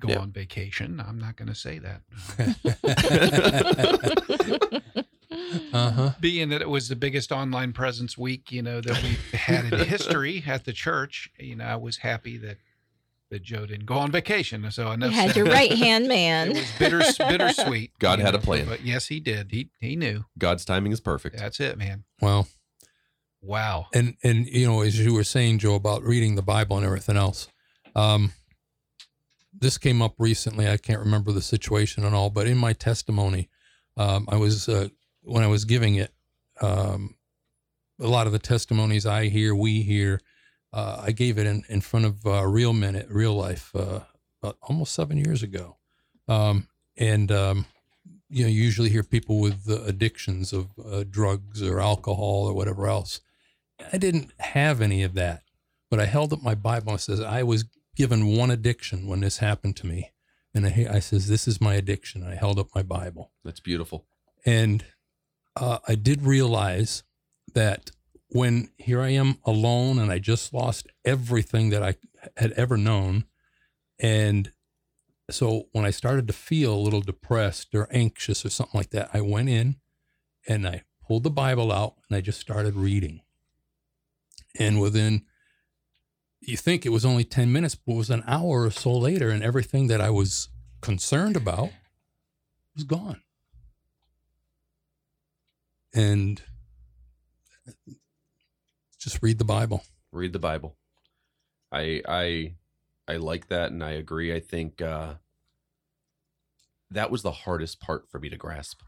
go 0.00 0.08
Yeah. 0.08 0.18
on 0.18 0.32
vacation. 0.32 1.00
I'm 1.06 1.18
not 1.18 1.36
going 1.36 1.48
to 1.48 1.54
say 1.54 1.78
that. 1.80 2.02
uh 5.72 5.90
huh. 5.90 6.10
Being 6.20 6.48
that 6.50 6.60
it 6.62 6.68
was 6.68 6.88
the 6.88 6.96
biggest 6.96 7.32
online 7.32 7.72
presence 7.72 8.16
week, 8.16 8.52
you 8.52 8.62
know, 8.62 8.80
that 8.80 9.02
we've 9.02 9.32
had 9.32 9.72
in 9.72 9.78
history 9.86 10.42
at 10.46 10.64
the 10.64 10.72
church, 10.72 11.30
you 11.38 11.56
know, 11.56 11.64
I 11.64 11.76
was 11.76 11.98
happy 11.98 12.36
that 12.38 12.58
that 13.30 13.42
Joe 13.42 13.66
didn't 13.66 13.86
go 13.86 13.94
on 13.96 14.12
vacation. 14.12 14.70
So 14.70 14.86
I 14.88 14.96
know 14.96 15.06
You 15.06 15.12
had 15.12 15.34
your 15.34 15.46
right 15.46 15.72
hand 15.72 16.04
It 16.06 16.08
man. 16.08 16.48
was 16.50 16.70
bitter, 16.78 17.00
bittersweet. 17.18 17.90
God 17.98 18.18
you 18.20 18.24
had 18.24 18.34
a 18.34 18.38
plan. 18.38 18.66
But 18.66 18.84
yes, 18.84 19.06
he 19.08 19.18
did. 19.18 19.50
He 19.50 19.70
he 19.80 19.96
knew. 19.96 20.24
God's 20.38 20.64
timing 20.64 20.92
is 20.92 21.00
perfect. 21.00 21.38
That's 21.38 21.58
it, 21.60 21.76
man. 21.78 22.04
Well, 22.20 22.46
Wow. 23.42 23.86
and 23.92 24.16
and 24.22 24.46
you 24.46 24.66
know, 24.66 24.80
as 24.82 24.98
you 24.98 25.14
were 25.14 25.24
saying, 25.24 25.58
Joe, 25.58 25.74
about 25.74 26.02
reading 26.02 26.34
the 26.36 26.42
Bible 26.42 26.76
and 26.76 26.86
everything 26.86 27.16
else, 27.16 27.48
um, 27.96 28.32
this 29.58 29.78
came 29.78 30.02
up 30.02 30.14
recently. 30.18 30.68
I 30.68 30.76
can't 30.76 31.00
remember 31.00 31.32
the 31.32 31.42
situation 31.42 32.04
and 32.04 32.14
all, 32.14 32.30
but 32.30 32.46
in 32.46 32.58
my 32.58 32.72
testimony, 32.72 33.48
um, 33.96 34.26
I 34.28 34.36
was 34.36 34.68
uh, 34.68 34.88
when 35.22 35.42
I 35.42 35.46
was 35.46 35.64
giving 35.64 35.94
it, 35.94 36.12
um, 36.60 37.14
a 38.00 38.08
lot 38.08 38.26
of 38.26 38.32
the 38.32 38.38
testimonies 38.38 39.06
I 39.06 39.26
hear, 39.26 39.54
we 39.54 39.82
hear, 39.82 40.20
uh, 40.72 41.02
I 41.06 41.12
gave 41.12 41.38
it 41.38 41.46
in, 41.46 41.64
in 41.68 41.80
front 41.80 42.06
of 42.06 42.26
uh, 42.26 42.44
Real 42.46 42.72
Minute, 42.72 43.06
Real 43.08 43.34
Life, 43.34 43.70
uh, 43.74 44.00
about 44.42 44.58
almost 44.62 44.92
seven 44.92 45.16
years 45.16 45.42
ago, 45.42 45.76
um, 46.28 46.68
and 46.96 47.30
um, 47.30 47.66
you 48.28 48.42
know, 48.42 48.48
you 48.48 48.62
usually 48.62 48.90
hear 48.90 49.04
people 49.04 49.40
with 49.40 49.68
uh, 49.70 49.82
addictions 49.84 50.52
of 50.52 50.70
uh, 50.84 51.04
drugs 51.08 51.62
or 51.62 51.80
alcohol 51.80 52.46
or 52.46 52.52
whatever 52.52 52.88
else. 52.88 53.20
I 53.92 53.98
didn't 53.98 54.32
have 54.40 54.80
any 54.80 55.02
of 55.02 55.14
that, 55.14 55.42
but 55.90 56.00
I 56.00 56.06
held 56.06 56.32
up 56.32 56.42
my 56.42 56.54
Bible 56.54 56.92
and 56.92 57.00
says 57.00 57.20
I 57.20 57.42
was 57.44 57.64
given 57.94 58.36
one 58.36 58.50
addiction 58.50 59.06
when 59.06 59.20
this 59.20 59.38
happened 59.38 59.76
to 59.76 59.86
me, 59.86 60.12
and 60.54 60.66
I, 60.66 60.86
I 60.90 60.98
says 61.00 61.28
this 61.28 61.46
is 61.48 61.60
my 61.60 61.74
addiction. 61.74 62.26
I 62.26 62.34
held 62.34 62.58
up 62.58 62.68
my 62.74 62.82
Bible, 62.82 63.32
That's 63.44 63.60
beautiful. 63.60 64.06
and 64.44 64.84
uh, 65.56 65.78
I 65.86 65.94
did 65.94 66.22
realize 66.22 67.04
that 67.54 67.90
when 68.30 68.70
here 68.76 69.00
I 69.00 69.10
am 69.10 69.38
alone 69.44 69.98
and 70.00 70.10
I 70.10 70.18
just 70.18 70.52
lost 70.52 70.88
everything 71.04 71.70
that 71.70 71.82
I 71.82 71.94
had 72.36 72.52
ever 72.52 72.76
known, 72.76 73.24
and 74.00 74.50
so 75.30 75.68
when 75.72 75.84
I 75.86 75.90
started 75.90 76.26
to 76.26 76.32
feel 76.34 76.74
a 76.74 76.76
little 76.76 77.00
depressed 77.00 77.74
or 77.74 77.88
anxious 77.90 78.44
or 78.44 78.50
something 78.50 78.76
like 78.78 78.90
that, 78.90 79.08
I 79.14 79.20
went 79.22 79.48
in 79.48 79.76
and 80.46 80.66
I 80.66 80.82
pulled 81.06 81.22
the 81.22 81.30
Bible 81.30 81.72
out 81.72 81.94
and 82.08 82.16
I 82.16 82.20
just 82.20 82.40
started 82.40 82.74
reading. 82.74 83.22
And 84.58 84.80
within, 84.80 85.24
you 86.46 86.56
think 86.56 86.84
it 86.84 86.90
was 86.90 87.04
only 87.04 87.24
10 87.24 87.52
minutes, 87.52 87.74
but 87.74 87.92
it 87.92 87.96
was 87.96 88.10
an 88.10 88.22
hour 88.26 88.64
or 88.64 88.70
so 88.70 88.92
later, 88.96 89.30
and 89.30 89.42
everything 89.42 89.86
that 89.88 90.00
I 90.00 90.10
was 90.10 90.48
concerned 90.80 91.36
about 91.36 91.70
was 92.74 92.84
gone. 92.84 93.22
And 95.94 96.42
just 98.98 99.22
read 99.22 99.38
the 99.38 99.44
Bible. 99.44 99.84
read 100.12 100.32
the 100.32 100.38
bible 100.38 100.76
i 101.72 102.00
i 102.08 102.54
i 103.08 103.16
like 103.16 103.48
that 103.48 103.70
and 103.72 103.82
i 103.84 103.90
agree 103.90 104.32
i 104.34 104.38
think 104.40 104.80
uh 104.80 105.14
that 106.90 107.10
was 107.10 107.22
the 107.22 107.32
hardest 107.32 107.80
part 107.80 108.08
for 108.08 108.18
me 108.20 108.28
to 108.30 108.36
grasp 108.36 108.80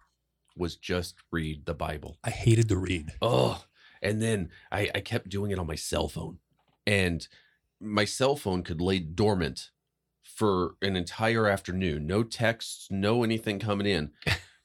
was 0.56 0.76
just 0.76 1.16
read 1.32 1.66
the 1.66 1.74
bible 1.74 2.16
I 2.24 2.30
hated 2.30 2.68
to 2.70 2.76
read. 2.76 3.12
oh 3.20 3.64
and 4.00 4.22
then 4.22 4.50
i 4.72 4.88
i 4.94 5.00
kept 5.00 5.28
doing 5.28 5.50
it 5.50 5.58
on 5.58 5.66
my 5.66 5.74
cell 5.74 6.08
phone 6.08 6.38
and 6.86 7.26
my 7.80 8.04
cell 8.04 8.36
phone 8.36 8.62
could 8.62 8.80
lay 8.80 8.98
dormant 8.98 9.70
for 10.22 10.74
an 10.82 10.96
entire 10.96 11.46
afternoon 11.48 12.06
no 12.06 12.22
texts 12.22 12.88
no 12.90 13.22
anything 13.22 13.58
coming 13.58 13.86
in 13.86 14.10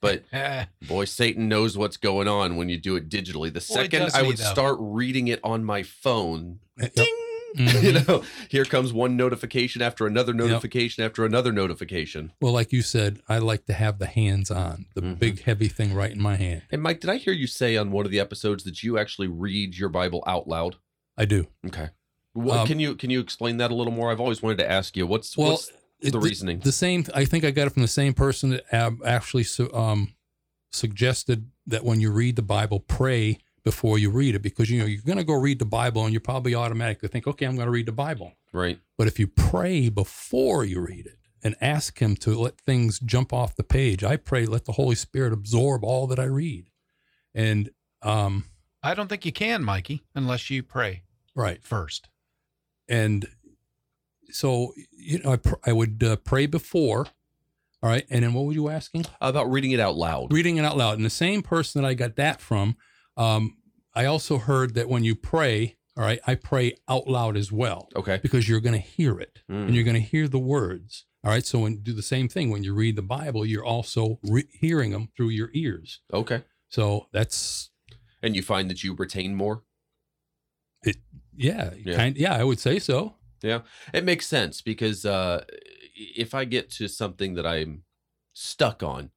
but 0.01 0.23
boy 0.87 1.05
satan 1.05 1.47
knows 1.47 1.77
what's 1.77 1.97
going 1.97 2.27
on 2.27 2.55
when 2.57 2.67
you 2.67 2.77
do 2.77 2.95
it 2.95 3.09
digitally 3.09 3.47
the 3.47 3.59
Boy, 3.59 3.59
second 3.83 4.09
i 4.13 4.21
would 4.23 4.37
though. 4.37 4.43
start 4.43 4.77
reading 4.79 5.27
it 5.27 5.39
on 5.43 5.63
my 5.63 5.83
phone 5.83 6.59
Yep. 6.79 6.93
ding 6.95 7.15
Mhm. 7.57 7.83
you 7.83 7.91
know 8.07 8.23
here 8.47 8.63
comes 8.63 8.93
one 8.93 9.17
notification 9.17 9.81
after 9.81 10.07
another 10.07 10.33
notification 10.33 11.03
after 11.03 11.25
another 11.25 11.51
notification 11.51 12.31
Well, 12.39 12.53
like 12.53 12.71
you 12.71 12.81
said, 12.81 13.19
I 13.27 13.39
like 13.39 13.65
to 13.65 13.73
have 13.73 13.99
the 13.99 14.05
hands 14.05 14.49
on, 14.49 14.85
the 14.95 15.01
Mhm. 15.01 15.19
big 15.19 15.41
heavy 15.43 15.67
thing 15.67 15.93
right 15.93 16.11
in 16.13 16.21
my 16.21 16.37
hand. 16.37 16.61
and 16.71 16.81
mike 16.81 17.01
did 17.01 17.09
i 17.09 17.17
hear 17.17 17.33
you 17.33 17.47
say 17.47 17.75
on 17.75 17.91
one 17.91 18.05
of 18.05 18.11
the 18.11 18.21
episodes 18.21 18.63
that 18.63 18.83
you 18.83 18.97
actually 18.97 19.27
read 19.27 19.77
your 19.77 19.89
bible 19.89 20.23
out 20.25 20.47
loud 20.47 20.77
I 21.17 21.25
do. 21.25 21.47
okay 21.67 21.89
what, 22.33 22.59
Um, 22.59 22.67
can 22.67 22.79
you 22.79 22.95
can 22.95 23.09
you 23.09 23.19
explain 23.19 23.57
that 23.57 23.71
a 23.71 23.75
little 23.75 23.91
more 23.93 24.11
i've 24.11 24.19
always 24.21 24.41
wanted 24.41 24.57
to 24.59 24.69
ask 24.71 24.95
you 24.95 25.05
what's 25.05 25.35
Well, 25.37 25.51
what's 25.51 25.71
It- 25.99 26.11
the 26.13 26.19
reasoning 26.19 26.59
The 26.59 26.71
same. 26.71 27.05
I 27.13 27.25
think 27.25 27.43
I 27.43 27.51
got 27.51 27.67
it 27.67 27.71
from 27.73 27.81
the 27.83 27.87
same 27.87 28.13
person 28.13 28.49
that 28.51 28.63
ab- 28.71 29.01
actually 29.05 29.43
su- 29.43 29.71
um, 29.73 30.15
suggested 30.71 31.51
that 31.67 31.83
when 31.83 31.99
you 31.99 32.11
read 32.11 32.35
the 32.35 32.41
Bible, 32.41 32.79
pray 32.79 33.37
before 33.63 33.99
you 33.99 34.09
read 34.09 34.33
it 34.35 34.41
because 34.41 34.69
you 34.69 34.79
know 34.79 34.85
you're 34.85 35.01
going 35.03 35.17
to 35.17 35.23
go 35.23 35.33
read 35.35 35.59
the 35.59 35.65
Bible 35.65 36.03
and 36.05 36.13
you 36.13 36.19
probably 36.19 36.55
automatically 36.55 37.07
think, 37.09 37.27
okay, 37.27 37.45
I'm 37.45 37.55
going 37.55 37.67
to 37.67 37.71
read 37.71 37.85
the 37.85 37.91
Bible. 37.91 38.33
right 38.51 38.79
But 38.97 39.07
if 39.07 39.19
you 39.19 39.27
pray 39.27 39.89
before 39.89 40.65
you 40.65 40.79
read 40.81 41.05
it 41.05 41.17
and 41.43 41.55
ask 41.61 41.99
Him 41.99 42.15
to 42.17 42.33
let 42.39 42.59
things 42.59 42.99
jump 42.99 43.31
off 43.33 43.55
the 43.55 43.63
page, 43.63 44.03
I 44.03 44.15
pray 44.17 44.45
let 44.45 44.65
the 44.65 44.71
Holy 44.73 44.95
Spirit 44.95 45.33
absorb 45.33 45.83
all 45.83 46.07
that 46.07 46.19
I 46.19 46.23
read. 46.25 46.71
And 47.35 47.69
um, 48.01 48.45
I 48.81 48.95
don't 48.95 49.07
think 49.07 49.25
you 49.25 49.31
can, 49.31 49.63
Mikey, 49.63 50.01
unless 50.15 50.49
you 50.49 50.63
pray 50.63 51.03
right, 51.35 51.63
first. 51.63 52.07
And 52.91 53.25
so 54.29 54.73
you 54.91 55.19
know 55.19 55.31
I, 55.33 55.37
pr- 55.37 55.55
I 55.65 55.73
would 55.73 56.03
uh, 56.03 56.15
pray 56.17 56.45
before. 56.45 57.07
All 57.83 57.89
right, 57.89 58.05
and 58.11 58.21
then 58.23 58.33
what 58.33 58.45
were 58.45 58.53
you 58.53 58.69
asking? 58.69 59.05
about 59.19 59.49
reading 59.49 59.71
it 59.71 59.79
out 59.79 59.95
loud 59.95 60.31
reading 60.31 60.57
it 60.57 60.65
out 60.65 60.77
loud. 60.77 60.97
And 60.97 61.05
the 61.05 61.09
same 61.09 61.41
person 61.41 61.81
that 61.81 61.87
I 61.87 61.95
got 61.95 62.15
that 62.17 62.39
from, 62.39 62.77
um, 63.17 63.57
I 63.95 64.05
also 64.05 64.37
heard 64.37 64.75
that 64.75 64.87
when 64.87 65.03
you 65.03 65.15
pray, 65.15 65.77
all 65.97 66.03
right, 66.03 66.19
I 66.27 66.35
pray 66.35 66.75
out 66.87 67.07
loud 67.07 67.35
as 67.35 67.51
well 67.51 67.89
okay 67.95 68.19
because 68.21 68.47
you're 68.47 68.59
going 68.59 68.79
to 68.81 68.87
hear 68.97 69.19
it 69.19 69.39
Mm. 69.49 69.65
and 69.65 69.73
you're 69.75 69.83
going 69.83 69.95
to 69.95 69.99
hear 70.13 70.27
the 70.27 70.37
words. 70.39 71.05
All 71.23 71.31
right. 71.31 71.43
So 71.45 71.59
when 71.59 71.77
do 71.81 71.91
the 71.93 72.01
same 72.03 72.27
thing 72.29 72.51
when 72.51 72.63
you 72.63 72.73
read 72.75 72.95
the 72.95 73.01
Bible, 73.01 73.45
you're 73.47 73.65
also 73.65 74.19
re- 74.23 74.47
hearing 74.51 74.91
them 74.91 75.09
through 75.17 75.29
your 75.29 75.49
ears. 75.53 76.01
okay 76.13 76.43
So 76.69 77.07
that's 77.11 77.71
and 78.23 78.35
you 78.35 78.43
find 78.43 78.69
that 78.69 78.83
you 78.83 78.93
retain 78.93 79.33
more 79.35 79.63
yeah, 81.35 81.73
Yeah. 81.83 81.95
kind 81.95 82.17
yeah, 82.17 82.35
I 82.35 82.43
would 82.43 82.59
say 82.59 82.79
so. 82.79 83.15
Yeah, 83.43 83.61
it 83.93 84.03
makes 84.03 84.27
sense 84.27 84.61
because 84.61 85.05
uh 85.05 85.43
if 85.95 86.33
i 86.33 86.45
get 86.45 86.69
to 86.71 86.87
something 86.87 87.33
that 87.35 87.45
i'm 87.45 87.83
stuck 88.33 88.81
on 88.83 89.09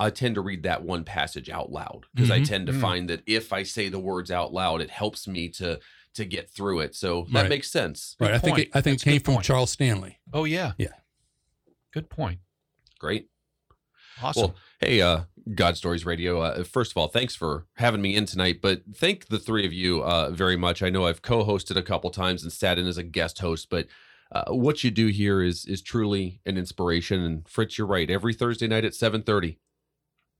i 0.00 0.08
tend 0.10 0.34
to 0.36 0.40
read 0.40 0.62
that 0.62 0.82
one 0.84 1.04
passage 1.04 1.50
out 1.50 1.70
loud 1.70 2.06
because 2.14 2.30
i 2.30 2.40
Mhm. 2.40 2.46
tend 2.48 2.66
to 2.68 2.72
Mm. 2.72 2.80
find 2.80 3.10
that 3.10 3.22
if 3.26 3.52
i 3.52 3.62
say 3.64 3.88
the 3.88 3.98
words 3.98 4.30
out 4.30 4.52
loud 4.52 4.80
it 4.80 4.90
helps 4.90 5.26
me 5.28 5.48
to 5.50 5.78
to 6.14 6.24
get 6.24 6.48
through 6.50 6.80
it 6.80 6.94
so 6.94 7.26
that 7.32 7.42
Right. 7.42 7.48
makes 7.50 7.70
sense 7.70 8.16
right. 8.20 8.32
I 8.32 8.38
think 8.38 8.58
it, 8.58 8.68
I 8.72 8.80
think 8.80 8.98
That's 8.98 9.02
it 9.06 9.10
came 9.10 9.20
from 9.20 9.34
point. 9.34 9.44
Charles 9.46 9.70
Stanley. 9.72 10.18
Oh 10.32 10.44
yeah. 10.44 10.72
Yeah. 10.78 10.94
Good 11.92 12.08
point. 12.08 12.40
great 12.98 13.28
Awesome. 14.22 14.42
Well, 14.42 14.56
hey, 14.80 15.02
uh, 15.02 15.24
God 15.54 15.76
Stories 15.76 16.04
Radio. 16.04 16.40
Uh, 16.40 16.64
first 16.64 16.90
of 16.90 16.96
all, 16.96 17.08
thanks 17.08 17.36
for 17.36 17.66
having 17.76 18.02
me 18.02 18.16
in 18.16 18.26
tonight. 18.26 18.60
But 18.60 18.82
thank 18.94 19.26
the 19.28 19.38
three 19.38 19.64
of 19.66 19.72
you 19.72 20.02
uh, 20.02 20.30
very 20.30 20.56
much. 20.56 20.82
I 20.82 20.90
know 20.90 21.06
I've 21.06 21.22
co-hosted 21.22 21.76
a 21.76 21.82
couple 21.82 22.10
times 22.10 22.42
and 22.42 22.52
sat 22.52 22.78
in 22.78 22.86
as 22.86 22.98
a 22.98 23.02
guest 23.04 23.38
host, 23.38 23.68
but 23.70 23.86
uh, 24.32 24.52
what 24.52 24.82
you 24.82 24.90
do 24.90 25.06
here 25.06 25.40
is 25.42 25.64
is 25.66 25.82
truly 25.82 26.40
an 26.46 26.56
inspiration. 26.58 27.20
And 27.20 27.48
Fritz, 27.48 27.78
you're 27.78 27.86
right. 27.86 28.10
Every 28.10 28.34
Thursday 28.34 28.66
night 28.66 28.84
at 28.84 28.94
seven 28.94 29.22
thirty, 29.22 29.58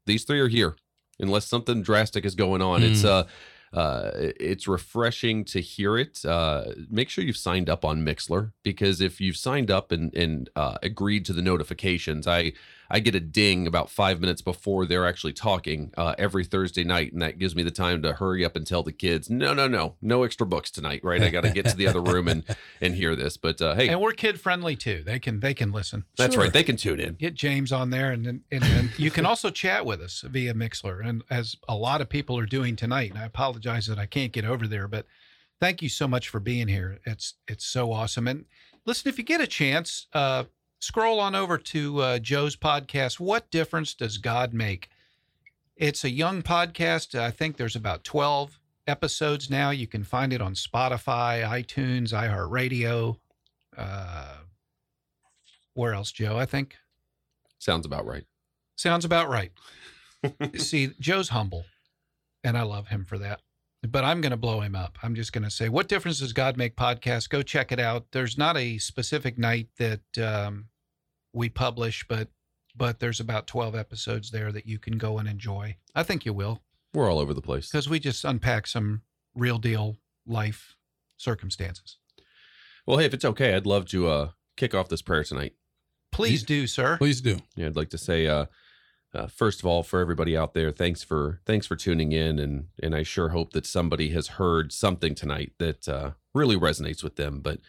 these 0.07 0.25
three 0.25 0.41
are 0.41 0.49
here, 0.49 0.77
unless 1.21 1.47
something 1.47 1.83
drastic 1.83 2.25
is 2.25 2.35
going 2.35 2.63
on. 2.63 2.83
It's 2.83 3.03
Mm. 3.03 3.09
uh. 3.09 3.25
Uh, 3.73 4.11
it's 4.41 4.67
refreshing 4.69 5.45
to 5.45 5.61
hear 5.61 5.99
it. 5.99 6.25
Uh, 6.25 6.67
make 6.89 7.11
sure 7.11 7.23
you've 7.25 7.37
signed 7.37 7.69
up 7.69 7.85
on 7.85 8.03
Mixlr 8.03 8.53
because 8.63 9.01
if 9.03 9.21
you've 9.21 9.37
signed 9.37 9.71
up 9.71 9.93
and 9.93 10.15
and 10.15 10.49
uh, 10.57 10.79
agreed 10.83 11.27
to 11.27 11.33
the 11.35 11.43
notifications, 11.43 12.27
I 12.27 12.53
I 12.91 13.01
get 13.01 13.15
a 13.15 13.21
ding 13.21 13.67
about 13.67 13.91
five 13.91 14.21
minutes 14.21 14.43
before 14.43 14.87
they're 14.87 15.07
actually 15.07 15.33
talking 15.33 15.93
uh, 15.97 16.15
every 16.19 16.45
Thursday 16.45 16.85
night, 16.85 17.13
and 17.13 17.23
that 17.23 17.39
gives 17.39 17.55
me 17.55 17.63
the 17.63 17.71
time 17.71 18.03
to 18.03 18.15
hurry 18.15 18.45
up 18.45 18.57
and 18.57 18.67
tell 18.67 18.83
the 18.83 18.93
kids, 18.93 19.29
no, 19.29 19.55
no, 19.55 19.67
no, 19.67 19.97
no 20.01 20.23
extra 20.23 20.47
books 20.47 20.71
tonight, 20.71 21.01
right? 21.03 21.23
I 21.23 21.31
got 21.31 21.43
to 21.43 21.51
get 21.51 21.67
to 21.67 21.77
the 21.77 21.87
other 21.89 22.01
room 22.01 22.29
and 22.29 22.45
and 22.81 22.95
hear 22.95 23.17
this. 23.17 23.37
But 23.37 23.61
uh, 23.61 23.75
hey, 23.75 23.89
and 23.89 24.01
we're 24.01 24.13
kid 24.13 24.41
friendly 24.41 24.77
too. 24.77 25.03
They 25.05 25.19
can 25.19 25.41
they 25.41 25.55
can 25.55 25.73
listen. 25.73 26.05
that's 26.17 26.35
Sure. 26.35 26.45
right, 26.45 26.53
they 26.53 26.65
can 26.65 26.77
tune 26.77 27.01
in. 27.01 27.15
Get 27.15 27.35
James 27.35 27.73
on 27.73 27.91
there, 27.91 28.13
and 28.13 28.25
then 28.25 28.45
and, 28.51 28.65
and 28.65 28.99
you 28.99 29.11
can 29.11 29.27
also 29.27 29.51
chat 29.51 29.85
with 29.85 30.01
us 30.01 30.23
via 30.27 30.55
Mixlr, 30.55 31.07
and 31.07 31.23
as 31.31 31.57
a 31.69 31.77
lot 31.77 32.01
of 32.01 32.09
people 32.09 32.39
are 32.39 32.47
doing 32.47 32.77
tonight. 32.77 33.11
And 33.11 33.19
I 33.19 33.25
apologize 33.25 33.87
that 33.87 33.99
I 33.99 34.07
can't 34.07 34.33
get 34.33 34.45
over 34.45 34.67
there, 34.67 34.89
but 34.89 35.07
thank 35.61 35.83
you 35.83 35.89
so 35.89 36.07
much 36.07 36.29
for 36.29 36.41
being 36.41 36.69
here. 36.69 36.99
It's 37.05 37.35
it's 37.49 37.65
so 37.65 37.93
awesome. 37.93 38.29
And 38.29 38.45
listen, 38.85 39.09
if 39.09 39.19
you 39.19 39.25
get 39.25 39.41
a 39.41 39.47
chance, 39.47 40.07
uh, 40.13 40.45
scroll 40.87 41.19
on 41.19 41.35
over 41.35 41.59
to 41.59 42.01
uh, 42.01 42.19
Joe's 42.19 42.55
podcast. 42.57 43.19
What 43.19 43.51
difference 43.51 43.93
does 43.93 44.19
God 44.19 44.55
make? 44.55 44.89
It's 45.77 46.05
a 46.05 46.11
young 46.11 46.43
podcast. 46.43 47.19
I 47.19 47.31
think 47.31 47.57
there's 47.57 47.77
about 47.77 48.05
twelve 48.05 48.59
episodes 48.87 49.51
now. 49.51 49.71
You 49.71 49.87
can 49.87 50.05
find 50.05 50.33
it 50.33 50.41
on 50.41 50.55
Spotify, 50.55 51.45
iTunes, 51.45 52.13
iHeartRadio. 52.13 53.17
Uh, 53.77 54.37
where 55.75 55.93
else, 55.93 56.13
Joe? 56.13 56.39
I 56.39 56.47
think 56.47 56.77
Sounds 57.59 57.85
about 57.85 58.07
right. 58.07 58.25
sounds 58.77 59.05
about 59.05 59.29
right. 59.29 59.51
See, 60.57 60.91
Joe's 61.01 61.31
humble, 61.31 61.65
and 62.45 62.57
I 62.57 62.63
love 62.63 62.89
him 62.89 63.05
for 63.05 63.19
that. 63.19 63.41
But 63.87 64.05
I'm 64.05 64.21
going 64.21 64.31
to 64.31 64.37
blow 64.37 64.61
him 64.61 64.75
up. 64.75 64.99
I'm 65.03 65.15
just 65.15 65.33
going 65.33 65.45
to 65.45 65.51
say, 65.51 65.69
what 65.69 65.89
difference 65.89 66.21
does 66.21 66.33
God 66.33 66.57
make? 66.57 66.77
Podcast. 66.77 67.29
Go 67.29 67.43
check 67.43 67.73
it 67.73 67.79
out. 67.79 68.07
There's 68.13 68.39
not 68.39 68.57
a 68.57 68.79
specific 68.79 69.37
night 69.37 69.69
that 69.79 70.19
um, 70.19 70.67
we 71.33 71.49
publish, 71.49 72.07
but 72.09 72.29
but 72.79 73.01
there's 73.01 73.21
about 73.21 73.47
12 73.47 73.75
episodes 73.75 74.31
there 74.31 74.53
that 74.53 74.67
you 74.67 74.79
can 74.79 74.99
go 74.99 75.17
and 75.19 75.27
enjoy. 75.27 75.77
I 75.95 76.03
think 76.03 76.27
you 76.27 76.35
will 76.35 76.61
We're 76.93 77.11
all 77.11 77.19
over 77.19 77.33
the 77.33 77.41
place. 77.41 77.71
because 77.71 77.89
we 77.89 77.99
just 77.99 78.23
unpack 78.25 78.67
some 78.67 79.01
real 79.35 79.57
deal 79.59 79.97
life 80.27 80.77
circumstances. 81.17 81.97
Well, 82.87 82.99
hey, 82.99 83.07
if 83.07 83.15
it's 83.15 83.25
okay, 83.25 83.55
I'd 83.55 83.67
love 83.67 83.87
to 83.87 84.09
uh, 84.09 84.31
kick 84.57 84.75
off 84.75 84.89
this 84.89 85.03
prayer 85.03 85.25
tonight. 85.25 85.55
Please 86.13 86.43
do, 86.43 86.67
sir. 86.67 86.97
Please 86.99 87.21
do. 87.21 87.39
Yeah, 87.57 87.67
I'd 87.67 87.77
like 87.77 87.91
to 87.91 87.99
say, 87.99 88.27
uh, 88.27 88.47
uh, 89.15 89.27
first 89.27 89.61
of 89.61 89.67
all, 89.67 89.83
for 89.83 90.01
everybody 90.01 90.37
out 90.37 90.55
there, 90.55 90.71
thanks 90.71 91.03
for 91.03 91.41
thanks 91.47 91.67
for 91.67 91.77
tuning 91.77 92.13
in, 92.13 92.39
and 92.39 92.67
and 92.83 92.95
I 92.95 93.03
sure 93.03 93.31
hope 93.31 93.53
that 93.53 93.67
somebody 93.67 94.11
has 94.11 94.29
heard 94.29 94.73
something 94.73 95.15
tonight 95.15 95.53
that 95.59 95.89
uh, 95.89 96.11
really 96.35 96.57
resonates 96.57 97.03
with 97.03 97.17
them. 97.17 97.41
But 97.41 97.61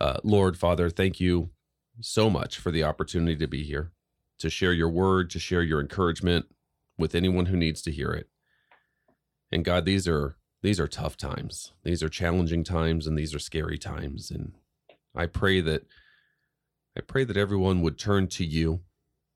uh, 0.00 0.18
Lord, 0.24 0.58
Father, 0.58 0.90
thank 0.90 1.20
you 1.20 1.50
so 2.00 2.30
much 2.30 2.58
for 2.58 2.70
the 2.70 2.84
opportunity 2.84 3.36
to 3.36 3.46
be 3.46 3.64
here, 3.64 3.92
to 4.38 4.50
share 4.50 4.72
your 4.72 4.88
word, 4.88 5.30
to 5.30 5.38
share 5.38 5.62
your 5.62 5.80
encouragement 5.80 6.46
with 6.98 7.14
anyone 7.14 7.46
who 7.46 7.56
needs 7.56 7.82
to 7.82 7.92
hear 7.92 8.10
it. 8.12 8.28
And 9.50 9.64
God, 9.64 9.84
these 9.84 10.08
are 10.08 10.36
these 10.62 10.80
are 10.80 10.88
tough 10.88 11.16
times. 11.16 11.72
These 11.84 12.02
are 12.02 12.08
challenging 12.08 12.64
times, 12.64 13.06
and 13.06 13.16
these 13.16 13.34
are 13.34 13.38
scary 13.38 13.78
times. 13.78 14.30
And 14.30 14.52
I 15.14 15.26
pray 15.26 15.60
that 15.60 15.86
I 16.96 17.02
pray 17.02 17.24
that 17.24 17.36
everyone 17.36 17.82
would 17.82 17.98
turn 17.98 18.26
to 18.28 18.44
you 18.44 18.80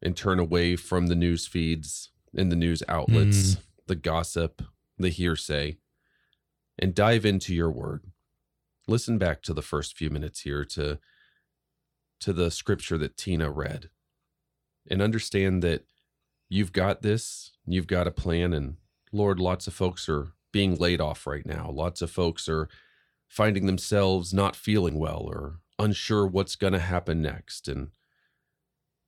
and 0.02 0.16
turn 0.16 0.38
away 0.38 0.76
from 0.76 1.06
the 1.06 1.14
news 1.14 1.46
feeds 1.46 2.10
and 2.34 2.50
the 2.50 2.56
news 2.56 2.82
outlets, 2.88 3.54
mm. 3.54 3.60
the 3.86 3.94
gossip, 3.94 4.62
the 4.98 5.10
hearsay, 5.10 5.76
and 6.78 6.94
dive 6.94 7.26
into 7.26 7.54
your 7.54 7.70
word. 7.70 8.04
Listen 8.88 9.18
back 9.18 9.42
to 9.42 9.52
the 9.52 9.62
first 9.62 9.96
few 9.96 10.10
minutes 10.10 10.40
here 10.40 10.64
to 10.64 10.98
to 12.20 12.32
the 12.32 12.50
scripture 12.50 12.98
that 12.98 13.16
Tina 13.16 13.50
read 13.50 13.90
and 14.90 15.00
understand 15.02 15.62
that 15.62 15.84
you've 16.48 16.72
got 16.72 17.02
this, 17.02 17.52
you've 17.66 17.86
got 17.86 18.06
a 18.06 18.10
plan 18.12 18.52
and 18.52 18.76
Lord, 19.12 19.40
lots 19.40 19.66
of 19.66 19.74
folks 19.74 20.08
are 20.08 20.32
being 20.52 20.76
laid 20.76 21.00
off 21.00 21.26
right 21.26 21.44
now. 21.46 21.70
Lots 21.70 22.00
of 22.02 22.10
folks 22.10 22.48
are 22.48 22.68
finding 23.28 23.66
themselves 23.66 24.32
not 24.32 24.54
feeling 24.56 24.98
well 24.98 25.22
or 25.30 25.60
unsure 25.78 26.26
what's 26.26 26.56
going 26.56 26.72
to 26.72 26.78
happen 26.78 27.20
next. 27.22 27.66
And 27.68 27.88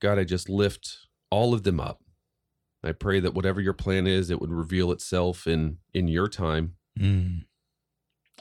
God, 0.00 0.18
I 0.18 0.24
just 0.24 0.48
lift 0.48 1.06
all 1.30 1.54
of 1.54 1.62
them 1.62 1.78
up. 1.80 2.02
I 2.82 2.90
pray 2.92 3.20
that 3.20 3.34
whatever 3.34 3.60
your 3.60 3.72
plan 3.74 4.06
is, 4.08 4.28
it 4.30 4.40
would 4.40 4.50
reveal 4.52 4.90
itself 4.90 5.46
in 5.46 5.78
in 5.94 6.08
your 6.08 6.28
time, 6.28 6.76
Mm. 6.98 7.44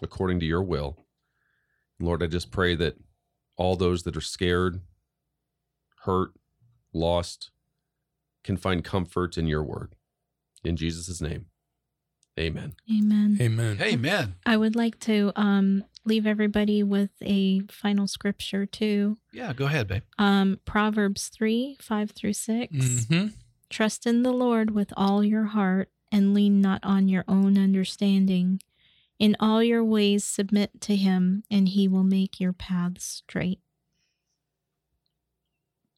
according 0.02 0.40
to 0.40 0.46
your 0.48 0.64
will. 0.64 1.06
Lord, 2.00 2.24
I 2.24 2.28
just 2.28 2.52
pray 2.52 2.76
that 2.76 2.98
all 3.58 3.76
those 3.76 4.04
that 4.04 4.18
are 4.18 4.22
scared, 4.22 4.82
hurt, 6.04 6.32
lost, 6.94 7.52
can 8.44 8.58
find 8.58 8.84
comfort 8.84 9.38
in 9.38 9.48
your 9.48 9.64
word. 9.64 9.96
In 10.64 10.76
Jesus' 10.76 11.22
name, 11.22 11.48
amen. 12.40 12.76
Amen. 12.90 13.38
Amen. 13.40 13.78
Amen. 13.82 14.36
I 14.46 14.58
would 14.58 14.76
like 14.76 15.00
to 15.02 15.32
um, 15.36 15.84
leave 16.06 16.26
everybody 16.26 16.84
with 16.84 17.12
a 17.22 17.62
final 17.70 18.08
scripture 18.08 18.66
too. 18.66 19.18
Yeah, 19.32 19.54
go 19.54 19.66
ahead, 19.66 19.88
babe. 19.88 20.04
Um, 20.18 20.60
Proverbs 20.66 21.30
3 21.30 21.78
5 21.82 22.12
through 22.12 22.34
6. 22.34 22.74
Mm-hmm. 22.74 23.28
Trust 23.70 24.06
in 24.06 24.24
the 24.24 24.34
Lord 24.34 24.72
with 24.72 24.94
all 24.98 25.24
your 25.24 25.46
heart 25.46 25.90
and 26.12 26.34
lean 26.34 26.62
not 26.62 26.82
on 26.84 27.08
your 27.08 27.24
own 27.28 27.58
understanding. 27.58 28.60
In 29.22 29.36
all 29.40 29.62
your 29.62 29.84
ways, 29.84 30.24
submit 30.24 30.82
to 30.82 30.96
him, 30.96 31.44
and 31.52 31.70
he 31.70 31.88
will 31.88 32.04
make 32.04 32.40
your 32.40 32.54
paths 32.54 33.06
straight. 33.06 33.60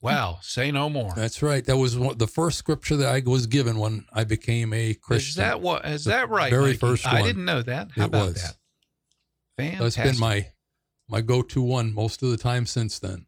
Wow. 0.01 0.39
Say 0.41 0.71
no 0.71 0.89
more. 0.89 1.13
That's 1.15 1.41
right. 1.41 1.63
That 1.63 1.77
was 1.77 1.97
one, 1.97 2.17
the 2.17 2.27
first 2.27 2.57
scripture 2.57 2.97
that 2.97 3.07
I 3.07 3.21
was 3.25 3.47
given 3.47 3.77
when 3.79 4.05
I 4.11 4.25
became 4.25 4.73
a 4.73 4.93
Christian. 4.95 5.29
Is 5.29 5.35
that 5.35 5.61
what? 5.61 5.85
Is 5.85 6.03
The 6.03 6.09
that 6.11 6.29
right? 6.29 6.49
very 6.51 6.71
Mikey? 6.71 6.77
first 6.79 7.07
I 7.07 7.21
didn't 7.21 7.45
know 7.45 7.61
that. 7.61 7.91
How 7.95 8.03
It 8.03 8.05
about 8.07 8.25
was. 8.27 8.33
that? 8.43 8.55
That's 9.57 9.95
Fantastic. 9.95 10.03
been 10.03 10.19
my 10.19 10.47
my 11.07 11.21
go-to 11.21 11.61
one 11.61 11.93
most 11.93 12.23
of 12.23 12.29
the 12.29 12.35
time 12.37 12.65
since 12.65 12.99
then. 12.99 13.27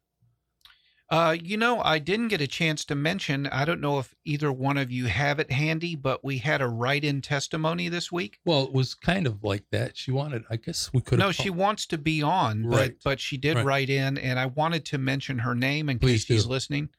Uh, 1.08 1.38
you 1.40 1.56
know, 1.56 1.82
I 1.82 2.00
didn't 2.00 2.30
get 2.30 2.42
a 2.42 2.48
chance 2.48 2.84
to 2.86 2.96
mention. 2.96 3.46
I 3.48 3.64
don't 3.64 3.80
know 3.80 4.00
if 4.00 4.16
either 4.26 4.52
one 4.52 4.76
of 4.78 4.92
you 4.92 5.06
have 5.06 5.40
it 5.40 5.52
handy, 5.52 5.96
but 5.96 6.24
we 6.24 6.40
had 6.40 6.62
a 6.62 6.68
write-in 6.68 7.22
testimony 7.22 7.90
this 7.90 8.12
week. 8.12 8.40
Well, 8.44 8.64
it 8.64 8.74
was 8.74 8.96
kind 8.96 9.28
of 9.28 9.44
like 9.44 9.66
that. 9.72 9.96
She 9.98 10.10
wanted. 10.12 10.46
I 10.50 10.56
guess 10.56 10.92
we 10.94 11.02
could. 11.02 11.20
No, 11.20 11.32
she 11.32 11.52
wants 11.52 11.86
to 11.88 12.00
be 12.00 12.24
on, 12.24 12.66
Right. 12.66 12.96
but 13.04 13.04
but 13.12 13.20
she 13.20 13.38
did 13.38 13.56
Right. 13.58 13.66
write 13.66 13.90
in, 13.92 14.18
and 14.18 14.40
I 14.40 14.48
wanted 14.48 14.84
to 14.86 14.98
mention 14.98 15.38
her 15.40 15.54
name 15.54 15.90
in 15.90 16.00
Please 16.00 16.26
case 16.26 16.38
she's 16.38 16.48
listening. 16.48 16.90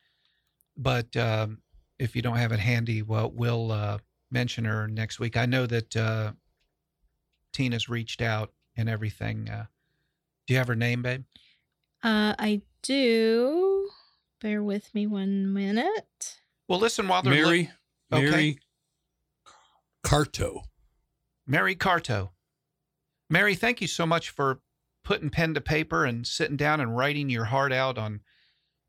But 0.76 1.16
um, 1.16 1.62
if 1.98 2.14
you 2.14 2.22
don't 2.22 2.36
have 2.36 2.52
it 2.52 2.60
handy, 2.60 3.02
well, 3.02 3.32
we'll 3.34 3.72
uh, 3.72 3.98
mention 4.30 4.66
her 4.66 4.86
next 4.86 5.18
week. 5.18 5.36
I 5.36 5.46
know 5.46 5.66
that 5.66 5.96
uh, 5.96 6.32
Tina's 7.52 7.88
reached 7.88 8.22
out 8.22 8.52
and 8.76 8.88
everything. 8.88 9.48
Uh, 9.50 9.66
do 10.46 10.54
you 10.54 10.58
have 10.58 10.68
her 10.68 10.76
name, 10.76 11.02
babe? 11.02 11.24
Uh, 12.04 12.36
I 12.38 12.62
do. 12.82 13.65
Bear 14.40 14.62
with 14.62 14.94
me 14.94 15.06
one 15.06 15.52
minute. 15.52 16.36
Well, 16.68 16.78
listen 16.78 17.08
while 17.08 17.22
they're 17.22 17.34
look- 17.34 17.44
Mary 17.44 17.70
Okay. 18.12 18.30
Mary 18.30 18.58
Carto. 20.04 20.62
Mary 21.46 21.74
Carto. 21.74 22.30
Mary, 23.28 23.54
thank 23.54 23.80
you 23.80 23.86
so 23.88 24.06
much 24.06 24.30
for 24.30 24.60
putting 25.04 25.30
pen 25.30 25.54
to 25.54 25.60
paper 25.60 26.04
and 26.04 26.26
sitting 26.26 26.56
down 26.56 26.80
and 26.80 26.96
writing 26.96 27.28
your 27.28 27.46
heart 27.46 27.72
out 27.72 27.98
on 27.98 28.20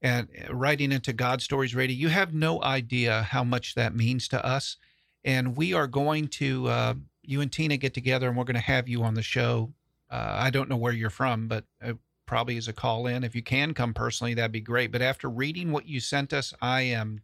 and 0.01 0.27
uh, 0.47 0.53
writing 0.53 0.91
into 0.91 1.13
God 1.13 1.41
Stories 1.41 1.73
Radio. 1.73 1.95
You 1.95 2.09
have 2.09 2.33
no 2.33 2.61
idea 2.61 3.23
how 3.23 3.43
much 3.43 3.73
that 3.75 3.95
means 3.95 4.27
to 4.27 4.45
us. 4.45 4.77
And 5.23 5.55
we 5.57 5.73
are 5.73 5.87
going 5.87 6.27
to, 6.29 6.67
uh, 6.67 6.93
you 7.23 7.41
and 7.41 7.51
Tina 7.51 7.77
get 7.77 7.93
together 7.95 8.27
and 8.27 8.37
we're 8.37 8.43
going 8.43 8.53
to 8.55 8.59
have 8.61 8.87
you 8.87 9.03
on 9.03 9.15
the 9.15 9.23
show. 9.23 9.73
Uh, 10.09 10.35
I 10.37 10.49
don't 10.51 10.69
know 10.69 10.77
where 10.77 10.93
you're 10.93 11.09
from, 11.09 11.47
but 11.47 11.65
uh, 11.83 11.93
probably 12.27 12.57
as 12.57 12.67
a 12.67 12.73
call 12.73 13.07
in. 13.07 13.23
If 13.23 13.35
you 13.35 13.41
can 13.41 13.73
come 13.73 13.93
personally, 13.93 14.35
that'd 14.35 14.51
be 14.51 14.61
great. 14.61 14.91
But 14.91 15.01
after 15.01 15.27
reading 15.29 15.71
what 15.71 15.87
you 15.87 15.99
sent 15.99 16.33
us, 16.33 16.53
I 16.61 16.81
am 16.81 17.21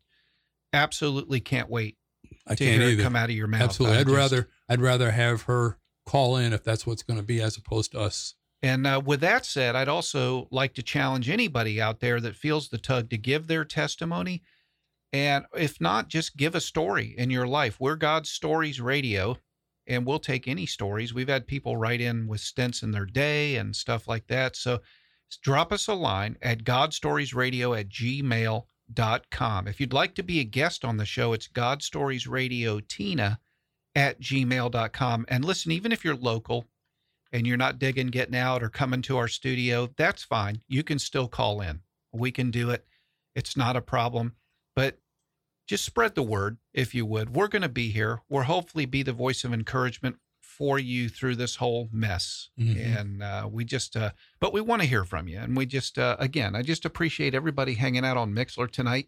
absolutely 0.74 1.40
can't 1.40 1.70
wait 1.70 1.98
I 2.48 2.56
to 2.56 2.66
can't 2.66 2.80
hear 2.82 2.90
it 2.90 2.94
either. 2.94 3.04
come 3.04 3.16
out 3.16 3.30
of 3.30 3.36
your 3.36 3.48
mouth. 3.48 3.62
Absolutely. 3.62 3.98
I'd 4.00 4.06
just- 4.08 4.16
rather 4.16 4.50
I'd 4.68 4.82
rather 4.82 5.12
have 5.12 5.44
her 5.44 5.78
call 6.06 6.36
in 6.38 6.52
if 6.54 6.64
that's 6.64 6.86
what's 6.88 7.04
going 7.04 7.20
to 7.20 7.26
be 7.26 7.42
as 7.42 7.58
opposed 7.58 7.92
to 7.92 8.00
us. 8.00 8.36
And 8.62 8.88
uh, 8.88 9.02
with 9.04 9.20
that 9.20 9.46
said, 9.46 9.76
I'd 9.76 9.90
also 9.90 10.48
like 10.50 10.74
to 10.76 10.82
challenge 10.84 11.30
anybody 11.30 11.82
out 11.82 12.00
there 12.00 12.22
that 12.22 12.36
feels 12.36 12.70
the 12.70 12.78
tug 12.78 13.10
to 13.10 13.18
give 13.18 13.48
their 13.48 13.66
testimony. 13.66 14.42
And 15.12 15.46
if 15.56 15.80
not, 15.82 16.08
just 16.08 16.38
give 16.38 16.56
a 16.56 16.62
story 16.62 17.14
in 17.18 17.30
your 17.30 17.46
life. 17.46 17.78
We're 17.80 17.98
God's 17.98 18.32
Stories 18.32 18.80
Radio, 18.82 19.38
and 19.88 20.06
we'll 20.06 20.20
take 20.20 20.48
any 20.48 20.66
stories. 20.66 21.14
We've 21.14 21.28
had 21.28 21.48
people 21.48 21.78
write 21.78 22.02
in 22.02 22.28
with 22.28 22.42
stints 22.42 22.84
in 22.84 22.92
their 22.92 23.06
day 23.06 23.56
and 23.56 23.76
stuff 23.76 24.08
like 24.08 24.28
that. 24.28 24.56
So 24.56 24.82
drop 25.42 25.72
us 25.72 25.88
a 25.88 25.94
line 25.94 26.38
at 26.42 26.64
godstoriesradio 26.64 27.80
at 27.80 27.90
gmail.com. 27.90 29.68
If 29.68 29.82
you'd 29.82 29.94
like 29.94 30.16
to 30.16 30.24
be 30.24 30.40
a 30.40 30.46
guest 30.46 30.86
on 30.86 30.98
the 30.98 31.06
show, 31.06 31.34
it's 31.34 31.48
godstoriesradiotina 31.48 33.38
at 33.96 34.22
gmail.com. 34.22 35.26
And 35.28 35.46
listen, 35.46 35.72
even 35.72 35.92
if 35.92 36.04
you're 36.04 36.16
local, 36.16 36.66
and 37.34 37.48
you're 37.48 37.58
not 37.58 37.80
digging 37.80 38.08
getting 38.08 38.36
out 38.36 38.64
or 38.64 38.70
coming 38.70 39.02
to 39.02 39.18
our 39.18 39.28
studio, 39.28 39.90
that's 39.98 40.24
fine. 40.24 40.62
You 40.68 40.84
can 40.84 41.00
still 41.00 41.28
call 41.28 41.62
in. 41.62 41.82
We 42.14 42.32
can 42.32 42.52
do 42.52 42.70
it. 42.70 42.86
It's 43.36 43.58
not 43.58 43.76
a 43.76 43.82
problem. 43.82 44.36
But 44.76 45.00
just 45.68 45.86
spread 45.86 46.16
the 46.16 46.24
word, 46.24 46.58
if 46.74 46.94
you 46.94 47.06
would. 47.06 47.36
We're 47.36 47.48
going 47.48 47.62
to 47.62 47.70
be 47.70 47.90
here. 47.90 48.22
We'll 48.30 48.44
hopefully 48.44 48.86
be 48.86 49.04
the 49.04 49.14
voice 49.14 49.44
of 49.44 49.54
encouragement 49.54 50.18
for 50.42 50.78
you 50.78 51.10
through 51.10 51.36
this 51.36 51.56
whole 51.56 51.90
mess. 51.92 52.50
Mhm. 52.60 53.00
And 53.00 53.24
uh, 53.24 53.50
we 53.52 53.66
just, 53.66 53.96
uh, 53.98 54.12
but 54.40 54.54
we 54.54 54.62
want 54.62 54.82
to 54.82 54.88
hear 54.88 55.04
from 55.04 55.28
you. 55.28 55.40
And 55.40 55.58
we 55.58 55.66
just, 55.66 55.98
uh, 55.98 56.16
again, 56.20 56.56
I 56.56 56.62
just 56.62 56.86
appreciate 56.86 57.34
everybody 57.34 57.74
hanging 57.74 58.06
out 58.06 58.18
on 58.18 58.34
Mixlr 58.34 58.70
tonight. 58.70 59.08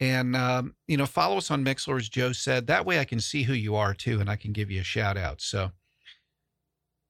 And, 0.00 0.34
um, 0.34 0.74
you 0.88 0.96
know, 0.96 1.06
follow 1.06 1.36
us 1.38 1.52
on 1.52 1.64
Mixlr, 1.64 1.98
as 2.00 2.08
Joe 2.08 2.32
said. 2.32 2.66
That 2.66 2.84
way 2.84 2.98
I 2.98 3.04
can 3.04 3.20
see 3.20 3.44
who 3.44 3.52
you 3.52 3.76
are 3.76 3.94
too, 3.94 4.20
and 4.20 4.28
I 4.28 4.34
can 4.36 4.52
give 4.52 4.70
you 4.70 4.80
a 4.80 4.84
shout 4.84 5.16
out. 5.16 5.40
So, 5.40 5.70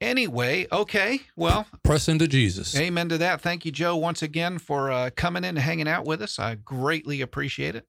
Anyway, 0.00 0.66
okay. 0.70 1.20
Well, 1.34 1.66
Press 1.82 2.08
into 2.08 2.28
Jesus. 2.28 2.76
amen 2.76 3.08
to 3.08 3.18
that. 3.18 3.40
Thank 3.40 3.64
you, 3.64 3.72
Joe, 3.72 3.96
once 3.96 4.22
again 4.22 4.58
for 4.58 4.90
uh, 4.90 5.08
coming 5.16 5.44
in 5.44 5.50
and 5.50 5.58
hanging 5.58 5.88
out 5.88 6.04
with 6.04 6.20
us. 6.20 6.38
I 6.38 6.56
greatly 6.56 7.20
appreciate 7.22 7.74
it. 7.74 7.86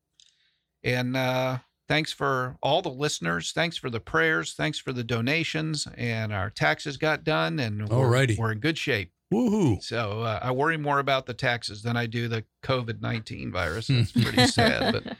And 0.86 1.18
uh, 1.18 1.58
thanks 1.90 2.14
for 2.14 2.58
all 2.62 2.82
the 2.82 2.90
listeners. 2.90 3.52
Thanks 3.52 3.76
for 3.76 3.90
the 3.90 4.00
prayers. 4.00 4.54
Thanks 4.54 4.78
for 4.80 4.94
the 4.94 5.04
donations. 5.04 5.88
And 5.98 6.32
our 6.32 6.50
taxes 6.52 6.96
got 6.98 7.24
done, 7.26 7.60
and 7.60 7.90
we're, 7.90 7.98
Alrighty. 8.06 8.38
we're 8.38 8.52
in 8.54 8.60
good 8.60 8.78
shape. 8.78 9.12
Woohoo. 9.34 9.82
So 9.82 10.22
uh, 10.22 10.40
I 10.42 10.52
worry 10.52 10.78
more 10.78 11.00
about 11.00 11.26
the 11.26 11.34
taxes 11.34 11.82
than 11.82 11.98
I 11.98 12.06
do 12.06 12.28
the 12.28 12.46
COVID 12.64 13.02
nineteen 13.02 13.52
virus. 13.52 13.90
It's 13.90 14.12
pretty 14.12 14.46
sad, 14.46 14.94
but 14.94 15.18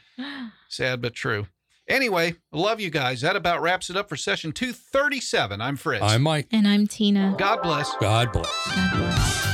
sad 0.68 1.02
but 1.02 1.12
true. 1.14 1.48
Anyway, 1.88 2.36
love 2.52 2.78
you 2.80 2.90
guys. 2.90 3.20
That 3.22 3.34
about 3.36 3.60
wraps 3.62 3.90
it 3.90 3.96
up 3.96 4.08
for 4.08 4.16
session 4.16 4.52
two 4.52 4.72
thirty 4.72 5.20
seven. 5.20 5.60
I'm 5.60 5.76
Fritz. 5.76 6.04
I'm 6.04 6.22
Mike. 6.22 6.46
and 6.52 6.68
I'm 6.68 6.86
Tina. 6.86 7.34
God 7.36 7.62
bless. 7.62 7.92
God 7.96 8.32
bless. 8.32 8.46
God 8.74 8.90
bless. 8.92 9.45